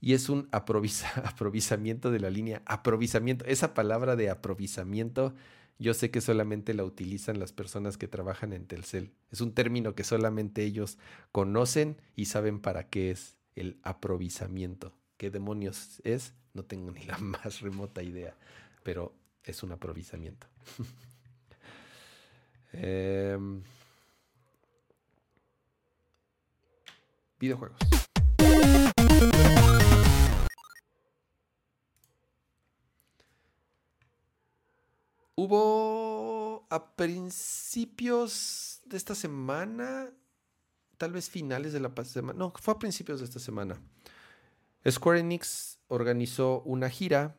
[0.00, 2.62] y es un aprovisamiento de la línea.
[2.66, 5.34] Aprovisamiento, esa palabra de aprovisamiento,
[5.78, 9.12] yo sé que solamente la utilizan las personas que trabajan en Telcel.
[9.30, 10.98] Es un término que solamente ellos
[11.30, 14.92] conocen y saben para qué es el aprovisamiento.
[15.16, 16.34] ¿Qué demonios es?
[16.54, 18.36] No tengo ni la más remota idea,
[18.82, 19.14] pero
[19.44, 20.46] es un aprovisamiento.
[22.74, 23.62] Em,
[27.38, 27.78] videojuegos.
[35.34, 40.08] Hubo a principios de esta semana,
[40.96, 43.78] tal vez finales de la semana, no, fue a principios de esta semana.
[44.90, 47.36] Square Enix organizó una gira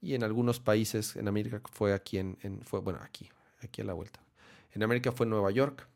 [0.00, 3.30] y en algunos países, en América fue aquí, en, fue, bueno, aquí,
[3.62, 4.20] aquí a la vuelta.
[4.72, 5.88] En América fue en Nueva York,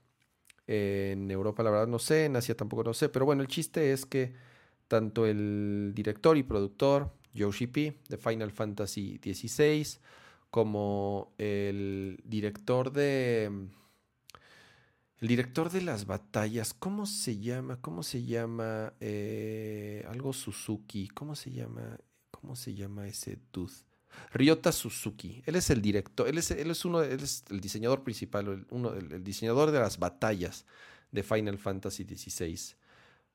[0.66, 3.93] en Europa la verdad no sé, en Asia tampoco no sé, pero bueno, el chiste
[3.93, 4.35] es que
[4.86, 9.98] tanto el director y productor Yoshi P de Final Fantasy XVI,
[10.51, 13.51] como el director de...
[15.20, 17.81] El director de las batallas, ¿cómo se llama?
[17.81, 18.93] ¿Cómo se llama?
[19.01, 21.09] Eh, algo Suzuki.
[21.09, 21.99] ¿Cómo se llama?
[22.31, 23.73] ¿Cómo se llama ese dude?
[24.32, 25.43] Ryota Suzuki.
[25.45, 29.24] Él es el director, él es, él es uno, él es el diseñador principal, el,
[29.24, 30.65] diseñador de las batallas
[31.11, 32.77] de Final Fantasy XVI.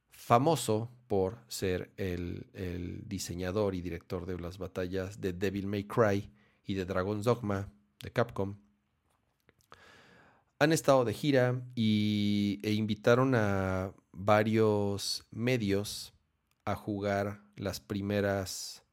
[0.09, 6.31] Famoso por ser el, el diseñador y director de las batallas de Devil May Cry
[6.65, 7.67] y de Dragon's Dogma
[8.01, 8.55] de Capcom,
[10.63, 16.13] han estado de gira y, e invitaron a varios medios
[16.65, 18.83] a jugar las primeras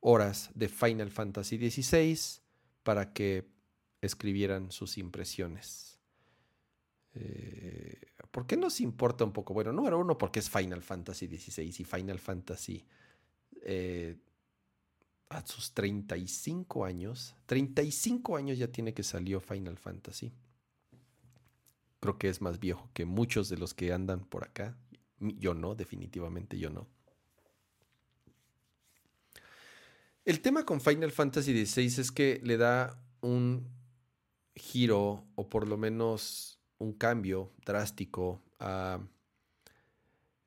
[0.00, 2.40] horas de Final Fantasy XVI
[2.82, 3.48] para que
[4.00, 5.98] escribieran sus impresiones.
[7.14, 8.00] Eh,
[8.30, 9.54] ¿Por qué nos importa un poco?
[9.54, 12.84] Bueno, número uno, porque es Final Fantasy XVI y Final Fantasy
[13.62, 14.16] eh,
[15.30, 20.32] a sus 35 años, 35 años ya tiene que salió Final Fantasy.
[22.04, 24.76] Creo que es más viejo que muchos de los que andan por acá.
[25.20, 26.86] Yo no, definitivamente yo no.
[30.26, 33.70] El tema con Final Fantasy XVI es que le da un
[34.54, 39.00] giro o por lo menos un cambio drástico a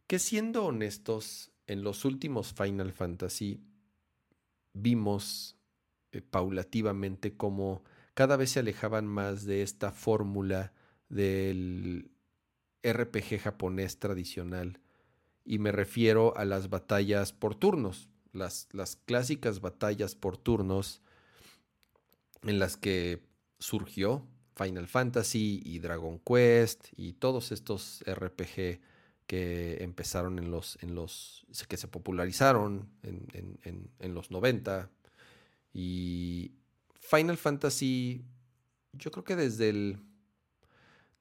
[0.06, 3.64] que siendo honestos, en los últimos Final Fantasy
[4.74, 5.58] vimos
[6.12, 10.72] eh, paulativamente cómo cada vez se alejaban más de esta fórmula
[11.10, 12.12] del
[12.84, 14.80] RPG japonés tradicional.
[15.46, 21.02] Y me refiero a las batallas por turnos, las, las clásicas batallas por turnos
[22.44, 23.22] en las que
[23.60, 24.26] surgió
[24.56, 28.80] Final Fantasy y Dragon Quest y todos estos RPG
[29.28, 34.90] que empezaron en los, en los, que se popularizaron en, los 90.
[35.74, 36.54] Y
[36.94, 38.24] Final Fantasy,
[38.94, 40.00] yo creo que desde el,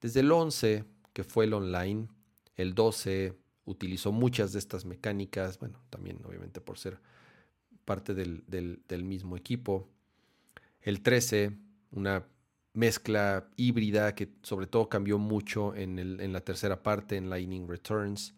[0.00, 2.08] desde el 11, que fue el online,
[2.56, 7.00] el 12 utilizó muchas de estas mecánicas, bueno, también obviamente por ser
[7.84, 9.88] parte del, mismo equipo.
[10.80, 11.56] El 13,
[11.92, 12.26] una
[12.72, 18.34] mezcla híbrida que sobre todo cambió mucho en la tercera parte, en Lightning Returns.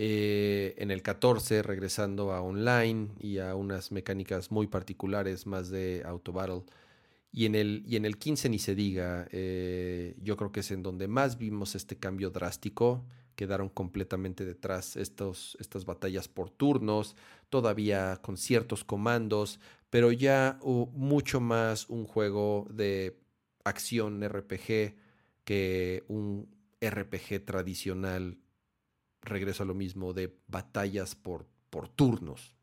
[0.00, 6.02] Eh, en el 14, regresando a online y a unas mecánicas muy particulares, más de
[6.04, 6.62] auto battle.
[7.30, 10.70] Y en el, y en el 15 ni se diga, eh, yo creo que es
[10.70, 13.04] en donde más vimos este cambio drástico.
[13.34, 17.16] Quedaron completamente detrás estos, estas batallas por turnos,
[17.50, 19.60] todavía con ciertos comandos,
[19.90, 23.20] pero ya mucho más un juego de
[23.64, 24.96] acción RPG
[25.44, 26.48] que un
[26.80, 28.38] RPG tradicional,
[29.22, 32.54] regreso a lo mismo, de batallas por, por turnos.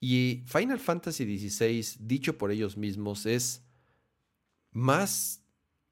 [0.00, 3.62] Y Final Fantasy XVI, dicho por ellos mismos, es
[4.72, 5.42] más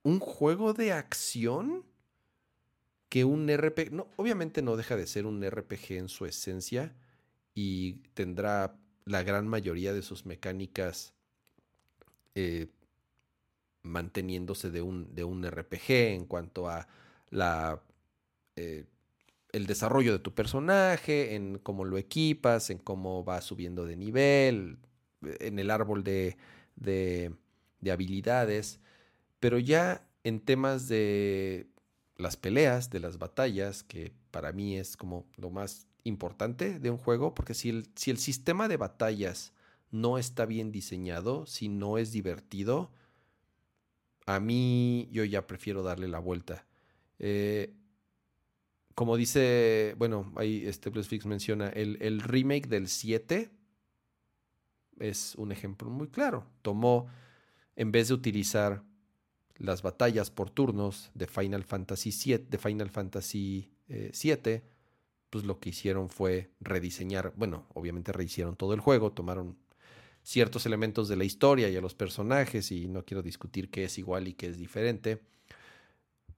[0.03, 1.85] un juego de acción
[3.09, 3.93] que un RPG.
[3.93, 6.95] No, obviamente no deja de ser un RPG en su esencia
[7.55, 11.15] y tendrá la gran mayoría de sus mecánicas
[12.35, 12.69] eh,
[13.83, 16.87] manteniéndose de un, de un RPG en cuanto a
[17.31, 17.83] la,
[18.57, 18.85] eh,
[19.53, 24.79] el desarrollo de tu personaje, en cómo lo equipas, en cómo va subiendo de nivel,
[25.23, 26.37] en el árbol de,
[26.77, 27.33] de,
[27.89, 28.81] habilidades,
[29.39, 31.69] pero ya en temas de
[32.17, 36.99] las peleas, de las batallas, que para mí es como lo más importante de un
[36.99, 39.53] juego, porque si el, si el sistema de batallas
[39.91, 42.91] no está bien diseñado, si no es divertido,
[44.27, 46.67] a mí yo ya prefiero darle la vuelta.
[47.19, 47.75] Eh,
[48.95, 53.51] como dice, bueno, ahí este Fix menciona, el, el, remake del 7
[54.99, 56.47] es un ejemplo muy claro.
[56.63, 57.09] Tomó,
[57.77, 58.83] en vez de utilizar
[59.57, 63.71] las batallas por turnos de Final Fantasy 7, de Final Fantasy
[64.13, 64.63] 7, eh,
[65.29, 69.57] pues lo que hicieron fue rediseñar, bueno, obviamente rehicieron todo el juego, tomaron
[70.23, 73.99] ciertos elementos de la historia y a los personajes y no quiero discutir qué es
[73.99, 75.21] igual y qué es diferente.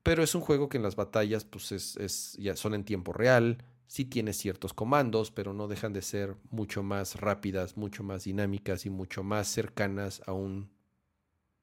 [0.03, 3.59] Pero es un juego que en las batallas pues es, ya son en tiempo real,
[3.87, 8.85] sí tiene ciertos comandos, pero no dejan de ser mucho más rápidas, mucho más dinámicas
[8.85, 10.71] y mucho más cercanas a un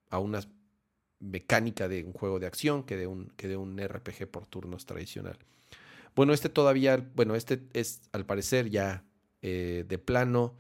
[0.10, 0.42] a una
[1.20, 4.86] mecánica de un juego de acción que de un, que de un RPG por turnos
[4.86, 5.38] tradicional.
[6.16, 9.04] Bueno, este todavía, bueno, este es al parecer ya
[9.42, 10.56] eh, de plano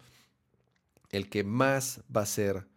[1.11, 2.67] el que más va a ser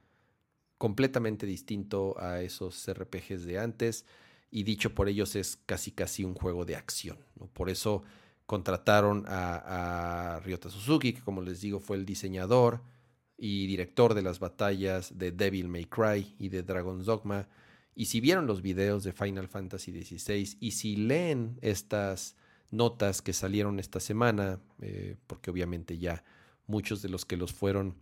[0.78, 4.04] completamente distinto a esos RPGs de antes
[4.50, 7.18] y dicho por ellos es casi casi un juego de acción.
[7.52, 8.02] Por eso
[8.46, 12.82] contrataron a, a, Ryota Suzuki, que como les digo fue el diseñador
[13.44, 17.48] y director de las batallas de Devil May Cry y de Dragon's Dogma.
[17.96, 22.36] Y si vieron los videos de Final Fantasy XVI y si leen estas
[22.70, 26.22] notas que salieron esta semana, eh, porque obviamente ya
[26.68, 27.96] muchos de los que los fueron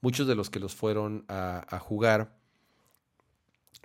[0.00, 2.36] muchos de los que los fueron a, jugar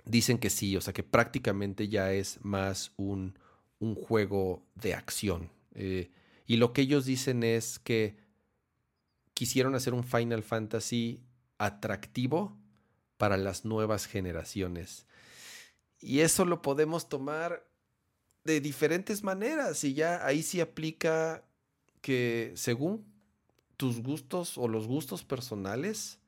[0.04, 3.38] dicen que sí, o sea que prácticamente ya es más un,
[3.78, 5.52] un juego de acción.
[5.74, 6.10] Eh,
[6.48, 8.16] y lo que ellos dicen es que
[9.36, 11.22] quisieron hacer un Final Fantasy
[11.58, 12.56] atractivo
[13.18, 15.06] para las nuevas generaciones.
[16.00, 17.68] Y eso lo podemos tomar
[18.44, 21.44] de diferentes maneras y ya ahí sí aplica
[22.00, 23.04] que según
[23.76, 26.18] tus gustos o los gustos personales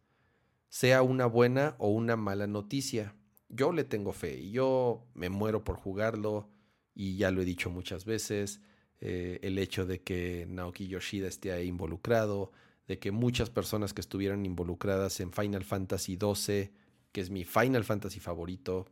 [0.69, 3.15] sea una buena o una mala noticia.
[3.49, 6.51] Yo le tengo fe y yo me muero por jugarlo
[6.95, 8.61] y ya lo he dicho muchas veces.
[9.01, 12.53] Eh, el hecho de que Naoki Yoshida esté ahí involucrado,
[12.89, 16.73] de que muchas personas que estuvieran involucradas en Final Fantasy XII,
[17.13, 18.87] que es mi Final Fantasy favorito,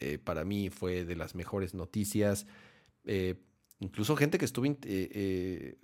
[0.00, 2.46] eh, para mí fue de las mejores noticias.
[3.04, 3.36] Eh,
[3.80, 5.76] incluso gente que estuvo eh,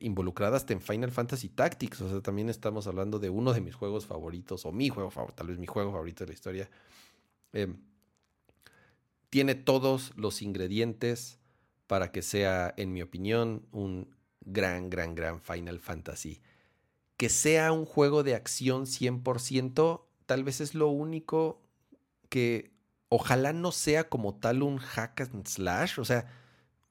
[0.00, 2.02] involucrada hasta en Final Fantasy Tactics.
[2.02, 5.36] O sea, también estamos hablando de uno de mis juegos favoritos, o mi juego favorito,
[5.36, 6.70] tal vez mi juego favorito de la historia.
[7.54, 7.78] Em,
[9.30, 11.38] tiene todos los ingredientes
[11.86, 14.14] para que sea, en mi opinión, un
[14.46, 16.40] gran, gran, gran Final Fantasy.
[17.16, 21.62] Que sea un juego de acción 100%, tal vez es lo único
[22.28, 22.72] que
[23.08, 26.26] ojalá no sea como tal un hack and slash, o sea,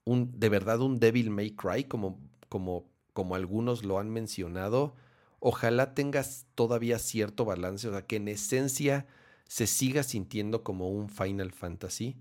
[0.05, 2.19] un, de verdad un Devil May Cry, como,
[2.49, 4.95] como, como algunos lo han mencionado.
[5.39, 9.05] Ojalá tengas todavía cierto balance, o sea, que en esencia
[9.47, 12.15] se siga sintiendo como un Final Fantasy.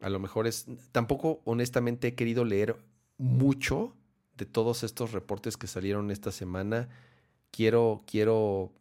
[0.00, 0.66] A lo mejor es.
[0.92, 2.76] Tampoco, honestamente, he querido leer
[3.18, 3.94] mucho
[4.36, 6.88] de todos estos reportes que salieron esta semana.
[7.50, 8.72] Quiero, quiero.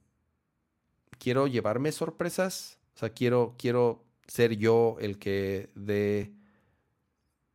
[1.19, 2.79] Quiero llevarme sorpresas.
[2.95, 6.33] O sea, quiero, quiero ser yo el que dé,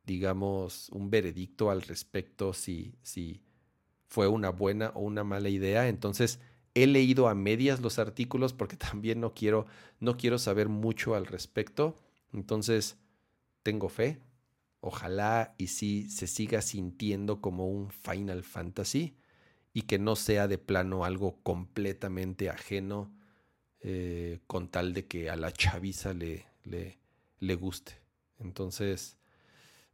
[0.05, 3.41] digamos, un veredicto al respecto si, si
[4.07, 5.87] fue una buena o una mala idea.
[5.87, 6.39] Entonces,
[6.73, 9.65] he leído a medias los artículos porque también no quiero,
[9.99, 11.95] no quiero saber mucho al respecto.
[12.33, 12.97] Entonces,
[13.63, 14.19] tengo fe.
[14.81, 19.15] Ojalá y sí se siga sintiendo como un Final Fantasy
[19.73, 23.13] y que no sea de plano algo completamente ajeno
[23.81, 27.93] eh, con tal de que a la chaviza le, le, guste.
[28.39, 29.17] Entonces,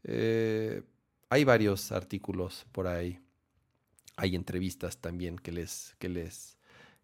[0.04, 0.84] eh,
[1.30, 3.20] hay varios artículos por ahí.
[4.18, 6.58] Hay entrevistas también que les, que les,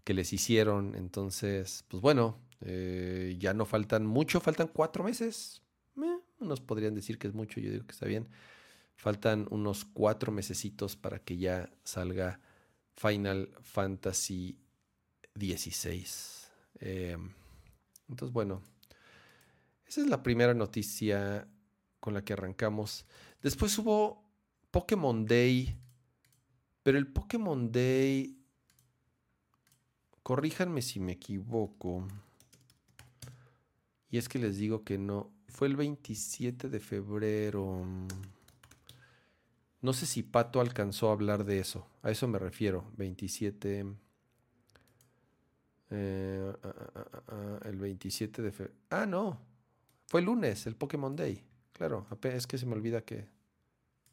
[0.03, 0.95] que les hicieron.
[0.95, 5.60] Entonces, pues bueno, eh, ya no faltan mucho, faltan cuatro meses.
[6.41, 8.27] Unos podrían decir que es mucho, yo digo que está bien.
[8.95, 12.39] Faltan unos cuatro mesecitos para que ya salga
[12.95, 14.59] Final Fantasy
[15.35, 16.05] XVI.
[16.79, 17.17] Eh,
[18.09, 18.61] entonces, bueno,
[19.85, 21.47] esa es la primera noticia
[21.99, 23.05] con la que arrancamos.
[23.41, 24.23] Después hubo
[24.71, 25.77] Pokémon Day,
[26.83, 28.37] pero el Pokémon Day,
[30.23, 32.07] corríjanme si me equivoco,
[34.09, 37.85] y es que les digo que no, fue el 27 de febrero.
[39.81, 43.85] No sé si Pato alcanzó a hablar de eso, a eso me refiero, 27
[45.93, 48.79] eh, ah, ah, ah, el 27 de febrero.
[48.89, 49.39] Ah, no.
[50.07, 51.43] Fue el lunes, el Pokémon Day.
[51.73, 53.27] Claro, es que se me olvida que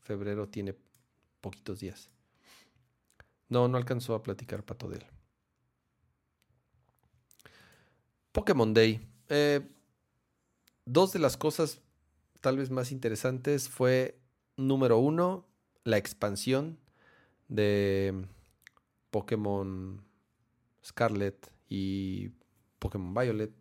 [0.00, 0.74] febrero tiene
[1.40, 2.10] poquitos días.
[3.48, 5.06] No, no alcanzó a platicar Pato de él.
[8.32, 9.00] Pokémon Day.
[9.28, 9.60] Eh,
[10.88, 11.82] dos de las cosas
[12.40, 14.18] tal vez más interesantes fue,
[14.56, 15.46] número uno,
[15.84, 16.78] la expansión
[17.48, 18.26] de
[19.10, 20.02] Pokémon
[20.84, 22.30] Scarlet y
[22.78, 23.52] Pokémon Violet.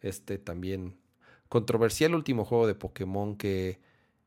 [0.00, 0.98] Este también
[1.48, 3.80] controversial último juego de Pokémon que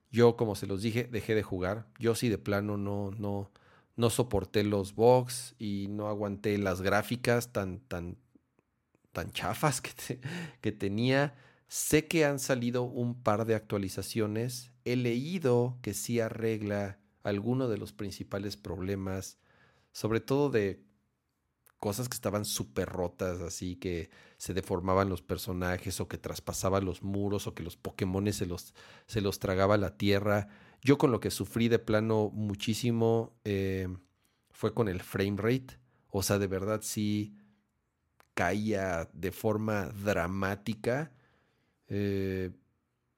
[0.10, 1.88] yo, como se los dije, dejé de jugar.
[2.00, 3.52] Yo sí de plano no, no,
[3.96, 8.18] no soporté los bugs y no aguanté las gráficas tan, tan,
[9.12, 10.20] tan chafas que,
[10.62, 11.36] que tenía.
[11.68, 14.72] Sé que han salido un par de actualizaciones.
[14.86, 19.38] He leído que sí arregla algunos de los principales problemas,
[19.92, 20.82] sobre todo de
[21.78, 27.04] cosas que estaban súper rotas, así que se deformaban los personajes o que traspasaban los
[27.04, 28.74] muros o que los Pokémon se los,
[29.06, 30.48] se los tragaba la tierra.
[30.82, 33.88] Yo con lo que sufrí de plano muchísimo eh,
[34.52, 35.80] fue con el frame rate.
[36.10, 37.36] O sea, de verdad sí
[38.34, 41.12] caía de forma dramática.
[41.90, 42.52] Eh,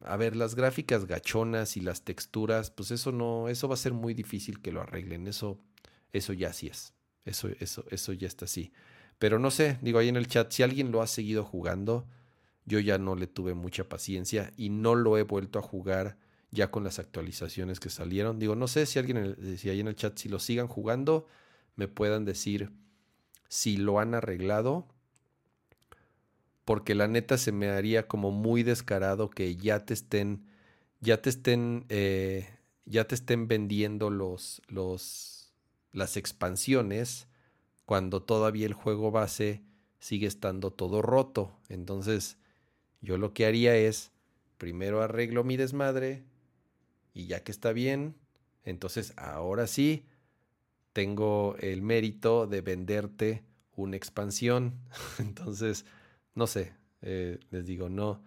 [0.02, 3.94] a ver, las gráficas gachonas y las texturas, pues eso no, eso va a ser
[3.94, 5.28] muy difícil que lo arreglen.
[5.28, 5.60] Eso,
[6.14, 6.94] eso ya sí es.
[7.26, 8.72] Eso, eso, eso ya está así.
[9.18, 12.08] Pero no sé, digo ahí en el chat, si alguien lo ha seguido jugando,
[12.66, 16.18] yo ya no le tuve mucha paciencia y no lo he vuelto a jugar
[16.52, 18.40] ya con las actualizaciones que salieron.
[18.40, 21.28] Digo, no sé si alguien, si ahí en el chat, si lo sigan jugando,
[21.76, 22.72] me puedan decir
[23.50, 24.88] si lo han arreglado
[26.70, 30.46] porque la neta se me haría como muy descarado que ya te estén,
[31.00, 32.48] ya te estén, eh,
[32.86, 35.52] ya te estén vendiendo los, los,
[35.94, 37.28] las expansiones
[37.86, 39.64] cuando todavía el juego base
[39.98, 41.58] sigue estando todo roto.
[41.70, 42.38] Entonces,
[43.02, 44.12] yo lo que haría es,
[44.60, 46.24] primero arreglo mi desmadre
[47.16, 48.14] y ya que está bien,
[48.64, 50.06] entonces ahora sí
[50.94, 53.44] tengo el mérito de venderte
[53.76, 54.76] una expansión.
[55.18, 55.84] entonces,
[56.40, 58.24] no sé, eh, les digo, no,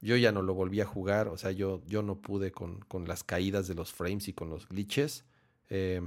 [0.00, 3.22] yo ya no lo volví a jugar, o sea, yo, yo no pude con, las
[3.24, 5.26] caídas de los frames y con los glitches.
[5.68, 6.00] Eh,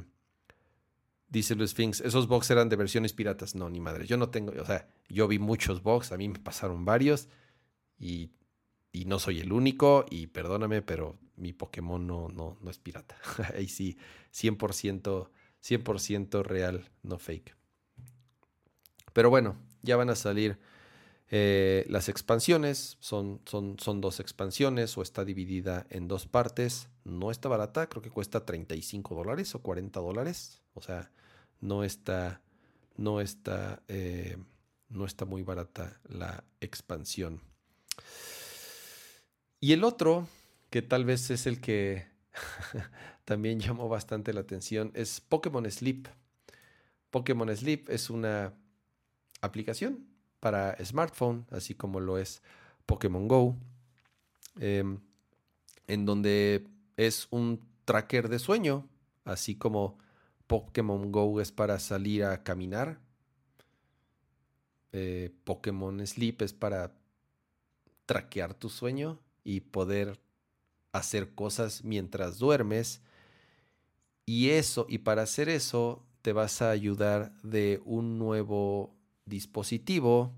[1.27, 3.53] dice Luis Finks, esos box eran de versiones piratas.
[3.53, 6.39] No, ni madre, yo no tengo, o sea, yo vi muchos box, a mí me
[6.39, 7.29] pasaron varios
[7.99, 8.31] y,
[8.91, 13.17] y no soy el único y perdóname, pero mi Pokémon no, no, no es pirata.
[13.55, 13.97] Ahí sí,
[14.33, 15.29] 100%,
[15.61, 17.55] 100% real, no fake.
[19.13, 20.59] Pero bueno, ya van a salir
[21.31, 26.89] eh, las expansiones son, son, son, dos expansiones o está dividida en dos partes.
[27.03, 30.61] No está barata, creo que cuesta 35 dólares o 40 dólares.
[30.73, 31.11] O sea,
[31.61, 32.41] no está,
[32.97, 34.37] no está, eh,
[34.89, 37.41] no está muy barata la expansión.
[39.59, 40.27] Y el otro,
[40.71, 42.07] que tal vez es el que
[43.25, 46.07] también llamó bastante la atención, es Pokémon Sleep.
[47.11, 48.55] Pokémon Sleep es una
[49.41, 50.08] aplicación
[50.39, 52.41] para smartphone, así como lo es
[52.85, 53.55] Pokémon Go,
[54.59, 54.99] em,
[55.87, 56.67] en donde
[56.97, 58.87] es un tracker de sueño,
[59.25, 59.97] así como
[60.47, 62.99] Pokémon Go es para salir a caminar.
[64.91, 66.95] Eh, Pokémon Sleep es para
[68.05, 70.19] traquear tu sueño y poder
[70.91, 73.01] hacer cosas mientras duermes.
[74.25, 78.95] Y eso, y para hacer eso, te vas a ayudar de un nuevo
[79.29, 80.33] dispositivo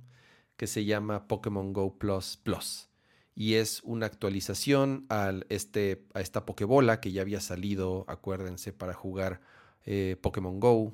[0.57, 2.89] que se llama Pokémon Go Plus Plus.
[3.33, 8.93] Y es una actualización al este, a esta Pokébola que ya había salido, acuérdense, para
[8.93, 9.41] jugar
[9.85, 10.93] eh, Pokémon Go.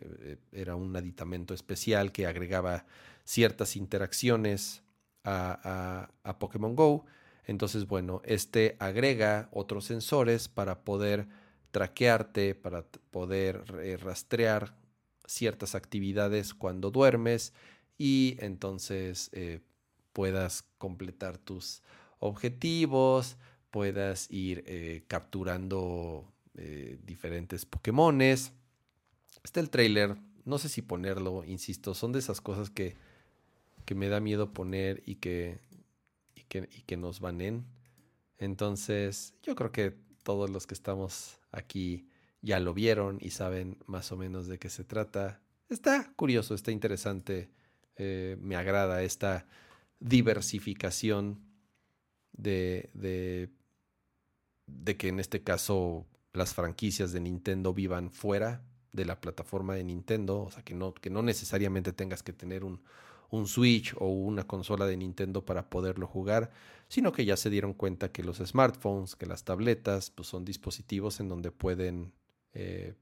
[0.00, 2.84] Eh, era un aditamento especial que agregaba
[3.24, 4.82] ciertas interacciones
[5.24, 7.04] a, a Pokémon Go.
[7.46, 11.26] Entonces, bueno, este agrega otros sensores para poder
[11.72, 14.74] traquearte, para poder eh, rastrear
[15.32, 17.52] ciertas actividades cuando duermes
[17.98, 19.60] y entonces eh,
[20.12, 21.82] puedas completar tus
[22.18, 23.36] objetivos,
[23.70, 28.52] puedas ir eh, capturando eh, diferentes Pokémones.
[29.42, 32.96] Está el trailer, no sé si ponerlo, insisto, son de esas cosas que,
[33.84, 35.60] que me da miedo poner y que,
[36.34, 37.20] y que, y que nos.
[38.38, 42.06] Entonces, yo creo que todos los que estamos aquí
[42.42, 45.40] ya lo vieron y saben más o menos de qué se trata.
[45.68, 47.50] Está curioso, está interesante,
[47.96, 49.46] eh, me agrada esta
[50.00, 51.40] diversificación
[52.32, 53.50] de, de,
[54.66, 59.84] de, que en este caso las franquicias de Nintendo vivan fuera de la plataforma de
[59.84, 62.82] Nintendo, o sea, que no, que no necesariamente tengas que tener un,
[63.30, 66.50] un Switch o una consola de Nintendo para poderlo jugar,
[66.88, 71.20] sino que ya se dieron cuenta que los smartphones, que las tabletas, pues son dispositivos
[71.20, 72.12] en donde pueden
[72.54, 72.94] eh,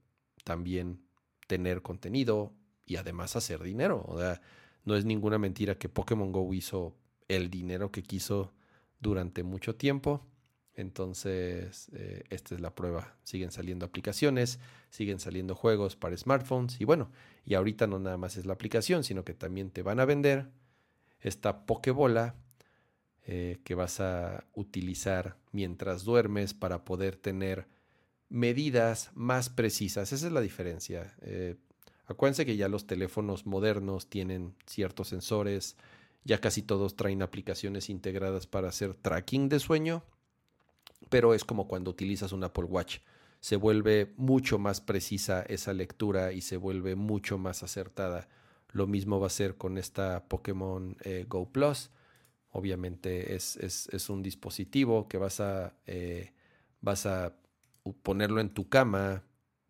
[0.43, 1.01] también
[1.47, 2.53] tener contenido
[2.85, 4.03] y además hacer dinero.
[4.07, 4.41] O sea,
[4.85, 6.95] no es ninguna mentira que Pokémon Go hizo
[7.27, 8.53] el dinero que quiso
[8.99, 10.25] durante mucho tiempo.
[10.73, 13.15] Entonces, eh, esta es la prueba.
[13.23, 14.59] Siguen saliendo aplicaciones,
[14.89, 17.11] siguen saliendo juegos para smartphones y bueno,
[17.45, 20.49] y ahorita no nada más es la aplicación, sino que también te van a vender
[21.19, 22.35] esta Pokébola
[23.23, 27.67] eh, que vas a utilizar mientras duermes para poder tener
[28.31, 30.13] medidas más precisas.
[30.13, 31.13] Esa es la diferencia.
[31.21, 31.57] Eh,
[32.05, 35.75] acuérdense que ya los teléfonos modernos tienen ciertos sensores,
[36.23, 40.03] ya casi todos traen aplicaciones integradas para hacer tracking de sueño,
[41.09, 42.99] pero es como cuando utilizas un Apple Watch.
[43.41, 48.29] Se vuelve mucho más precisa esa lectura y se vuelve mucho más acertada.
[48.71, 51.89] Lo mismo va a ser con esta Pokémon eh, Go Plus.
[52.51, 56.31] Obviamente es, un dispositivo que vas a, eh,
[56.79, 57.40] vas a
[58.03, 59.23] ponerlo en tu cama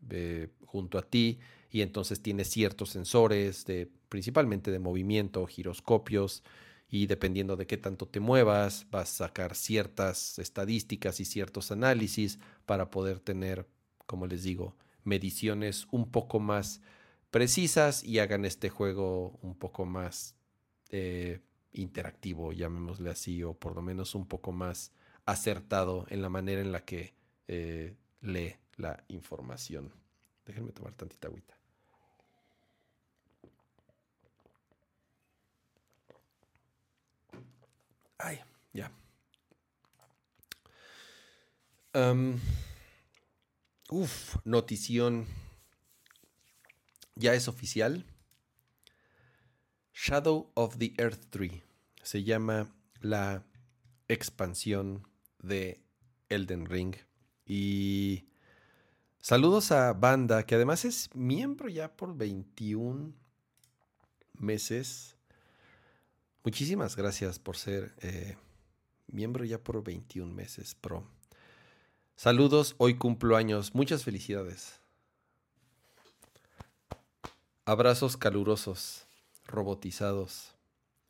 [0.10, 1.40] eh, junto a ti
[1.70, 6.44] y entonces tiene ciertos sensores de principalmente de movimiento, giroscopios
[6.90, 12.40] y dependiendo de qué tanto te muevas, vas a sacar ciertas estadísticas y ciertos análisis
[12.66, 13.66] para poder tener,
[14.06, 14.76] como les digo,
[15.06, 16.82] mediciones un poco más
[17.30, 20.36] precisas y hagan este juego un poco más
[20.90, 21.40] eh,
[21.72, 24.92] interactivo, llamémosle así, o por lo menos un poco más
[25.26, 27.14] acertado en la manera en la que
[27.48, 29.92] eh, lee la información.
[30.46, 31.56] Déjenme tomar tantita agüita.
[38.18, 38.40] Ay,
[38.74, 38.92] ya.
[43.90, 45.28] uf, notición.
[47.16, 48.06] Ya es oficial.
[49.94, 51.64] Shadow of the Earth Tree.
[52.04, 53.44] Se llama la
[54.08, 55.08] expansión
[55.40, 55.84] de
[56.30, 56.96] Elden Ring.
[57.46, 58.26] Y
[59.20, 63.14] saludos a Banda, que además es miembro ya por 21
[64.34, 65.16] meses.
[66.44, 68.36] Muchísimas gracias por ser eh,
[69.08, 71.08] miembro ya por 21 meses, pro.
[72.16, 73.74] Saludos, hoy cumplo años.
[73.74, 74.80] Muchas felicidades.
[77.66, 79.08] Abrazos calurosos,
[79.46, 80.56] robotizados.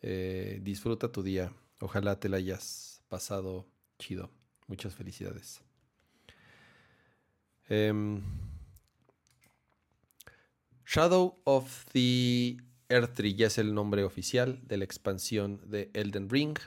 [0.02, 1.54] Eh, disfruta tu día.
[1.80, 3.66] Ojalá te la hayas pasado
[4.00, 4.30] chido.
[4.68, 5.62] Muchas felicidades.
[7.74, 8.22] Em,
[10.86, 12.58] Shadow of the
[12.90, 16.58] Earth ya es el nombre oficial de la expansión de Elden Ring.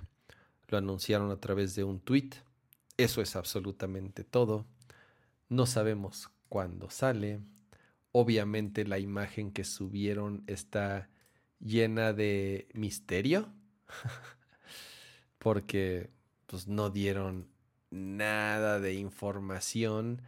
[0.68, 2.30] Lo anunciaron a través de un tweet.
[2.96, 4.64] Eso es absolutamente todo.
[5.50, 7.40] No sabemos cuándo sale.
[8.12, 11.10] Obviamente la imagen que subieron está
[11.60, 13.52] llena de misterio.
[15.38, 16.08] Porque
[16.46, 17.46] pues no dieron
[17.90, 20.22] nada de información.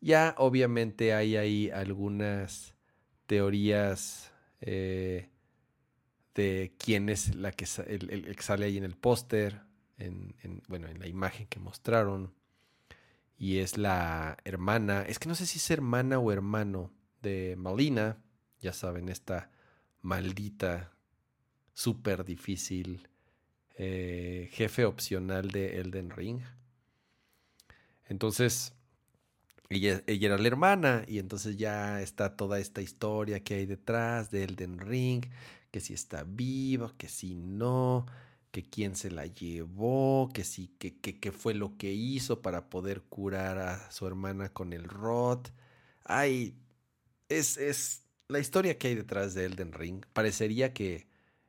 [0.00, 2.74] Ya obviamente hay ahí algunas
[3.26, 5.28] teorías eh,
[6.34, 9.60] de quién es la que, el, que sale ahí en el póster,
[9.98, 10.34] en,
[10.68, 12.34] bueno, en la imagen que mostraron.
[13.36, 18.22] Y es la hermana, es que no sé si es hermana o hermano de Malina,
[18.60, 19.50] ya saben, esta
[20.02, 20.92] maldita,
[21.72, 23.08] súper difícil
[23.74, 26.42] eh, jefe opcional de Elden Ring.
[28.08, 28.74] Entonces,
[29.70, 34.30] ella, ella, era la hermana y entonces ya está toda esta historia que hay detrás
[34.30, 35.24] de Elden Ring,
[35.70, 38.06] que si está viva, que si no,
[38.50, 43.02] que quién se la llevó, que si, que, que, fue lo que hizo para poder
[43.02, 45.52] curar a su hermana con el rot.
[46.04, 46.56] Ay,
[47.28, 50.04] es, es la historia que hay detrás de Elden Ring.
[50.12, 51.06] Parecería que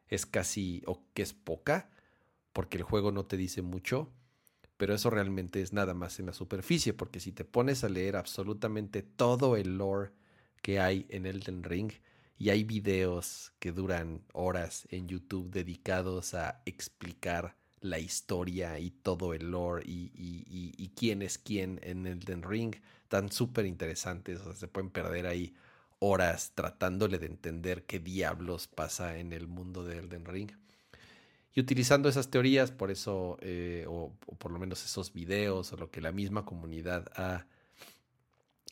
[0.10, 1.90] es casi, o que es poca,
[2.54, 4.12] porque el juego no te dice mucho,
[4.82, 8.16] pero eso realmente es nada más en la superficie, porque si te pones a leer
[8.16, 10.10] absolutamente todo el lore
[10.64, 11.92] que hay en Elden Ring,
[12.40, 19.36] y hay videos que duran horas en YouTube dedicados a explicar la historia y todo
[19.36, 22.74] el lore y, quién es quién en Elden Ring.
[23.08, 24.40] Tan súper interesantes.
[24.40, 25.54] O sea, se pueden perder ahí
[26.00, 30.52] horas tratándole de entender qué diablos pasa en el mundo de Elden Ring.
[31.54, 35.92] Y utilizando esas teorías, por eso, eh, o, por lo menos esos videos, o lo
[35.92, 37.46] que la misma comunidad ha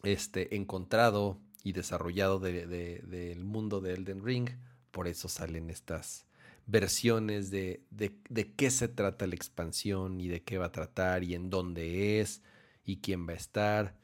[0.04, 4.50] este, encontrado y desarrollado del mundo de Elden Ring.
[4.92, 6.26] Por eso salen estas
[6.68, 11.34] versiones de, de, qué se trata la expansión y de qué va a tratar y
[11.36, 12.42] en dónde es
[12.86, 13.98] y quién va a estar.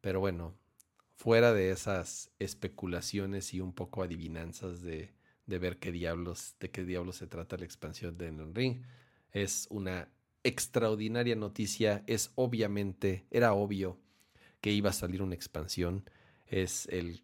[0.00, 0.54] Pero bueno,
[1.16, 5.12] fuera de esas especulaciones y un poco adivinanzas de,
[5.50, 8.82] de ver qué diablos, de qué diablos se trata la expansión de Elden Ring.
[9.32, 10.08] Es una
[10.42, 12.02] extraordinaria noticia.
[12.06, 13.98] Es obviamente, era obvio
[14.62, 16.08] que iba a salir una expansión.
[16.46, 17.22] Es el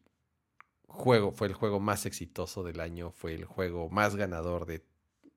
[0.86, 4.84] juego, fue el juego más exitoso del año, fue el juego más ganador de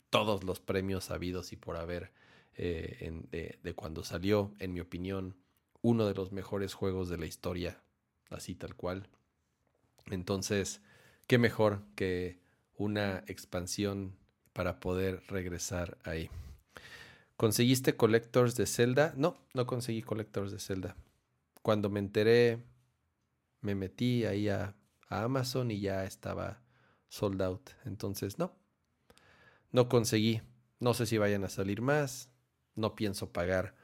[0.09, 2.11] todos los premios habidos y por haber
[2.57, 5.35] eh, de, cuando salió, en mi opinión,
[5.81, 7.81] uno de los mejores juegos de la historia,
[8.29, 9.07] así tal cual.
[10.07, 10.81] Entonces,
[11.27, 12.39] qué mejor que
[12.79, 14.15] una expansión
[14.53, 16.31] para poder regresar ahí.
[17.37, 19.13] ¿Conseguiste Collectors de Zelda?
[19.15, 20.95] No, no conseguí Collectors de Zelda.
[21.61, 22.63] Cuando me enteré,
[23.61, 24.75] me metí ahí a,
[25.07, 26.61] a Amazon y ya estaba
[27.09, 27.69] sold out.
[27.85, 28.53] Entonces, no,
[29.71, 30.41] no conseguí.
[30.79, 32.29] No sé si vayan a salir más.
[32.75, 33.75] No pienso pagar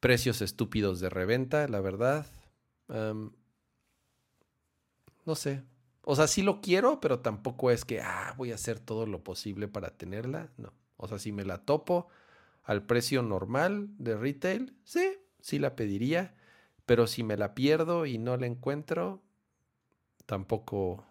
[0.00, 2.26] precios estúpidos de reventa, la verdad.
[2.88, 3.34] no
[5.34, 5.62] sé.
[6.10, 9.22] O sea, sí lo quiero, pero tampoco es que ah, voy a hacer todo lo
[9.22, 10.50] posible para tenerla.
[10.56, 10.72] No.
[10.96, 12.08] O sea, si me la topo
[12.64, 16.34] al precio normal de retail, sí, sí la pediría.
[16.86, 19.22] Pero si me la pierdo y no la encuentro,
[20.24, 21.04] tampoco,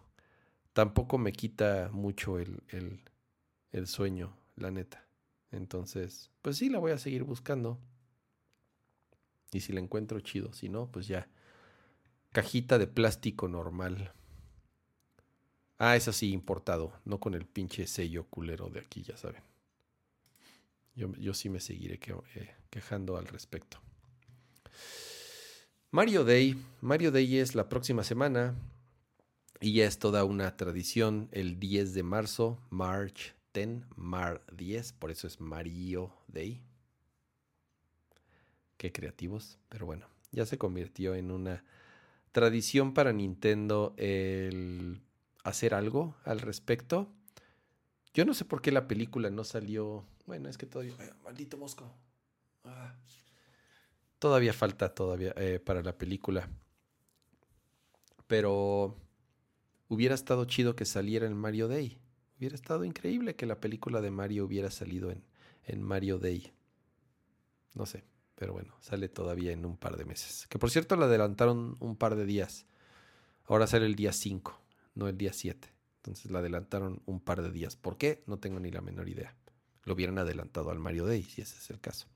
[0.74, 3.02] tampoco me quita mucho el, el,
[3.74, 5.06] el sueño, la neta.
[5.52, 7.78] Entonces, pues sí, la voy a seguir buscando.
[9.52, 11.30] Y si la encuentro chido, si no, pues ya.
[12.32, 14.12] Cajita de plástico normal.
[15.78, 19.44] Ah, es así, importado, no con el pinche sello culero de aquí, ya saben.
[20.96, 22.00] Yo, yo sí me seguiré
[22.36, 23.80] eh, quejando al respecto.
[25.92, 26.56] Mario Day.
[26.82, 28.56] Mario Day es la próxima semana.
[29.60, 33.38] Y ya es toda una tradición el 10 de marzo, March
[33.96, 36.62] Mar 10, por eso es Mario Day.
[38.78, 41.64] Qué creativos, pero bueno, ya se convirtió en una
[42.32, 45.02] tradición para Nintendo el
[45.50, 47.08] hacer algo al respecto.
[48.14, 50.06] Yo no sé por qué la película no salió.
[50.26, 50.94] Bueno, es que todavía.
[51.24, 51.92] maldito mosco.
[52.64, 52.94] Ah.
[54.20, 56.50] Todavía falta todavía eh, para la película.
[58.26, 58.98] Pero
[59.88, 61.98] hubiera estado chido que saliera el Mario Day.
[62.38, 65.24] Hubiera estado increíble que la película de Mario hubiera salido en,
[65.66, 66.52] en Mario Day.
[67.74, 68.04] No sé,
[68.36, 70.48] pero bueno, sale todavía en un par de meses.
[70.48, 72.66] Que por cierto la adelantaron un par de días.
[73.46, 74.60] Ahora sale el día 5,
[74.98, 75.70] no el día 7.
[75.98, 77.76] Entonces la adelantaron un par de días.
[77.76, 78.24] ¿Por qué?
[78.26, 79.36] No tengo ni la menor idea.
[79.84, 82.08] Lo hubieran adelantado al Mario Day, si ese es el caso.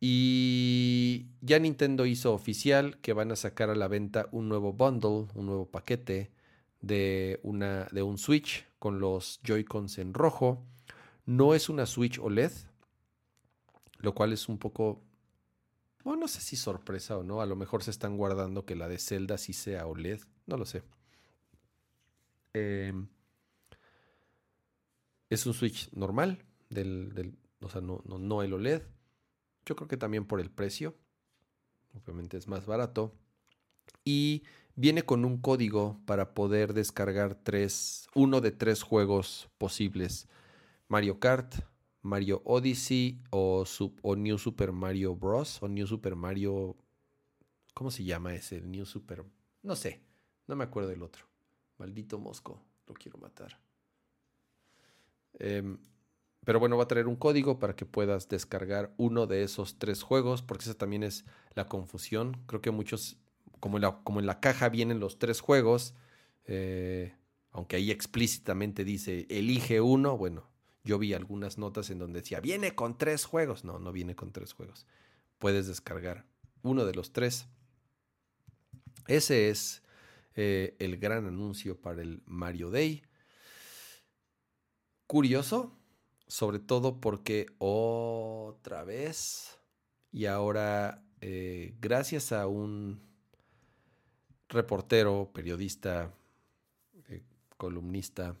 [0.00, 5.28] Y ya Nintendo hizo oficial que van a sacar a la venta un nuevo bundle,
[5.34, 6.32] un nuevo paquete
[6.80, 10.64] de, una, de un Switch con los Joy-Cons en rojo.
[11.26, 12.50] No es una Switch OLED,
[13.98, 15.02] lo cual es un poco,
[16.02, 17.40] bueno, no sé si sorpresa o no.
[17.40, 20.64] A lo mejor se están guardando que la de Zelda sí sea OLED, no lo
[20.64, 20.82] sé.
[22.54, 23.08] Em,
[25.30, 26.44] es un Switch normal,
[27.60, 28.82] o sea, no el OLED.
[29.64, 30.94] Yo creo que también por el precio.
[31.94, 33.14] Obviamente es más barato.
[34.04, 34.42] Y
[34.74, 40.28] viene con un código para poder descargar tres, uno de tres juegos posibles.
[40.88, 41.54] Mario Kart,
[42.02, 43.64] Mario Odyssey o,
[44.02, 45.62] o, New Super Mario Bros.
[45.62, 46.76] o New Super Mario...
[47.74, 48.60] ¿Cómo se llama ese?
[48.60, 49.24] New Super...
[49.62, 50.02] No sé,
[50.46, 51.31] no me acuerdo del otro.
[51.82, 53.58] Maldito Mosco, lo quiero matar.
[55.40, 55.78] Em,
[56.44, 60.04] pero bueno, va a traer un código para que puedas descargar uno de esos tres
[60.04, 62.40] juegos, porque esa también es la confusión.
[62.46, 63.16] Creo que muchos
[63.58, 65.96] como en la, caja vienen los tres juegos,
[66.44, 67.16] eh,
[67.50, 70.48] aunque ahí explícitamente dice elige uno, bueno,
[70.84, 73.64] yo vi algunas notas en donde decía viene con tres juegos.
[73.64, 74.86] No, no viene con tres juegos.
[75.40, 76.26] Puedes descargar
[76.62, 77.48] uno de los tres.
[79.08, 79.82] Ese es
[80.34, 83.02] eh, el gran anuncio para el Mario Day.
[85.06, 85.78] Curioso,
[86.26, 89.58] sobre todo porque otra vez
[90.10, 93.00] y ahora eh, gracias a un
[94.48, 96.12] reportero, periodista,
[97.08, 97.22] eh,
[97.56, 98.36] columnista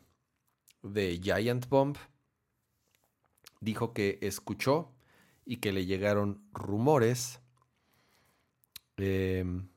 [0.82, 1.96] de Giant Bomb,
[3.60, 4.92] dijo que escuchó
[5.44, 7.40] y que le llegaron rumores
[8.96, 9.68] em,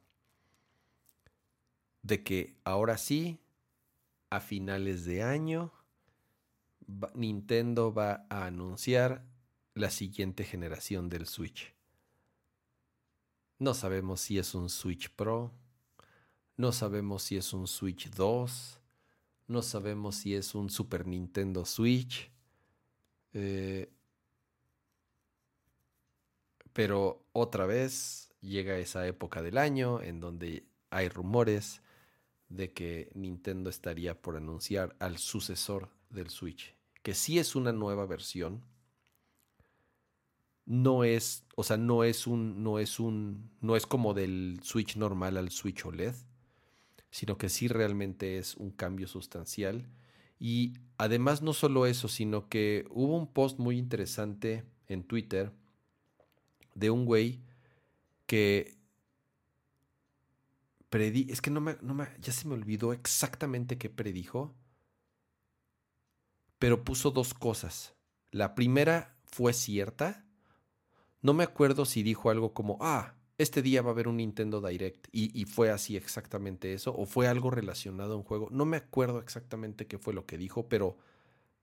[2.05, 3.39] de que ahora sí,
[4.29, 5.73] a finales de año,
[7.15, 9.25] Nintendo va a anunciar
[9.73, 11.73] la siguiente generación del Switch.
[13.57, 15.51] No sabemos si es un Switch Pro,
[16.57, 18.79] no sabemos si es un Switch 2.
[19.47, 22.31] No sabemos si es un Super Nintendo Switch.
[23.33, 23.91] Eh,
[26.71, 31.81] pero otra vez llega esa época del año en donde hay rumores
[32.49, 38.05] de que Nintendo estaría por anunciar al sucesor del Switch, que sí es una nueva
[38.05, 38.63] versión.
[40.65, 44.95] No es, o sea, no es un, no es un, no es como del Switch
[44.97, 46.15] normal al Switch OLED,
[47.11, 49.87] sino que sí realmente es un cambio sustancial.
[50.39, 55.51] Y además no solo eso, sino que hubo un post muy interesante en Twitter
[56.73, 57.41] de un güey
[58.25, 58.74] que
[61.01, 64.55] es que no me, no me, ya se me olvidó exactamente qué predijo,
[66.59, 67.95] pero puso dos cosas.
[68.31, 70.25] La primera fue cierta.
[71.21, 74.61] No me acuerdo si dijo algo como, ah, este día va a haber un Nintendo
[74.61, 78.47] Direct y, y, fue así exactamente eso, o fue algo relacionado a un juego.
[78.51, 80.97] No me acuerdo exactamente qué fue lo que dijo, pero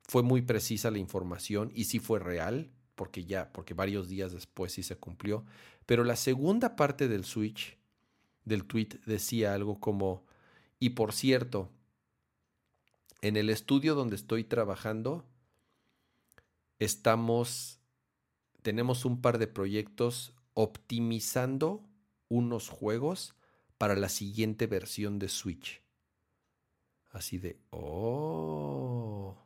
[0.03, 4.73] fue muy precisa la información y sí fue real porque ya, porque varios días después
[4.73, 5.45] sí se cumplió.
[5.87, 7.79] Pero la segunda parte del Switch,
[8.44, 10.24] del tweet, decía algo como,
[10.78, 11.70] y por cierto,
[13.20, 15.24] en el estudio donde estoy trabajando,
[16.78, 17.81] estamos,
[18.62, 21.89] tenemos un par de proyectos optimizando
[22.28, 23.35] unos juegos
[23.78, 25.82] para la siguiente versión de Switch.
[27.12, 29.36] Así de, oh.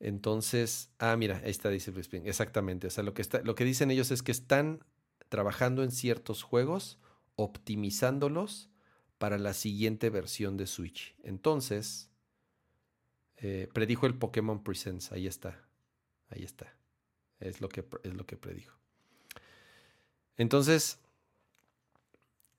[0.00, 1.92] Entonces, ah, mira, ahí está, dice.
[2.24, 2.86] Exactamente.
[2.86, 4.84] O sea, lo que, está, lo que dicen ellos es que están
[5.28, 6.98] trabajando en ciertos juegos,
[7.42, 8.68] optimizándolos
[9.18, 11.14] para la siguiente versión de Switch.
[11.22, 12.10] Entonces,
[13.36, 15.12] eh, predijo el Pokémon Presents.
[15.12, 15.62] Ahí está.
[16.28, 16.74] Ahí está.
[17.38, 18.76] Es lo que, es lo que predijo.
[20.36, 20.98] Entonces,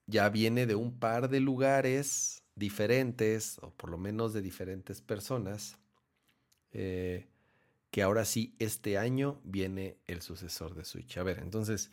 [0.06, 5.78] ya viene de un par de lugares diferentes, o por lo menos de diferentes personas.
[6.72, 7.26] Eh,
[7.90, 11.18] que ahora sí, este año viene el sucesor de Switch.
[11.18, 11.92] A ver, entonces,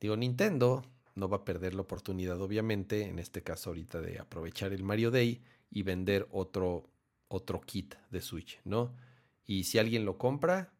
[0.00, 0.84] digo, Nintendo
[1.14, 5.10] no va a perder la oportunidad, obviamente, en este caso ahorita, de aprovechar el Mario
[5.10, 6.88] Day y vender otro,
[7.28, 8.94] otro kit de Switch, ¿no?
[9.46, 10.72] Y si alguien lo compra,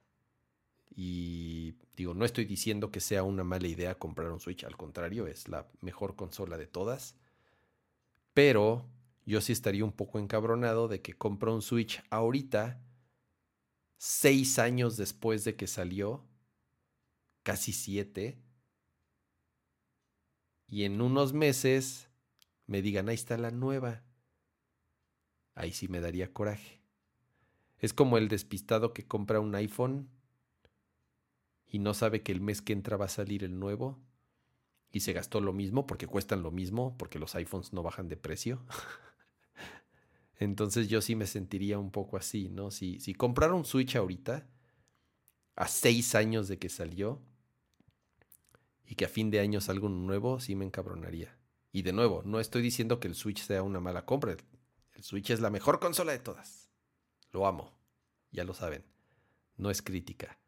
[0.95, 5.27] y digo, no estoy diciendo que sea una mala idea comprar un Switch, al contrario,
[5.27, 7.17] es la mejor consola de todas,
[8.35, 8.87] pero
[9.27, 12.81] yo sí estaría un poco encabronado de que compra un Switch ahorita
[13.97, 16.25] seis años después de que salió,
[17.43, 18.39] casi siete,
[20.71, 22.09] y en unos meses
[22.67, 24.05] me digan, ahí está la nueva.
[25.55, 26.81] Ahí sí me daría coraje.
[27.79, 30.09] Es como el despistado que compra un iPhone
[31.67, 33.99] y no sabe que el mes que entra va a salir el nuevo
[34.93, 38.17] y se gastó lo mismo porque cuestan lo mismo, porque los iPhones no bajan de
[38.17, 38.65] precio.
[40.39, 42.71] Entonces yo sí me sentiría un poco así, ¿no?
[42.71, 44.49] Si, si comprara un Switch ahorita,
[45.57, 47.21] a seis años de que salió,
[48.91, 51.39] y que a fin de año salga un nuevo, sí me encabronaría.
[51.71, 54.37] Y de nuevo, no estoy diciendo que el Switch sea una mala compra.
[54.95, 56.73] El Switch es la mejor consola de todas.
[57.31, 57.73] Lo amo.
[58.33, 58.85] Ya lo saben.
[59.57, 60.41] No es crítica.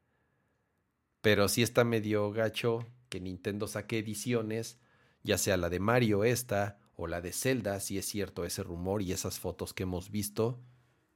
[1.21, 4.81] Pero sí está medio gacho que Nintendo saque ediciones,
[5.23, 9.03] ya sea la de Mario esta, o la de Zelda, si es cierto ese rumor
[9.03, 10.61] y esas fotos que hemos visto.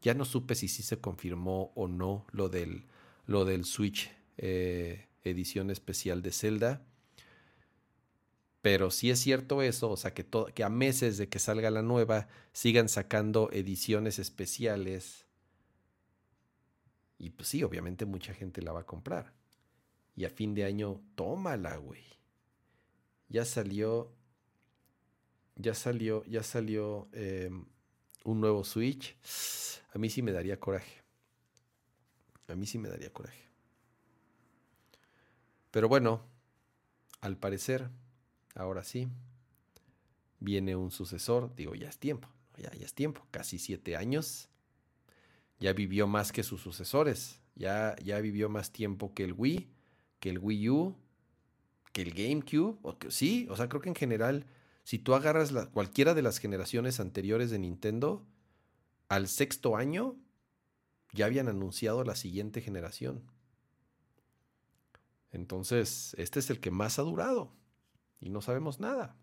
[0.01, 2.86] Ya no supe si sí se confirmó o no lo del,
[3.27, 6.86] lo del Switch eh, edición especial de Zelda.
[8.66, 11.82] Pero si es cierto eso, o sea, que, que a meses de que salga la
[11.82, 15.24] nueva sigan sacando ediciones especiales.
[17.16, 19.32] Y pues sí, obviamente mucha gente la va a comprar.
[20.16, 22.02] Y a fin de año, tómala, güey.
[23.28, 24.12] Ya salió
[25.55, 27.66] ya salió, ya salió em,
[28.24, 29.16] un nuevo Switch.
[29.94, 31.05] A mí sí me daría coraje.
[32.48, 33.44] A mí sí me daría coraje.
[35.70, 36.20] Pero bueno,
[37.20, 37.90] al parecer,
[38.57, 39.09] ahora sí,
[40.41, 41.55] viene un sucesor.
[41.55, 43.24] Digo, ya es tiempo, ya, es tiempo.
[43.31, 44.49] Casi siete años.
[45.59, 47.41] Ya vivió más que sus sucesores.
[47.55, 49.70] Ya, ya vivió más tiempo que el Wii,
[50.20, 50.97] que el Wii U,
[51.93, 52.78] que el GameCube.
[52.83, 54.47] O que, sí, o sea, creo que en general
[54.87, 58.24] si tú agarras cualquiera de las generaciones anteriores de Nintendo,
[59.09, 60.15] al sexto año
[61.12, 63.24] ya habían anunciado la siguiente generación.
[65.33, 67.51] Entonces, este es el que más ha durado
[68.20, 69.16] y no sabemos nada.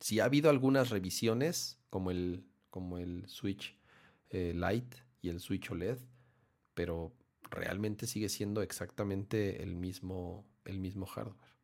[0.00, 3.78] Si ha habido algunas revisiones, como el, como el Switch
[4.30, 5.98] eh, Lite y el Switch OLED,
[6.74, 7.14] pero
[7.50, 11.54] realmente sigue siendo exactamente el mismo, el mismo hardware.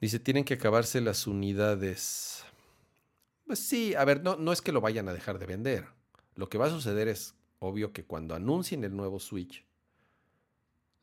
[0.00, 2.44] Dice, tienen que acabarse las unidades.
[3.46, 5.86] Pues sí, a ver, no, no es que lo vayan a dejar de vender.
[6.34, 9.64] Lo que va a suceder es, obvio, que cuando anuncien el nuevo Switch,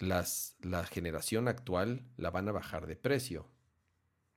[0.01, 3.47] las, la generación actual la van a bajar de precio.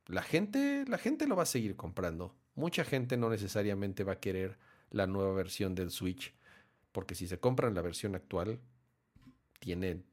[0.07, 2.36] La gente, la gente lo va a seguir comprando.
[2.55, 4.59] mucha gente no necesariamente va a querer
[4.91, 6.32] la nueva versión del Switch,
[6.93, 8.61] porque si se compran la versión actual,
[9.59, 10.05] tiene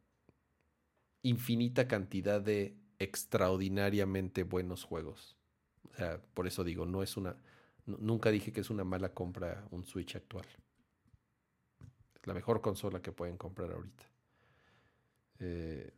[1.22, 5.38] infinita cantidad de extraordinariamente buenos juegos.
[5.92, 7.36] O sea, por eso digo, no es una.
[7.86, 10.46] Nunca dije que es una mala compra un Switch actual.
[12.16, 14.11] Es la mejor consola que pueden comprar ahorita.
[15.42, 15.92] Eh,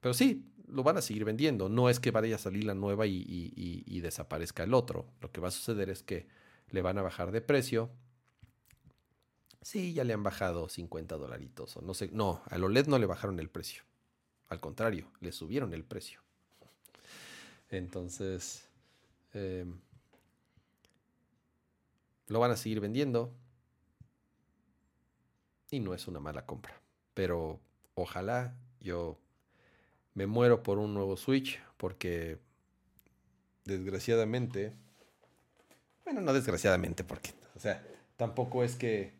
[0.00, 1.68] pero sí, lo van a seguir vendiendo.
[1.68, 5.06] No es que vaya a salir la nueva y, desaparezca el otro.
[5.20, 6.26] Lo que va a suceder es que
[6.70, 7.90] le van a bajar de precio.
[9.62, 11.76] Sí, ya le han bajado 50 dolaritos.
[11.76, 12.10] O no sé.
[12.12, 13.84] No, al OLED no le bajaron el precio.
[14.48, 16.20] Al contrario, le subieron el precio.
[17.70, 18.68] Entonces,
[19.32, 19.78] em,
[22.26, 23.32] lo van a seguir vendiendo.
[25.70, 26.80] Y no es una mala compra.
[27.14, 27.60] Pero
[27.94, 29.18] ojalá yo
[30.14, 32.38] me muero por un nuevo Switch porque
[33.64, 34.72] desgraciadamente,
[36.04, 37.84] bueno, no desgraciadamente porque, o sea,
[38.16, 39.12] tampoco es que,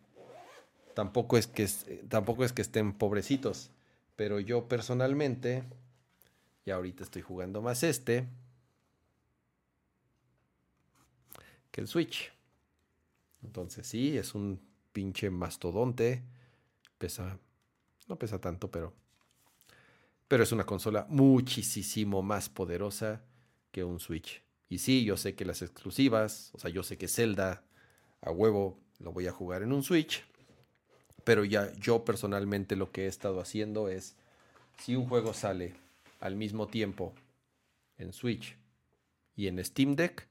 [0.94, 1.66] tampoco es que,
[2.09, 3.70] tampoco es que estén pobrecitos,
[4.16, 5.64] pero yo personalmente,
[6.64, 8.28] y ahorita estoy jugando más este
[11.70, 12.32] que el Switch.
[13.42, 14.60] Entonces sí, es un
[14.92, 16.22] pinche mastodonte,
[16.98, 17.38] pesa,
[18.06, 18.93] no pesa tanto, pero
[20.28, 23.22] pero es una consola muchísimo más poderosa
[23.70, 24.43] que un Switch.
[24.68, 27.62] Y sí, yo sé que las exclusivas, o sea, yo sé que Zelda
[28.20, 30.24] a huevo lo voy a jugar en un Switch,
[31.24, 34.16] pero ya yo personalmente lo que he estado haciendo es,
[34.78, 35.74] si un juego sale
[36.20, 37.14] al mismo tiempo
[37.98, 38.56] en Switch
[39.36, 40.26] y en Steam Deck,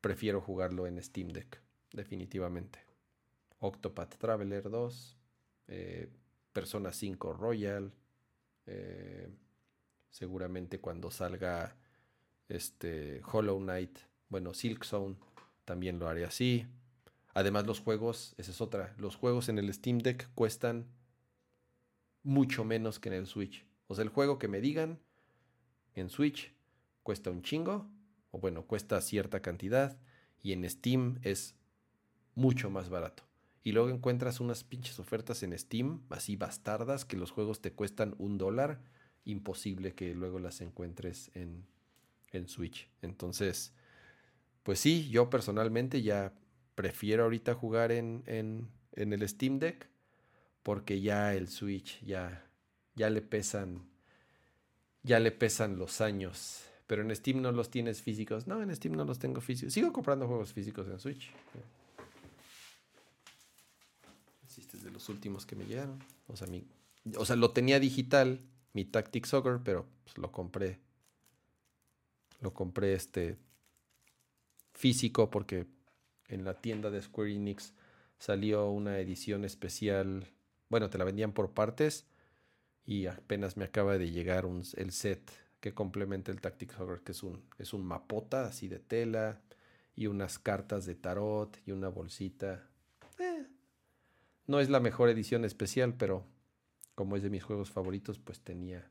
[0.00, 1.60] prefiero jugarlo en Steam Deck,
[1.92, 2.78] definitivamente.
[3.60, 5.16] Octopath Traveler 2,
[5.68, 6.08] eh,
[6.58, 7.92] Persona 5 Royal,
[8.66, 9.28] eh,
[10.10, 11.76] Seguramente cuando salga
[12.48, 13.96] este Hollow Knight,
[14.28, 15.14] bueno, Silk Zone,
[15.64, 16.66] también lo haré así.
[17.32, 20.88] Además, los juegos, esa es otra, los juegos en el Steam Deck cuestan
[22.24, 23.64] mucho menos que en el Switch.
[23.86, 24.98] O sea, el juego que me digan
[25.94, 26.52] en Switch
[27.04, 27.88] cuesta un chingo,
[28.32, 29.96] o bueno, cuesta cierta cantidad,
[30.42, 31.54] y en Steam es
[32.34, 33.27] mucho más barato.
[33.68, 38.14] Y luego encuentras unas pinches ofertas en Steam, así bastardas, que los juegos te cuestan
[38.16, 38.80] un dólar
[39.26, 41.66] imposible que luego las encuentres en,
[42.46, 42.88] Switch.
[43.02, 43.74] Entonces,
[44.62, 46.32] pues sí, yo personalmente ya
[46.76, 49.86] prefiero ahorita jugar en, en, el Steam Deck
[50.62, 52.50] porque ya el Switch ya,
[52.94, 53.86] ya le pesan
[55.02, 56.64] ya le pesan los años.
[56.86, 58.46] Pero en Steam no los tienes físicos.
[58.46, 59.74] No, en Steam no los tengo físicos.
[59.74, 61.30] Sigo comprando juegos físicos en Switch.
[64.58, 66.02] Este es de los últimos que me llegaron.
[66.26, 68.40] O sea, lo tenía digital
[68.72, 70.80] mi Tactic Soccer, pero pues, lo compré.
[72.40, 73.38] Lo compré este
[74.72, 75.66] físico porque
[76.26, 77.74] en la tienda de Square Enix
[78.18, 80.26] salió una edición especial.
[80.68, 82.06] Bueno, te la vendían por partes
[82.84, 85.30] y apenas me acaba de llegar el set
[85.60, 89.40] que complementa el Tactic Soccer, que es un, es un mapota así de tela
[89.94, 92.67] y unas cartas de tarot y una bolsita.
[94.48, 96.24] No es la mejor edición especial, pero
[96.96, 98.84] como es de mis juegos favoritos, pues tenía,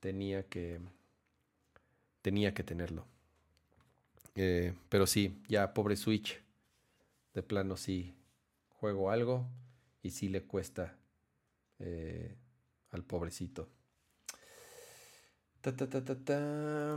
[0.00, 0.80] tenía que,
[2.20, 3.06] tenía que tenerlo.
[4.34, 6.42] Eh, pero sí, ya pobre Switch,
[7.32, 8.14] de plano sí
[8.68, 9.46] juego algo
[10.02, 10.98] y sí le cuesta
[11.78, 12.36] eh,
[12.90, 13.68] al pobrecito.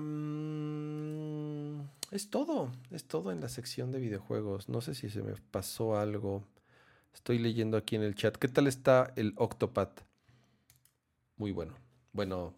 [0.02, 1.82] Mm,
[2.12, 4.68] es todo, es todo en la sección de videojuegos.
[4.68, 6.44] No sé si se me pasó algo.
[7.18, 8.38] Estoy leyendo aquí en el chat.
[8.38, 10.08] ¿Qué tal está el Octopath?
[11.36, 11.74] muy bueno.
[12.14, 12.54] Bueno,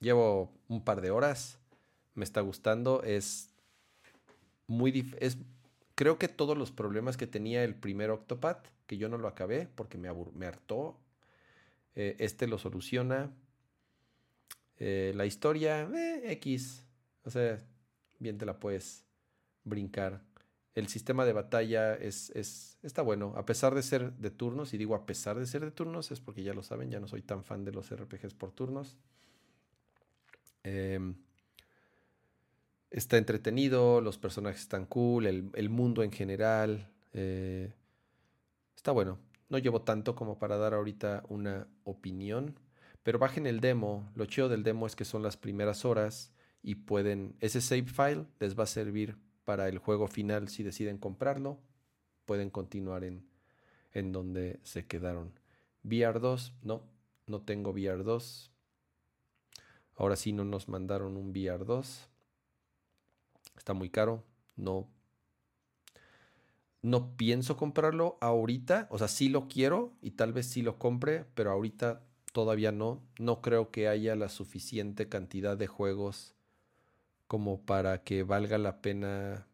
[0.00, 1.58] llevo un par de horas,
[2.14, 3.50] me está gustando, es
[4.66, 5.38] muy es
[5.94, 9.68] creo que todos los problemas que tenía el primer Octopath, que yo no lo acabé
[9.74, 10.98] porque me, me hartó,
[11.94, 13.32] eh, este lo soluciona.
[14.76, 16.84] Eh, la historia, eh, X,
[17.24, 17.58] o sea,
[18.18, 19.04] bien te la puedes
[19.62, 20.22] brincar.
[20.74, 24.78] El sistema de batalla es, es, está bueno, a pesar de ser de turnos, y
[24.78, 27.22] digo a pesar de ser de turnos, es porque ya lo saben, ya no soy
[27.22, 28.96] tan fan de los RPGs por turnos.
[30.62, 31.16] Em,
[32.90, 36.90] está entretenido, los personajes están cool, el, mundo en general.
[37.12, 37.72] Eh,
[38.76, 39.18] está bueno.
[39.48, 42.58] No llevo tanto como para dar ahorita una opinión,
[43.02, 44.10] pero bajen el demo.
[44.14, 46.32] Lo chido del demo es que son las primeras horas
[46.62, 49.16] y pueden, ese save file les va a servir
[49.50, 51.58] para el juego final si deciden comprarlo.
[52.24, 53.28] Pueden continuar en,
[53.90, 55.32] en donde se quedaron.
[55.82, 56.84] VR2, no,
[57.26, 58.52] no tengo VR2.
[59.96, 62.06] Ahora sí no nos mandaron un VR2.
[63.58, 64.22] Está muy caro.
[64.54, 64.88] No,
[66.80, 68.86] no pienso comprarlo ahorita.
[68.92, 73.02] O sea, sí lo quiero y tal vez sí lo compre, pero ahorita todavía no.
[73.18, 76.36] No creo que haya la suficiente cantidad de juegos
[77.30, 79.46] como para que valga la pena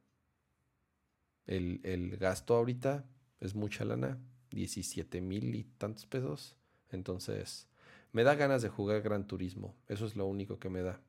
[1.44, 3.05] el, el gasto ahorita.
[3.39, 4.19] Es mucha lana.
[4.51, 6.57] 17 mil y tantos pesos.
[6.90, 7.69] Entonces,
[8.12, 9.74] me da ganas de jugar Gran Turismo.
[9.89, 11.03] Eso es lo único que me da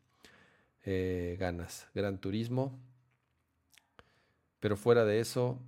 [0.83, 1.87] eh, ganas.
[1.95, 2.77] Gran Turismo.
[4.59, 5.61] Pero fuera de eso,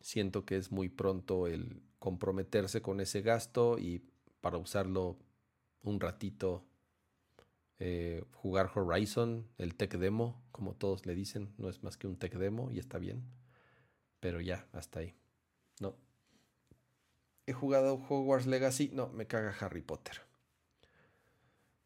[0.00, 4.02] siento que es muy pronto el comprometerse con ese gasto y
[4.40, 5.18] para usarlo
[5.82, 6.64] un ratito
[7.78, 12.16] eh, jugar Horizon, el tech demo, como todos le dicen, no es más que un
[12.16, 13.24] tech demo y está bien,
[14.20, 15.14] pero ya, hasta ahí.
[15.80, 15.96] No.
[17.46, 20.20] He jugado Hogwarts Legacy, no, me caga Harry Potter.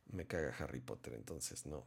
[0.06, 1.84] Me caga Harry Potter, entonces no.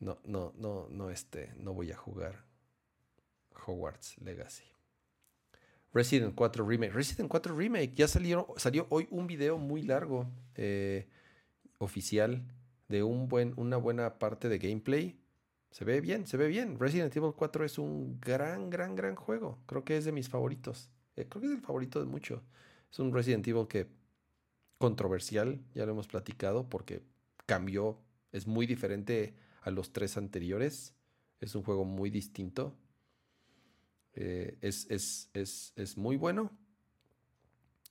[0.00, 2.44] No, no, no, no, este, no voy a jugar
[3.66, 4.73] Hogwarts Legacy.
[5.94, 6.92] Resident 4 Remake.
[6.92, 7.94] Resident 4 Remake.
[7.94, 8.48] Ya salió,
[8.88, 11.08] hoy un video muy largo eh,
[11.78, 12.42] oficial
[12.88, 15.20] de un buen, una buena parte de gameplay.
[15.70, 16.78] Se ve bien, se ve bien.
[16.80, 19.60] Resident Evil 4 es un gran, gran, gran juego.
[19.66, 20.90] Creo que es de mis favoritos.
[21.14, 22.42] Eh, creo que es el favorito de muchos.
[22.90, 23.86] Es un Resident Evil que
[24.78, 27.02] controversial, ya lo hemos platicado, porque
[27.46, 28.00] cambió.
[28.32, 30.96] Es muy diferente a los tres anteriores.
[31.38, 32.76] Es un juego muy distinto.
[34.16, 36.50] Eh, es, es, muy bueno.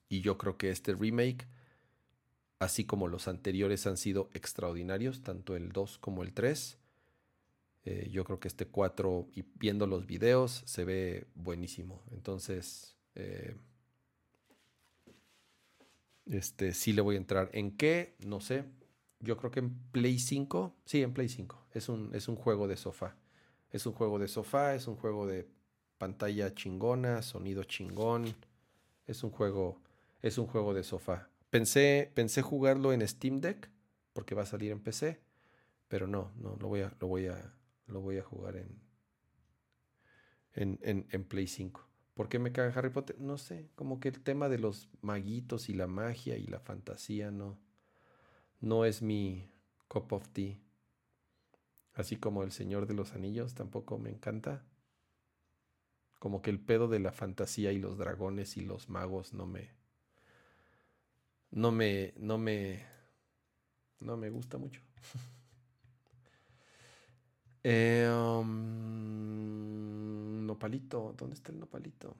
[0.09, 1.47] Y yo creo que este remake,
[2.59, 6.77] así como los anteriores han sido extraordinarios, tanto el 2 como el 3,
[7.85, 12.03] eh, yo creo que este 4, y viendo los videos, se ve buenísimo.
[12.11, 13.55] Entonces, eh,
[16.25, 17.49] este sí le voy a entrar.
[17.53, 18.15] ¿En qué?
[18.25, 18.65] No sé.
[19.19, 20.75] Yo creo que en Play 5.
[20.85, 21.67] Sí, en Play 5.
[21.73, 23.17] Es un, es un juego de sofá.
[23.71, 25.47] Es un juego de sofá, es un juego de
[26.03, 28.35] pantalla chingona, sonido chingón.
[29.05, 29.79] Es un juego,
[30.21, 31.29] es un juego de sofá.
[31.49, 33.69] Pensé, pensé jugarlo en Steam Deck
[34.11, 35.21] porque va a salir en PC,
[35.87, 37.53] pero no, no lo voy a, lo voy a,
[37.87, 38.81] lo voy a jugar en,
[40.81, 41.87] en, en, Play 5.
[42.15, 43.17] ¿Por qué me caga Harry Potter?
[43.21, 47.31] No sé, como que el tema de los maguitos y la magia y la fantasía
[47.31, 47.57] no,
[48.59, 49.49] no es mi
[49.87, 50.57] cup of tea.
[51.93, 54.65] Así como El Señor de los Anillos tampoco me encanta
[56.23, 59.71] como que el pedo de la fantasía y los dragones y los magos no me
[61.51, 62.85] no me no me
[63.99, 64.79] no me gusta mucho.
[67.63, 68.45] eh, um,
[70.45, 72.15] nopalito, ¿dónde está el nopalito?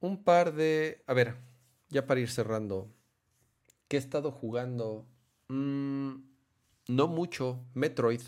[0.00, 1.36] Un par de, a ver,
[1.90, 2.92] ya para ir cerrando,
[3.88, 5.06] ¿Qué he estado jugando?
[5.48, 6.16] Mm,
[6.88, 7.64] no mucho.
[7.74, 8.20] Metroid.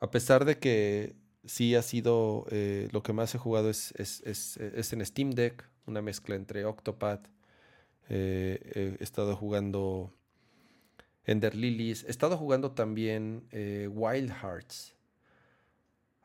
[0.00, 1.14] A pesar de que
[1.44, 6.02] sí ha sido eh, lo que más he jugado es, es, en Steam Deck, una
[6.02, 7.28] mezcla entre Octopath.
[8.08, 10.12] Eh, he estado jugando
[11.24, 12.04] Ender Lilies.
[12.04, 14.94] He estado jugando también eh, Wild Hearts.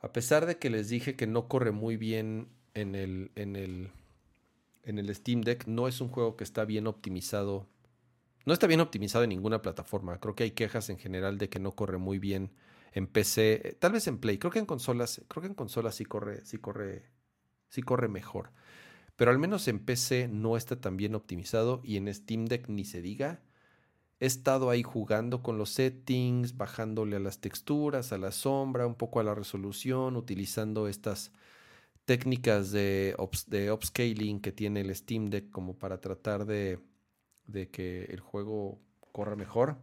[0.01, 3.91] A pesar de que les dije que no corre muy bien en el, en el
[4.83, 7.67] en el Steam Deck no es un juego que está bien optimizado.
[8.45, 10.19] No está bien optimizado en ninguna plataforma.
[10.19, 12.51] Creo que hay quejas en general de que no corre muy bien
[12.93, 14.37] en PC, eh, tal vez en Play.
[14.37, 17.05] Creo que en consolas, creo que en consolas sí corre, sí corre,
[17.69, 18.51] sí corre mejor.
[19.15, 22.85] Pero al menos en PC no está tan bien optimizado y en Steam Deck ni
[22.85, 23.41] se diga.
[24.21, 28.95] He estado ahí jugando con los settings, bajándole a las texturas, a la sombra, un
[28.95, 31.31] poco a la resolución, utilizando estas
[32.09, 33.15] técnicas de,
[33.45, 36.79] de upscaling que tiene el Steam Deck como para tratar de,
[37.71, 38.79] que el juego
[39.11, 39.77] corra mejor.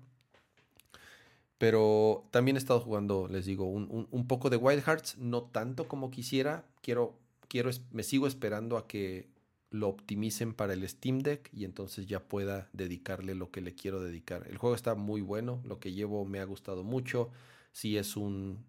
[1.57, 6.11] Pero también he estado jugando, les digo, un, poco de Wild Hearts, no tanto como
[6.11, 6.65] quisiera.
[6.83, 7.17] Quiero,
[7.47, 9.29] quiero, me sigo esperando a que
[9.71, 14.03] lo optimicen para el Steam Deck y entonces ya pueda dedicarle lo que le quiero
[14.03, 14.49] dedicar.
[14.49, 17.31] El juego está muy bueno, lo que llevo me ha gustado mucho.
[17.71, 18.67] Si es un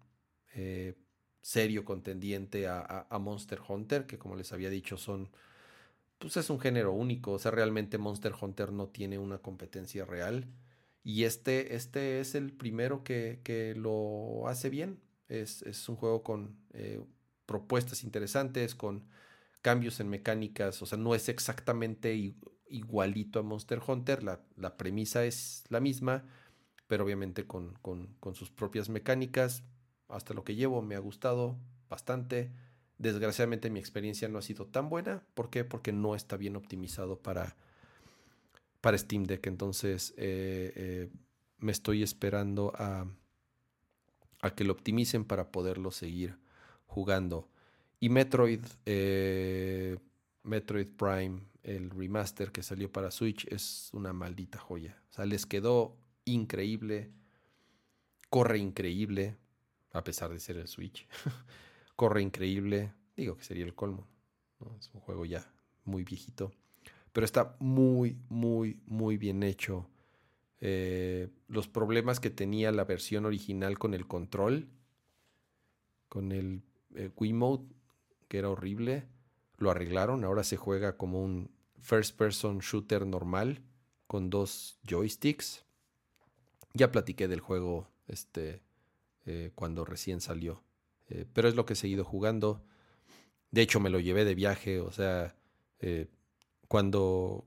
[0.54, 0.94] eh,
[1.40, 5.30] serio contendiente a, Monster Hunter, que como les había dicho son,
[6.18, 10.46] pues es un género único, o sea, realmente Monster Hunter no tiene una competencia real.
[11.04, 15.00] Y este, este es el primero que, lo hace bien.
[15.28, 17.02] Es, un juego con eh,
[17.46, 19.06] propuestas interesantes, con
[19.62, 22.14] cambios en mecánicas, o sea, no es exactamente
[22.68, 26.24] igualito a Monster Hunter, la, la premisa es la misma,
[26.86, 29.64] pero obviamente con, con sus propias mecánicas,
[30.08, 31.56] hasta lo que llevo me ha gustado
[31.88, 32.50] bastante.
[32.98, 35.22] Desgraciadamente mi experiencia no ha sido tan buena.
[35.34, 35.64] ¿Por qué?
[35.64, 37.56] Porque no está bien optimizado para,
[38.80, 39.46] para Steam Deck.
[39.46, 41.10] Entonces eh, eh,
[41.58, 43.06] me estoy esperando a,
[44.40, 46.38] a, que lo optimicen para poderlo seguir
[46.86, 47.48] jugando.
[48.00, 49.98] Y Metroid, eh,
[50.42, 55.02] Metroid Prime, el remaster que salió para Switch, es una maldita joya.
[55.10, 57.12] O sea, les quedó increíble,
[58.30, 59.36] corre increíble,
[59.92, 61.06] a pesar de ser el Switch.
[61.96, 64.06] corre increíble, digo que sería el colmo.
[64.78, 65.50] Es un juego ya
[65.84, 66.52] muy viejito
[67.18, 69.88] pero está muy, muy, muy bien hecho.
[70.60, 74.68] Eh, los problemas que tenía la versión original con el control,
[76.08, 76.62] con el
[76.94, 77.74] eh, Wiimote,
[78.28, 79.08] que era horrible,
[79.56, 80.24] lo arreglaron.
[80.24, 81.50] Ahora se juega como un
[81.80, 83.62] first person shooter normal
[84.06, 85.64] con dos joysticks.
[86.74, 88.62] Ya platiqué del juego este,
[89.28, 90.64] eh, cuando recién salió,
[91.32, 92.62] pero es lo que he seguido jugando.
[93.50, 95.34] De hecho, me lo llevé de viaje, o sea,
[96.68, 97.46] cuando,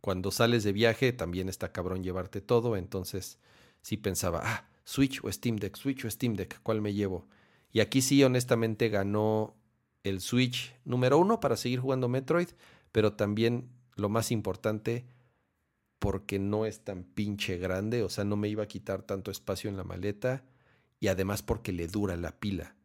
[0.00, 3.38] cuando sales de viaje también está cabrón llevarte todo, entonces
[3.82, 7.26] sí pensaba, ah, Switch o Steam Deck, Switch o Steam Deck, ¿cuál me llevo?
[7.72, 9.56] Y aquí sí, honestamente, ganó
[10.02, 12.48] el Switch número uno para seguir jugando Metroid,
[12.92, 15.06] pero también lo más importante,
[15.98, 19.70] porque no es tan pinche grande, o sea, no me iba a quitar tanto espacio
[19.70, 20.44] en la maleta,
[21.02, 22.76] y además porque le dura la pila.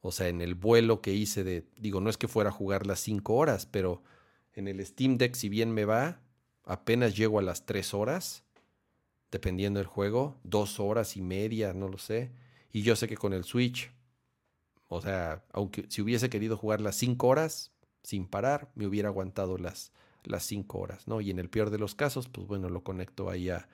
[0.00, 2.86] O sea, en el vuelo que hice de, digo, no es que fuera a jugar
[2.86, 4.02] las cinco horas, pero
[4.54, 6.22] en el Steam Deck, si bien me va,
[6.64, 8.44] apenas llego a las 3 horas,
[9.30, 12.32] dependiendo del juego, dos horas y media, no lo sé.
[12.72, 13.92] Y yo sé que con el Switch,
[14.88, 17.72] o sea, aunque si hubiese querido jugar las 5 horas
[18.02, 19.92] sin parar, me hubiera aguantado las,
[20.22, 21.20] las 5 horas, ¿no?
[21.20, 23.68] Y en el peor de los casos, pues bueno, lo conecto ahí a,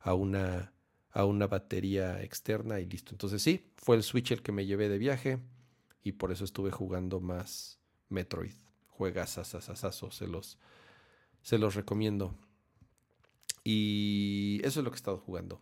[0.00, 0.72] a, una,
[1.12, 3.12] a una batería externa y listo.
[3.12, 5.38] Entonces sí, fue el Switch el que me llevé de viaje
[6.02, 7.78] y por eso estuve jugando más
[8.08, 8.54] Metroid
[9.02, 10.58] juegas se los,
[11.42, 12.36] se los recomiendo.
[13.64, 15.60] Y eso es lo que he estado jugando.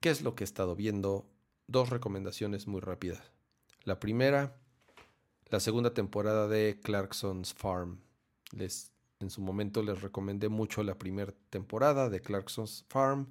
[0.00, 1.26] ¿Qué es lo que he estado viendo?
[1.66, 3.22] Dos recomendaciones muy rápidas.
[3.84, 4.58] La primera,
[5.48, 8.00] la segunda temporada de Clarkson's Farm.
[8.52, 13.28] Les, en su momento les recomendé mucho la primera temporada de Clarkson's Farm.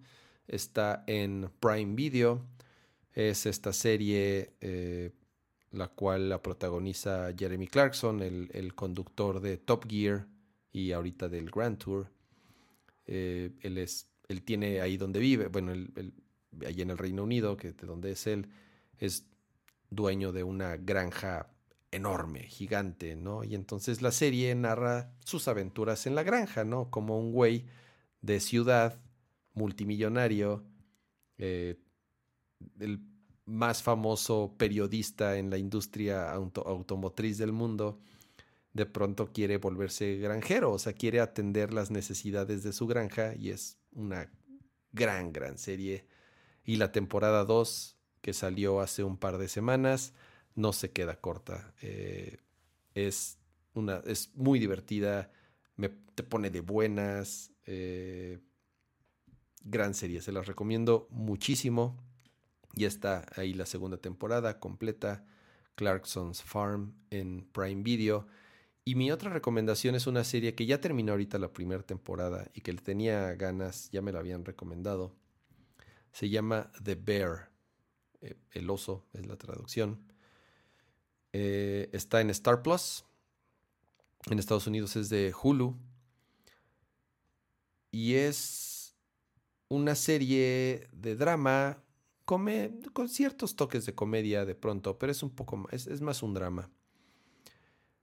[0.47, 2.45] Está en Prime Video.
[3.13, 5.11] Es esta serie eh,
[5.71, 10.27] la cual la protagoniza Jeremy Clarkson, el, conductor de Top Gear
[10.71, 12.09] y ahorita del Grand Tour.
[13.07, 16.13] Eh, él, es, él tiene ahí donde vive, bueno, él,
[16.65, 18.49] ahí en el Reino Unido, que de donde es él,
[18.99, 19.25] es
[19.89, 21.49] dueño de una granja
[21.91, 23.43] enorme, gigante, ¿no?
[23.43, 26.89] Y entonces la serie narra sus aventuras en la granja, ¿no?
[26.89, 27.65] Como un güey
[28.21, 28.99] de ciudad,
[29.55, 30.63] multimillonario,
[31.37, 31.77] eh,
[32.79, 33.01] el
[33.45, 37.99] más famoso periodista en la industria automotriz del mundo,
[38.73, 43.51] de pronto quiere volverse granjero, o sea, quiere atender las necesidades de su granja y
[43.51, 44.29] es una
[44.91, 46.05] gran, gran serie.
[46.65, 50.13] Y la temporada 2, que salió hace un par de semanas,
[50.55, 51.73] no se queda corta.
[51.81, 52.37] Eh,
[52.95, 53.37] es,
[53.73, 55.31] una, es muy divertida,
[55.75, 57.51] me, te pone de buenas.
[57.65, 58.39] Eh,
[59.65, 61.97] gran serie, se las recomiendo muchísimo.
[62.73, 65.25] Ya está ahí la segunda temporada completa,
[65.75, 68.27] Clarkson's Farm en Prime Video.
[68.85, 72.61] Y mi otra recomendación es una serie que ya terminó ahorita la primera temporada y
[72.61, 75.15] que le tenía ganas, ya me la habían recomendado.
[76.11, 77.49] Se llama The Bear,
[78.21, 79.99] eh, el oso es la traducción.
[81.33, 83.03] Eh, está en Star Plus.
[84.29, 85.75] En Estados Unidos es de Hulu.
[87.91, 88.74] Y es
[89.67, 91.83] una serie de drama
[92.25, 96.23] come, con ciertos toques de comedia de pronto, pero es un poco es, es más
[96.23, 96.69] un drama.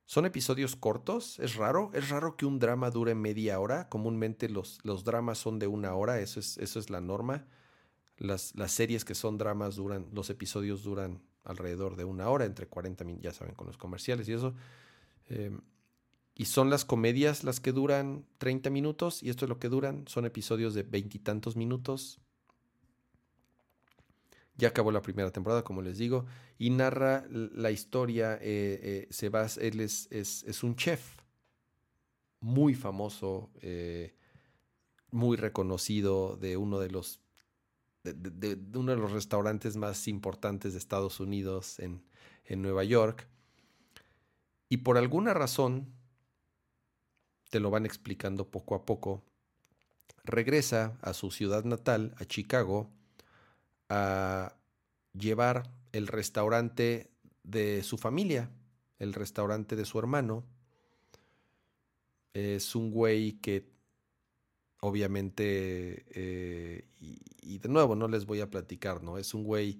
[0.04, 4.78] Son episodios cortos, es raro, es raro que un drama dure media hora, comúnmente los,
[4.82, 7.46] los dramas son de una hora, eso es, eso es la norma.
[8.18, 12.66] Las, las, series que son dramas duran, los episodios duran alrededor de una hora, entre
[12.66, 14.54] 40 minutos, ya saben, con los comerciales y eso.
[15.26, 15.60] Em,
[16.34, 20.04] y son las comedias las que duran 30 minutos, y esto es lo que duran,
[20.06, 22.20] son episodios de veintitantos minutos,
[24.56, 26.26] ya acabó la primera temporada, como les digo,
[26.58, 28.34] y narra la historia.
[28.34, 31.16] Eh, eh, se va, él es, es, un chef
[32.40, 34.14] muy famoso, eh,
[35.10, 37.20] muy reconocido de uno de los
[38.04, 42.04] de, uno de los restaurantes más importantes de Estados Unidos en,
[42.44, 43.28] en Nueva York.
[44.68, 45.92] Y por alguna razón,
[47.52, 49.22] te lo van explicando poco a poco,
[50.24, 52.88] regresa a su ciudad natal, a Chicago,
[53.90, 54.56] a
[55.12, 57.10] llevar el restaurante
[57.42, 58.50] de su familia,
[58.98, 60.46] el restaurante de su hermano.
[62.32, 63.70] Es un güey que
[64.80, 66.86] obviamente, eh,
[67.42, 69.18] y, de nuevo, no les voy a platicar, ¿no?
[69.18, 69.78] Es un güey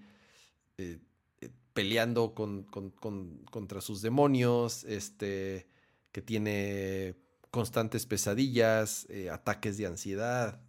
[0.76, 0.98] eh,
[1.40, 5.66] eh, peleando con, contra sus demonios, este,
[6.12, 7.21] que tiene
[7.52, 10.60] constantes pesadillas, ataques de ansiedad,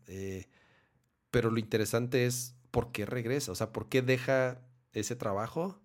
[1.31, 4.61] pero lo interesante es por qué regresa, o sea, por qué deja
[4.91, 5.81] ese trabajo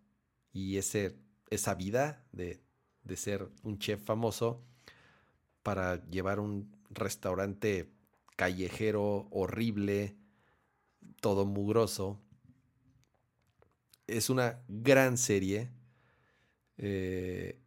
[0.52, 1.16] y ese,
[1.48, 2.60] esa vida de,
[3.04, 4.62] de ser un chef famoso
[5.62, 7.90] para llevar un restaurante
[8.36, 10.16] callejero horrible,
[11.20, 12.20] todo mugroso.
[14.06, 15.70] Es una gran serie.
[16.76, 17.60] Eh,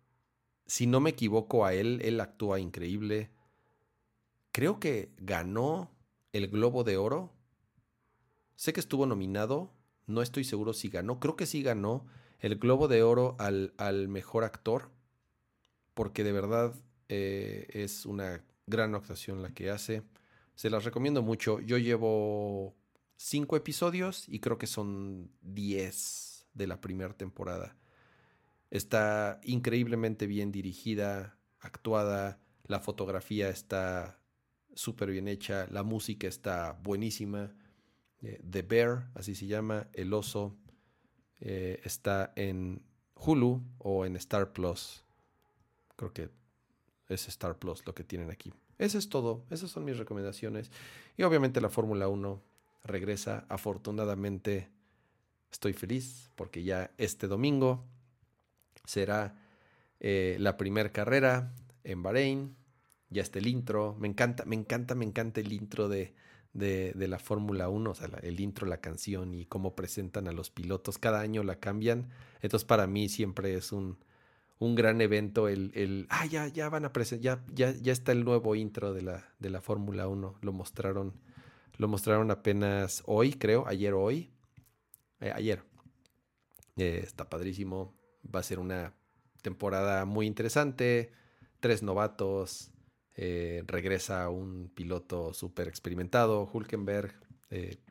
[0.71, 3.29] si no me equivoco a él, él actúa increíble.
[4.53, 5.91] Creo que ganó
[6.31, 7.33] el Globo de Oro.
[8.55, 9.73] Sé que estuvo nominado.
[10.07, 11.19] No estoy seguro si ganó.
[11.19, 12.05] Creo que sí ganó
[12.39, 14.91] el Globo de Oro al, al mejor actor.
[15.93, 16.73] Porque de verdad
[17.09, 20.03] eh, es una gran actuación la que hace.
[20.55, 21.59] Se las recomiendo mucho.
[21.59, 22.77] Yo llevo
[23.17, 27.75] cinco episodios y creo que son diez de la primera temporada.
[28.71, 34.17] Está increíblemente bien dirigida, actuada, la fotografía está
[34.73, 37.53] súper bien hecha, la música está buenísima.
[38.21, 40.55] Eh, The Bear, así se llama, el oso,
[41.39, 42.81] eh, está en
[43.15, 45.03] Hulu o en Star Plus.
[45.95, 46.29] Creo que
[47.09, 48.53] es Star Plus lo que tienen aquí.
[48.77, 50.71] Eso es todo, esas son mis recomendaciones.
[51.17, 52.41] Y obviamente la Fórmula 1
[52.83, 53.45] regresa.
[53.49, 54.69] Afortunadamente
[55.51, 57.85] estoy feliz porque ya este domingo
[58.85, 59.35] será
[59.99, 61.53] eh, la primera carrera
[61.83, 62.55] en Bahrein.
[63.09, 63.95] Ya está el intro.
[63.99, 66.13] Me encanta, me encanta, me encanta el intro de,
[66.53, 67.89] de, la Fórmula 1.
[67.89, 70.97] O sea, el intro, la canción y cómo presentan a los pilotos.
[70.97, 72.09] Cada año la cambian.
[72.41, 73.97] Entonces para mí siempre es un
[74.61, 78.23] un gran evento, el, el ah, ya, ya van a presentar, ya, ya, está el
[78.23, 81.13] nuevo intro de la, de la Fórmula 1, lo mostraron,
[81.77, 84.29] lo mostraron apenas hoy, creo, ayer o hoy,
[85.19, 85.63] eh, ayer.
[86.77, 87.91] Eh, está padrísimo,
[88.23, 88.93] va a ser una
[89.41, 91.11] temporada muy interesante,
[91.59, 92.71] tres novatos,
[93.15, 97.13] eh, regresa un piloto súper experimentado, Hulkenberg,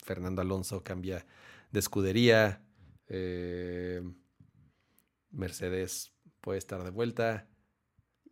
[0.03, 1.27] Fernando Alonso cambia
[1.71, 2.63] de escudería,
[5.31, 7.47] Mercedes puede estar de vuelta.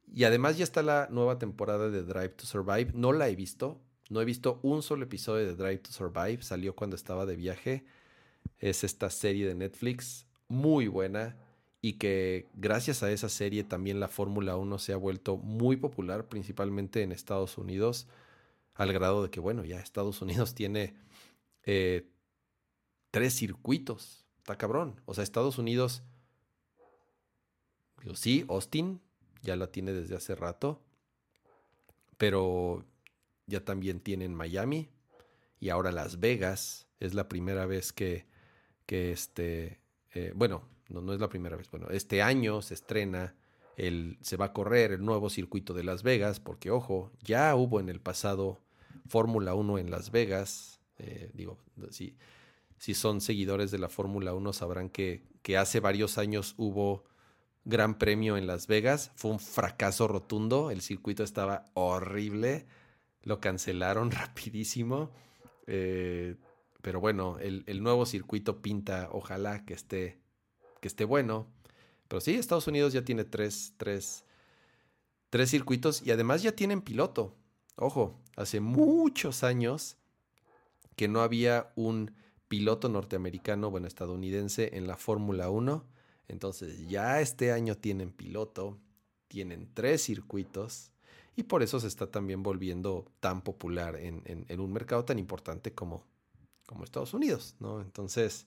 [0.06, 2.92] Y además ya está la nueva temporada de Drive to Survive.
[2.94, 3.80] No la he visto.
[4.08, 6.42] No he visto un solo episodio de Drive to Survive.
[6.42, 7.84] Salió cuando estaba de viaje.
[8.58, 11.36] Es esta serie de Netflix muy buena
[11.80, 16.26] y que gracias a esa serie también la Fórmula 1 se ha vuelto muy popular,
[16.26, 18.08] principalmente en Estados Unidos,
[18.74, 20.94] al grado de que, bueno, ya Estados Unidos tiene
[21.64, 22.08] eh,
[23.10, 24.26] tres circuitos.
[24.38, 25.00] Está cabrón.
[25.04, 26.02] O sea, Estados Unidos
[28.14, 29.00] sí, Austin
[29.42, 30.80] ya la tiene desde hace rato,
[32.16, 32.84] pero
[33.46, 34.88] ya también tienen Miami
[35.60, 36.86] y ahora Las Vegas.
[37.00, 38.26] Es la primera vez que,
[38.86, 39.80] que este,
[40.14, 43.34] eh, bueno, no, no es la primera vez, bueno, este año se estrena,
[43.76, 47.80] el, se va a correr el nuevo circuito de Las Vegas, porque ojo, ya hubo
[47.80, 48.60] en el pasado
[49.06, 51.58] Fórmula 1 en Las Vegas, eh, digo,
[51.90, 52.16] si,
[52.78, 57.04] si son seguidores de la Fórmula 1 sabrán que, que hace varios años hubo
[57.68, 59.12] Gran Premio en Las Vegas.
[59.14, 60.70] Fue un fracaso rotundo.
[60.70, 62.66] El circuito estaba horrible.
[63.22, 65.10] Lo cancelaron rapidísimo.
[65.66, 66.36] Eh,
[66.80, 70.18] pero bueno, el, nuevo circuito pinta, ojalá que esté,
[70.80, 71.46] que esté bueno.
[72.08, 74.24] Pero sí, Estados Unidos ya tiene tres, tres,
[75.30, 77.34] tres circuitos y además ya tienen piloto.
[77.76, 79.96] Ojo, hace muchos años
[80.96, 82.14] que no había un
[82.48, 85.84] piloto norteamericano, bueno, estadounidense en la Fórmula 1
[86.28, 88.78] entonces ya este año tienen piloto,
[89.26, 90.92] tienen tres circuitos
[91.36, 96.04] y por eso se está también volviendo tan popular en, un mercado tan importante como,
[96.66, 97.80] como Estados Unidos, ¿no?
[97.80, 98.46] Entonces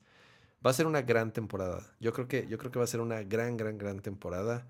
[0.66, 1.96] va a ser una gran temporada.
[2.00, 4.68] Yo creo que, yo creo que va a ser una gran, gran, gran temporada.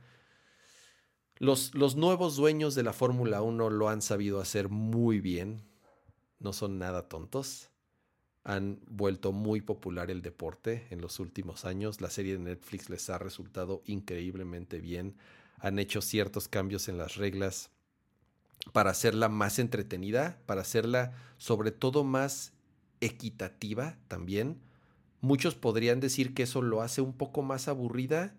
[1.37, 5.63] Los, los nuevos dueños de la Fórmula 1 lo han sabido hacer muy bien.
[6.39, 7.71] No son nada tontos
[8.43, 12.01] han vuelto muy popular el deporte en los últimos años.
[12.01, 15.15] La serie de Netflix les ha resultado increíblemente bien.
[15.59, 17.69] Han hecho ciertos cambios en las reglas
[18.73, 22.53] para hacerla más entretenida, para hacerla sobre todo más
[22.99, 24.59] equitativa también.
[25.21, 28.35] Muchos podrían decir que eso lo hace un poco más aburrida.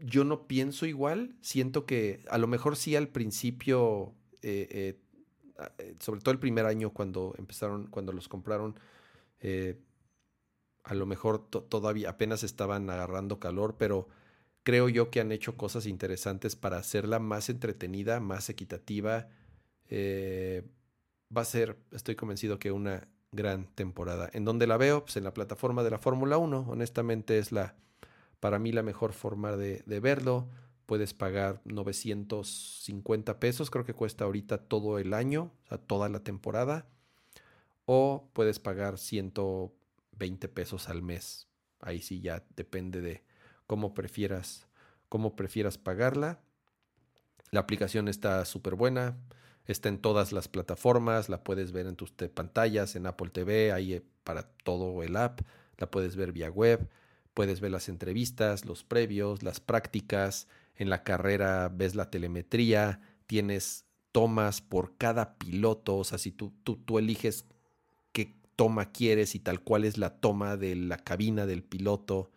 [0.00, 1.36] Yo no pienso igual.
[1.40, 4.98] Siento que a lo mejor sí al principio eh,
[5.78, 8.78] eh, sobre todo el primer año cuando empezaron, cuando los compraron,
[9.40, 9.80] eh,
[10.84, 14.08] a lo mejor todavía apenas estaban agarrando calor, pero
[14.62, 19.28] creo yo que han hecho cosas interesantes para hacerla más entretenida, más equitativa.
[19.88, 20.68] Eh,
[21.36, 24.28] va a ser, estoy convencido que una gran temporada.
[24.32, 25.04] ¿En donde la veo?
[25.04, 26.66] Pues en la plataforma de la Fórmula 1.
[26.68, 27.76] Honestamente es la,
[28.40, 30.48] para mí la mejor forma de, verlo.
[30.86, 36.20] Puedes pagar 950 pesos, creo que cuesta ahorita todo el año, o sea, toda la
[36.20, 36.86] temporada.
[37.84, 41.48] O puedes pagar 120 pesos al mes.
[41.80, 43.22] Ahí sí ya depende de
[43.66, 44.66] cómo prefieras,
[45.08, 46.40] cómo prefieras pagarla.
[47.50, 49.16] La aplicación está súper buena.
[49.66, 53.94] Está en todas las plataformas, la puedes ver en tus pantallas, en Apple TV, ahí
[53.94, 55.40] eh, para todo el app,
[55.78, 56.88] la puedes ver vía web,
[57.34, 63.86] puedes ver las entrevistas, los previos, las prácticas, en la carrera ves la telemetría, tienes
[64.12, 67.44] tomas por cada piloto, o sea, si tú, tú, tú eliges
[68.12, 72.30] qué toma quieres y tal cual es la toma de la cabina del piloto.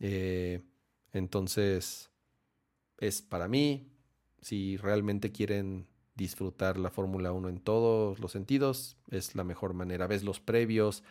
[0.00, 0.62] Eh,
[1.12, 2.10] entonces,
[2.98, 3.88] es para mí,
[4.40, 10.06] si realmente quieren disfrutar la Fórmula 1 en todos los sentidos, es la mejor manera.
[10.06, 11.02] Ves los previos,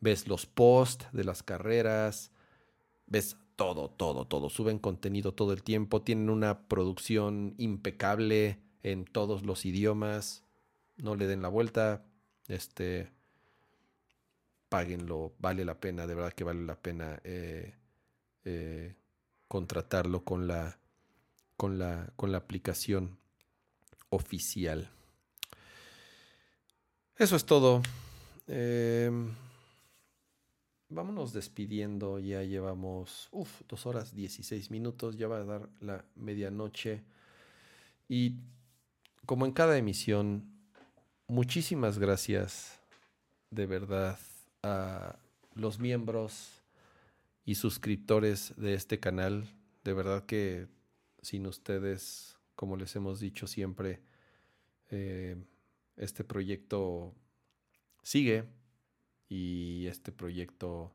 [0.00, 2.32] ves los post de las carreras,
[3.06, 4.50] ves todo, todo, todo.
[4.50, 10.44] Suben contenido todo el tiempo, tienen una producción impecable en todos los idiomas.
[10.96, 12.04] No le den la vuelta,
[12.48, 13.10] este,
[14.68, 17.74] páguenlo, vale la pena, de verdad que vale la pena eh,
[18.44, 18.94] eh,
[19.48, 20.78] contratarlo con la,
[21.56, 23.21] con la, con la aplicación
[24.12, 24.90] oficial.
[27.16, 27.82] Eso es todo.
[28.46, 29.34] Em,
[30.88, 32.18] vámonos despidiendo.
[32.18, 35.16] Ya llevamos uf, dos horas 16 minutos.
[35.16, 37.02] Ya va a dar la medianoche.
[38.08, 38.36] Y
[39.24, 40.44] como en cada emisión,
[41.26, 42.78] muchísimas gracias
[43.50, 44.18] de verdad
[44.62, 45.16] a
[45.54, 46.62] los miembros
[47.44, 49.48] y suscriptores de este canal.
[49.84, 50.68] De verdad que
[51.22, 53.98] sin ustedes como les hemos dicho siempre,
[54.88, 55.34] eh,
[55.96, 57.12] este proyecto
[58.04, 58.44] sigue
[59.28, 60.94] y este proyecto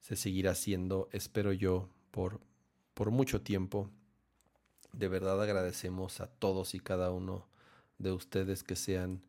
[0.00, 2.40] se seguirá haciendo, espero yo, por,
[2.92, 3.88] por mucho tiempo.
[4.90, 7.46] De verdad agradecemos a todos y cada uno
[7.98, 9.22] de ustedes que se han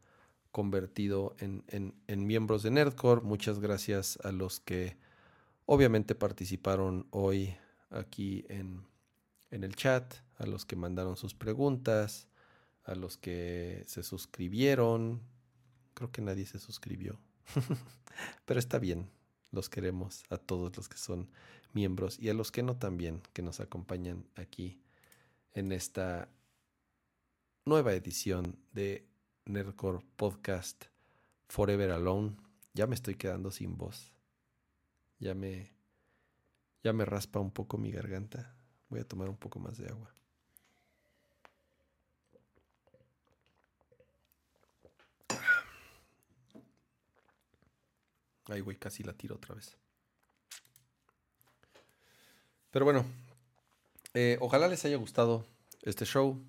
[0.49, 3.22] convertido en, en miembros de Nerdcore.
[3.22, 4.97] Muchas gracias a los que
[5.67, 7.56] obviamente participaron hoy
[7.91, 8.83] aquí en,
[9.51, 12.27] en el chat, a los que mandaron sus preguntas,
[12.84, 15.22] a los que se suscribieron.
[15.93, 17.19] Creo que nadie se suscribió.
[18.45, 19.09] Pero está bien,
[19.51, 21.30] los queremos a todos los que son
[21.74, 24.82] miembros y a los que no también, que nos acompañan aquí
[25.53, 26.30] en esta
[27.66, 29.08] nueva edición de
[29.45, 30.85] Nerdcore Podcast
[31.48, 32.35] Forever Alone.
[32.74, 34.14] Ya me estoy quedando sin voz.
[35.19, 35.76] Ya me
[36.84, 38.56] ya me raspa un poco mi garganta.
[38.90, 40.14] Voy a tomar un poco más de agua.
[48.45, 49.77] Ay, güey, casi la tiro otra vez.
[52.72, 53.06] Pero bueno,
[54.14, 55.45] eh, ojalá les haya gustado
[55.82, 56.41] este show.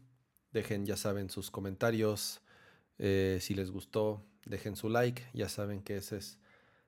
[0.53, 2.41] Dejen, ya saben, sus comentarios.
[2.99, 5.29] Eh, si les gustó, dejen su like.
[5.33, 6.39] Ya saben que esa es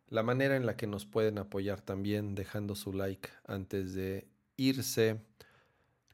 [0.06, 5.20] la manera en la que nos pueden apoyar también, dejando su like antes de irse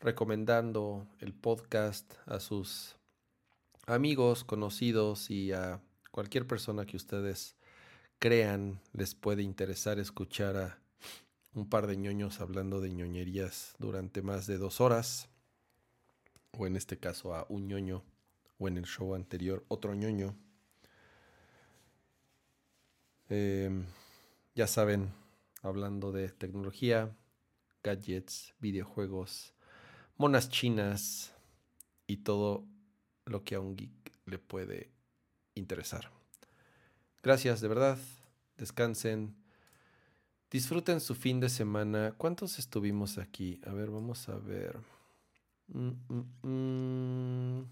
[0.00, 2.96] recomendando el podcast a sus
[3.86, 7.56] amigos, conocidos y a cualquier persona que ustedes
[8.18, 10.78] crean les puede interesar escuchar a
[11.54, 15.28] un par de ñoños hablando de ñoñerías durante más de dos horas,
[16.52, 18.04] o en este caso a un ñoño,
[18.58, 20.36] o en el show anterior otro ñoño.
[23.28, 23.86] Em,
[24.54, 25.12] ya saben,
[25.62, 27.16] hablando de tecnología,
[27.82, 29.55] gadgets, videojuegos,
[30.16, 31.34] monas chinas
[32.06, 32.64] y todo
[33.24, 34.90] lo que a un geek le puede
[35.54, 36.10] interesar.
[37.22, 37.98] Gracias, de verdad.
[38.56, 39.34] Descansen.
[40.50, 42.14] Disfruten su fin de semana.
[42.16, 43.60] ¿Cuántos estuvimos aquí?
[43.66, 44.78] A ver, vamos a ver.
[45.68, 47.66] Mm, mm, mm.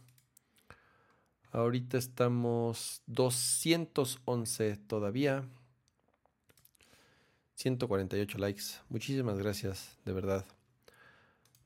[1.52, 5.44] Ahorita estamos 211 todavía.
[7.54, 8.64] 148 likes.
[8.88, 10.44] Muchísimas gracias, de verdad.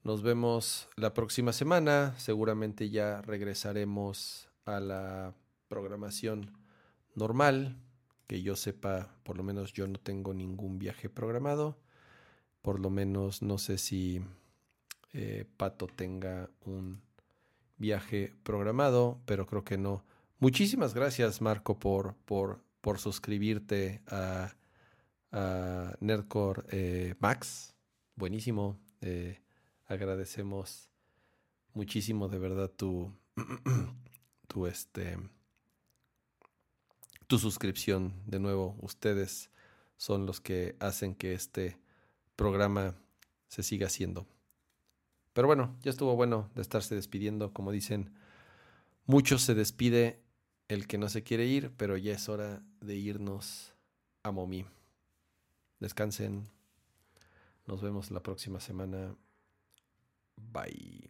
[0.05, 2.15] Nos vemos la próxima semana.
[2.18, 5.35] Seguramente ya regresaremos a la
[5.68, 6.52] programación
[7.15, 7.77] normal.
[8.27, 11.78] Que yo sepa, por lo menos yo no tengo ningún viaje programado.
[12.62, 14.20] Por lo menos no sé si
[15.12, 17.01] eh, Pato tenga un
[17.78, 20.05] viaje programado, pero creo que no.
[20.39, 24.55] Muchísimas gracias, Marco, por, por, por suscribirte a,
[25.33, 27.75] a Nerdcore eh, Max.
[28.15, 28.78] Buenísimo.
[29.01, 29.41] Eh,
[29.89, 30.91] agradecemos
[31.73, 33.12] muchísimo de verdad tu,
[34.47, 35.18] tu este,
[37.26, 38.12] tu suscripción.
[38.26, 39.50] De nuevo, ustedes
[39.97, 41.78] son los que hacen que este
[42.36, 42.94] programa
[43.49, 44.26] se siga haciendo.
[45.33, 47.52] Pero bueno, ya estuvo bueno de estarse despidiendo.
[47.52, 48.12] Como dicen,
[49.07, 50.20] mucho se despide
[50.68, 53.75] el que no se quiere ir, pero ya es hora de irnos
[54.23, 54.67] a Momi.
[55.81, 56.49] Descansen.
[57.67, 59.15] Nos vemos la próxima semana.
[60.52, 61.08] Bye.